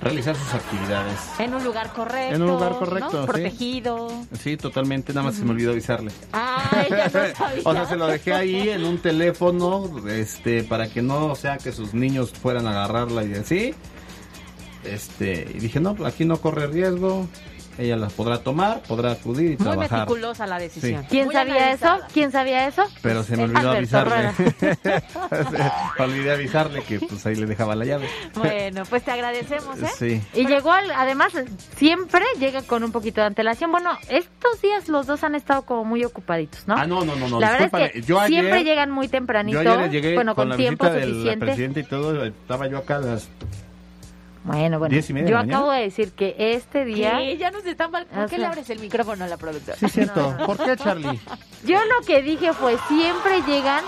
realizar 0.01 0.35
sus 0.35 0.53
actividades. 0.53 1.19
En 1.39 1.53
un 1.53 1.63
lugar 1.63 1.93
correcto. 1.93 2.35
En 2.35 2.41
un 2.41 2.49
lugar 2.49 2.73
correcto. 2.73 3.25
Protegido. 3.25 4.11
Sí, 4.39 4.57
totalmente. 4.57 5.13
Nada 5.13 5.27
más 5.27 5.35
se 5.35 5.45
me 5.45 5.51
olvidó 5.51 5.71
avisarle. 5.71 6.11
Ah, 6.33 6.85
ella 6.87 7.05
no 7.05 7.35
sabía. 7.35 7.61
o 7.63 7.73
sea, 7.73 7.85
se 7.85 7.95
lo 7.95 8.07
dejé 8.07 8.33
ahí 8.33 8.69
en 8.69 8.83
un 8.83 8.97
teléfono 8.97 10.07
este, 10.07 10.63
para 10.63 10.87
que 10.87 11.01
no 11.01 11.35
sea 11.35 11.57
que 11.57 11.71
sus 11.71 11.93
niños 11.93 12.31
fueran 12.31 12.67
a 12.67 12.71
agarrarla 12.71 13.23
y 13.23 13.33
así. 13.33 13.73
Este, 14.83 15.47
y 15.53 15.59
dije, 15.59 15.79
no, 15.79 15.95
aquí 16.05 16.25
no 16.25 16.41
corre 16.41 16.67
riesgo 16.67 17.27
ella 17.81 17.97
las 17.97 18.13
podrá 18.13 18.39
tomar, 18.39 18.81
podrá 18.81 19.11
acudir 19.11 19.45
y 19.45 19.57
Muy 19.57 19.57
trabajar. 19.57 19.99
meticulosa 19.99 20.47
la 20.47 20.59
decisión. 20.59 21.05
¿Quién 21.09 21.31
sabía 21.31 21.71
eso? 21.71 21.99
¿Quién 22.13 22.31
sabía 22.31 22.67
eso? 22.67 22.83
Pero 23.01 23.23
se 23.23 23.35
me 23.37 23.43
olvidó 23.43 23.71
avisarle. 23.71 24.31
me 24.37 26.03
olvidé 26.03 26.31
avisarle 26.31 26.83
que 26.83 26.99
pues 26.99 27.25
ahí 27.25 27.35
le 27.35 27.45
dejaba 27.45 27.75
la 27.75 27.85
llave. 27.85 28.09
Bueno, 28.35 28.83
pues 28.89 29.03
te 29.03 29.11
agradecemos, 29.11 29.79
¿eh? 29.81 29.87
Sí. 29.97 30.21
Y 30.33 30.45
llegó, 30.45 30.71
además, 30.71 31.33
siempre 31.75 32.23
llega 32.39 32.61
con 32.61 32.83
un 32.83 32.91
poquito 32.91 33.21
de 33.21 33.27
antelación. 33.27 33.71
Bueno, 33.71 33.91
estos 34.09 34.61
días 34.61 34.87
los 34.87 35.07
dos 35.07 35.23
han 35.23 35.35
estado 35.35 35.63
como 35.63 35.85
muy 35.85 36.03
ocupaditos, 36.03 36.67
¿no? 36.67 36.75
Ah, 36.75 36.85
no, 36.85 37.03
no, 37.03 37.15
no. 37.15 37.27
no 37.27 37.39
la 37.39 37.51
verdad 37.51 37.83
es 37.83 37.91
que 37.91 38.01
yo 38.01 38.19
ayer, 38.19 38.41
siempre 38.41 38.63
llegan 38.63 38.91
muy 38.91 39.07
tempranito. 39.07 39.61
Yo 39.61 39.73
ayer 39.73 39.91
llegué 39.91 40.15
bueno, 40.15 40.35
con, 40.35 40.49
con 40.49 40.57
tiempo 40.57 40.85
suficiente. 40.85 41.29
Del 41.29 41.39
presidente 41.39 41.79
y 41.81 41.83
todo, 41.83 42.23
estaba 42.25 42.67
yo 42.67 42.77
acá 42.77 42.97
a 42.97 42.99
las 42.99 43.29
bueno, 44.43 44.79
bueno. 44.79 44.97
yo 44.97 45.37
acabo 45.37 45.71
de 45.71 45.81
decir 45.81 46.13
que 46.13 46.35
este 46.37 46.85
día. 46.85 47.17
¿Qué? 47.17 47.37
Ya 47.37 47.51
nos 47.51 47.65
está 47.65 47.87
mal. 47.87 48.05
¿Por 48.07 48.29
qué 48.29 48.37
le 48.37 48.45
abres 48.45 48.69
el 48.69 48.79
micrófono 48.79 49.23
a 49.23 49.27
la 49.27 49.37
productora? 49.37 49.77
Sí, 49.77 49.87
cierto. 49.87 50.35
¿Por 50.45 50.57
qué, 50.57 50.75
Charlie? 50.77 51.19
Yo 51.63 51.77
lo 51.85 52.05
que 52.05 52.21
dije 52.21 52.53
fue: 52.53 52.77
siempre 52.87 53.41
llegan 53.47 53.83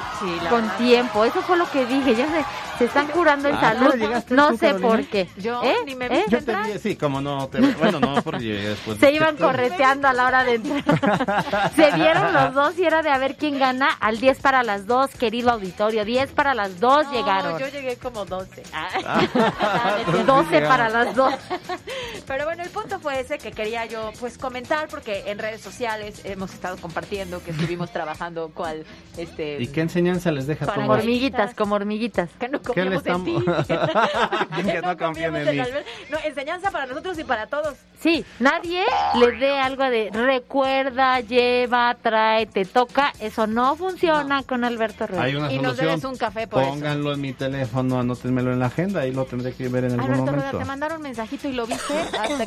con 0.50 0.70
tiempo. 0.78 1.26
Eso 1.26 1.42
fue 1.42 1.58
lo 1.58 1.70
que 1.72 1.86
dije. 1.86 2.16
Ya 2.16 2.28
se, 2.28 2.46
se 2.78 2.86
están 2.86 3.08
curando 3.08 3.50
en 3.50 3.56
ah, 3.56 3.62
salud. 3.62 3.96
No 4.30 4.56
sé 4.58 4.76
por 4.76 5.04
qué. 5.06 5.28
Yo 5.38 5.62
¿Eh? 5.64 5.78
ni 5.86 5.96
me 5.96 6.06
¿Eh? 6.06 6.26
Yo 6.30 6.44
te 6.44 6.56
dije, 6.56 6.80
sí, 6.80 6.96
como 6.96 7.22
no. 7.22 7.48
Te, 7.48 7.60
bueno, 7.60 8.00
no, 8.00 8.22
porque 8.22 8.54
después. 8.54 9.00
Se 9.00 9.12
iban 9.12 9.38
correteando 9.38 10.08
a 10.08 10.14
la 10.14 10.28
hora 10.28 10.44
de 10.44 10.56
entrar. 10.56 11.72
se 11.76 11.92
vieron 11.92 12.32
los 12.34 12.54
dos 12.54 12.78
y 12.78 12.86
era 12.86 13.02
de 13.02 13.10
a 13.10 13.18
ver 13.18 13.36
quién 13.38 13.58
gana 13.58 13.90
al 14.00 14.20
10 14.20 14.40
para 14.40 14.64
las 14.64 14.86
2, 14.86 15.12
querido 15.16 15.52
auditorio. 15.52 16.06
10 16.06 16.32
para 16.32 16.54
las 16.54 16.80
2 16.80 17.12
llegaron. 17.12 17.60
Yo 17.60 17.68
llegué 17.68 17.98
como 17.98 18.26
12. 18.26 18.64
Ah. 18.74 19.22
12 20.44 20.62
para 20.68 20.90
las 20.90 21.16
dos. 21.16 21.34
Pero 22.28 22.46
bueno, 22.46 22.64
el 22.64 22.70
punto 22.70 23.00
fue 23.00 23.20
ese 23.20 23.38
que 23.38 23.52
quería 23.52 23.86
yo 23.86 24.12
pues 24.20 24.38
comentar 24.38 24.88
porque 24.88 25.24
en 25.28 25.40
redes 25.40 25.62
sociales 25.62 26.22
hemos 26.24 26.54
estado 26.54 26.78
compartiendo 26.78 27.44
que 27.44 27.52
estuvimos 27.52 27.92
trabajando 27.94 28.52
cuál 28.54 28.86
este 29.18 29.62
¿Y 29.62 29.68
qué 29.68 29.82
enseñanza 29.82 30.32
les 30.32 30.48
deja 30.48 30.66
como 30.66 30.92
hormiguitas, 30.92 31.54
como 31.54 31.76
hormiguitas? 31.76 32.30
Que 32.40 32.50
no 32.50 32.62
confiamos 32.62 33.06
en 33.06 33.24
ti. 33.26 33.36
que 34.66 34.82
no 34.82 34.98
confían 34.98 35.36
en 35.36 35.58
mí. 35.58 35.64
No, 36.10 36.18
enseñanza 36.24 36.72
para 36.72 36.86
nosotros 36.86 37.18
y 37.20 37.24
para 37.24 37.48
todos. 37.48 37.78
Sí, 38.00 38.26
nadie 38.40 38.84
le 39.20 39.32
dé 39.32 39.60
algo 39.60 39.84
de 39.84 40.10
recuerda, 40.12 41.20
lleva, 41.20 41.96
trae, 42.02 42.46
te 42.46 42.66
toca. 42.66 43.14
Eso 43.20 43.48
no 43.48 43.76
funciona 43.76 44.44
con 44.44 44.64
Alberto. 44.64 45.06
Hay 45.18 45.36
una 45.36 45.52
y 45.52 45.60
nos 45.60 45.78
debes 45.78 46.04
un 46.04 46.18
café 46.18 46.48
por 46.48 46.64
Pónganlo 46.64 47.14
en 47.14 47.22
mi 47.22 47.34
teléfono, 47.34 48.00
anótenmelo 48.00 48.54
en 48.54 48.60
la 48.60 48.68
agenda 48.68 49.06
y 49.06 49.12
lo 49.12 49.26
tendré 49.26 49.54
que 49.54 49.68
ver 49.70 49.86
en 49.86 49.92
algún 49.92 50.06
Alberto 50.06 50.26
momento. 50.26 50.52
Rueda, 50.52 50.60
te 50.60 50.66
mandaron 50.66 50.98
un 50.98 51.04
mensajito 51.04 51.48
y 51.48 51.54
lo 51.54 51.66
viste. 51.66 51.94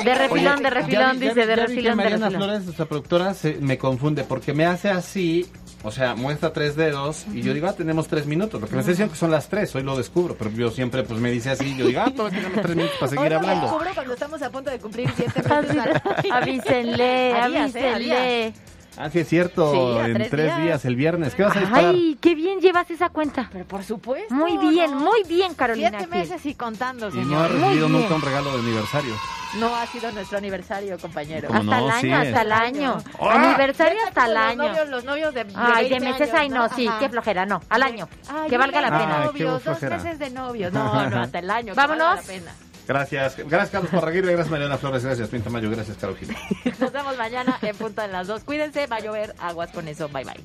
De 0.04 0.14
refilón, 0.14 0.62
de 0.62 0.70
refilón, 0.70 1.20
dice, 1.20 1.46
de 1.46 1.56
refilón, 1.56 1.84
de 1.84 1.94
Mariana 1.94 2.26
refilón. 2.26 2.42
Flores, 2.42 2.64
nuestra 2.64 2.86
productora, 2.86 3.34
se, 3.34 3.54
me 3.54 3.78
confunde 3.78 4.24
porque 4.24 4.52
me 4.54 4.64
hace 4.64 4.90
así, 4.90 5.46
o 5.82 5.90
sea, 5.90 6.14
muestra 6.14 6.52
tres 6.52 6.76
dedos 6.76 7.26
y 7.32 7.42
yo 7.42 7.52
digo, 7.52 7.66
ah, 7.68 7.74
tenemos 7.74 8.08
tres 8.08 8.26
minutos. 8.26 8.60
Lo 8.60 8.68
que 8.68 8.74
me 8.74 8.80
está 8.80 8.92
diciendo 8.92 9.12
que 9.12 9.18
son 9.18 9.30
las 9.30 9.48
tres, 9.48 9.74
hoy 9.74 9.82
lo 9.82 9.96
descubro, 9.96 10.36
pero 10.36 10.50
yo 10.50 10.70
siempre 10.70 11.02
pues 11.02 11.20
me 11.20 11.30
dice 11.30 11.50
así, 11.50 11.76
yo 11.76 11.86
digo, 11.86 12.00
ah, 12.00 12.12
todavía 12.14 12.40
tenemos 12.40 12.62
tres 12.62 12.76
minutos 12.76 12.96
para 12.98 13.10
seguir 13.10 13.28
hoy 13.28 13.34
hablando. 13.34 13.66
Lo 13.66 13.72
descubro 13.72 13.94
cuando 13.94 14.14
estamos 14.14 14.42
a 14.42 14.50
punto 14.50 14.70
de 14.70 14.78
cumplir 14.78 15.10
siete 15.16 15.42
meses. 15.42 16.02
avísenle, 16.32 17.30
¿eh? 17.30 17.34
avísenle. 17.34 18.54
Ah, 18.98 19.10
sí, 19.10 19.18
es 19.20 19.28
cierto, 19.28 19.72
Sí, 19.72 19.78
en 20.10 20.14
tres 20.14 20.30
tres, 20.30 20.46
días. 20.46 20.62
días. 20.62 20.84
el 20.86 20.96
viernes. 20.96 21.34
¿Qué 21.34 21.42
vas 21.42 21.56
a 21.56 21.60
disparar? 21.60 21.94
Ay, 21.94 22.16
qué 22.20 22.34
bien 22.34 22.60
llevas 22.60 22.90
esa 22.90 23.10
cuenta. 23.10 23.48
Pero 23.52 23.64
por 23.66 23.82
supuesto. 23.84 24.32
Muy 24.34 24.56
bien, 24.58 24.90
¿no? 24.92 25.00
muy 25.00 25.22
bien, 25.28 25.54
Carolina. 25.54 25.90
Siete 25.90 26.04
Gil. 26.04 26.18
meses 26.18 26.46
y 26.46 26.54
contando, 26.54 27.08
y 27.08 27.12
señor. 27.12 27.26
no 27.26 27.38
ha 27.40 27.48
recibido 27.48 27.88
nunca 27.88 28.14
un 28.14 28.22
regalo 28.22 28.52
de 28.52 28.60
aniversario. 28.60 29.14
No 29.58 29.74
ha 29.74 29.86
sido 29.86 30.10
nuestro 30.12 30.38
aniversario, 30.38 30.98
compañero. 30.98 31.48
¿Cómo 31.48 31.60
Hasta 31.60 31.78
no? 31.80 31.84
el 31.86 31.90
año, 31.92 32.00
Sí. 32.00 32.12
hasta 32.12 32.42
el 32.42 32.52
año. 32.52 32.98
¡Ah! 33.20 33.32
Aniversario 33.48 33.98
hasta 34.06 34.26
el 34.26 34.36
año. 34.36 34.56
Los 34.62 34.68
novios, 34.70 34.88
los 34.88 35.04
novios 35.04 35.34
de, 35.34 35.44
de 35.44 35.52
Ay, 35.56 35.84
de 35.84 35.90
20 36.00 36.10
meses, 36.12 36.34
ay, 36.34 36.48
no, 36.48 36.62
años, 36.62 36.72
sí, 36.76 36.86
Ajá. 36.88 36.98
qué 36.98 37.08
flojera, 37.08 37.46
no, 37.46 37.60
al 37.68 37.82
año. 37.82 38.08
Ay, 38.28 38.50
que 38.50 38.58
valga 38.58 38.80
la 38.80 38.88
pena. 38.98 39.16
Ay, 39.22 39.28
qué 39.34 39.44
novios, 39.44 39.64
dos 39.64 39.82
meses 39.82 40.18
de 40.18 40.30
novios. 40.30 40.72
No, 40.76 41.08
no, 41.10 41.20
hasta 41.20 41.38
el 41.38 41.50
año. 41.50 41.72
que 41.74 41.76
Vámonos. 41.80 42.06
valga 42.06 42.22
la 42.22 42.26
pena. 42.26 42.52
Gracias. 42.86 43.36
Gracias, 43.36 43.70
Carlos 43.70 43.90
Parraguirre. 43.90 44.32
Gracias, 44.32 44.50
Mariana 44.50 44.78
Flores. 44.78 45.04
Gracias, 45.04 45.28
Pinta 45.28 45.50
Mayo. 45.50 45.70
Gracias, 45.70 45.96
Caro 45.96 46.14
Gil. 46.14 46.34
Nos 46.78 46.92
vemos 46.92 47.16
mañana 47.16 47.58
en 47.62 47.76
punto 47.76 48.02
de 48.02 48.08
las 48.08 48.26
dos. 48.26 48.42
Cuídense, 48.44 48.86
va 48.86 48.96
a 48.96 49.00
llover, 49.00 49.34
aguas 49.38 49.70
con 49.70 49.88
eso. 49.88 50.08
Bye 50.08 50.24
bye. 50.24 50.40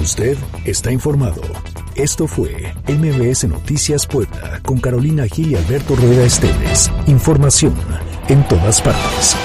Usted 0.00 0.36
está 0.64 0.90
informado. 0.90 1.42
Esto 1.94 2.26
fue 2.26 2.74
MBS 2.88 3.44
Noticias 3.44 4.06
Puebla 4.06 4.60
con 4.64 4.80
Carolina 4.80 5.26
Gil 5.26 5.52
y 5.52 5.56
Alberto 5.56 5.94
Rueda 5.94 6.24
Esteves. 6.24 6.90
Información 7.06 7.74
en 8.28 8.46
todas 8.48 8.82
partes. 8.82 9.36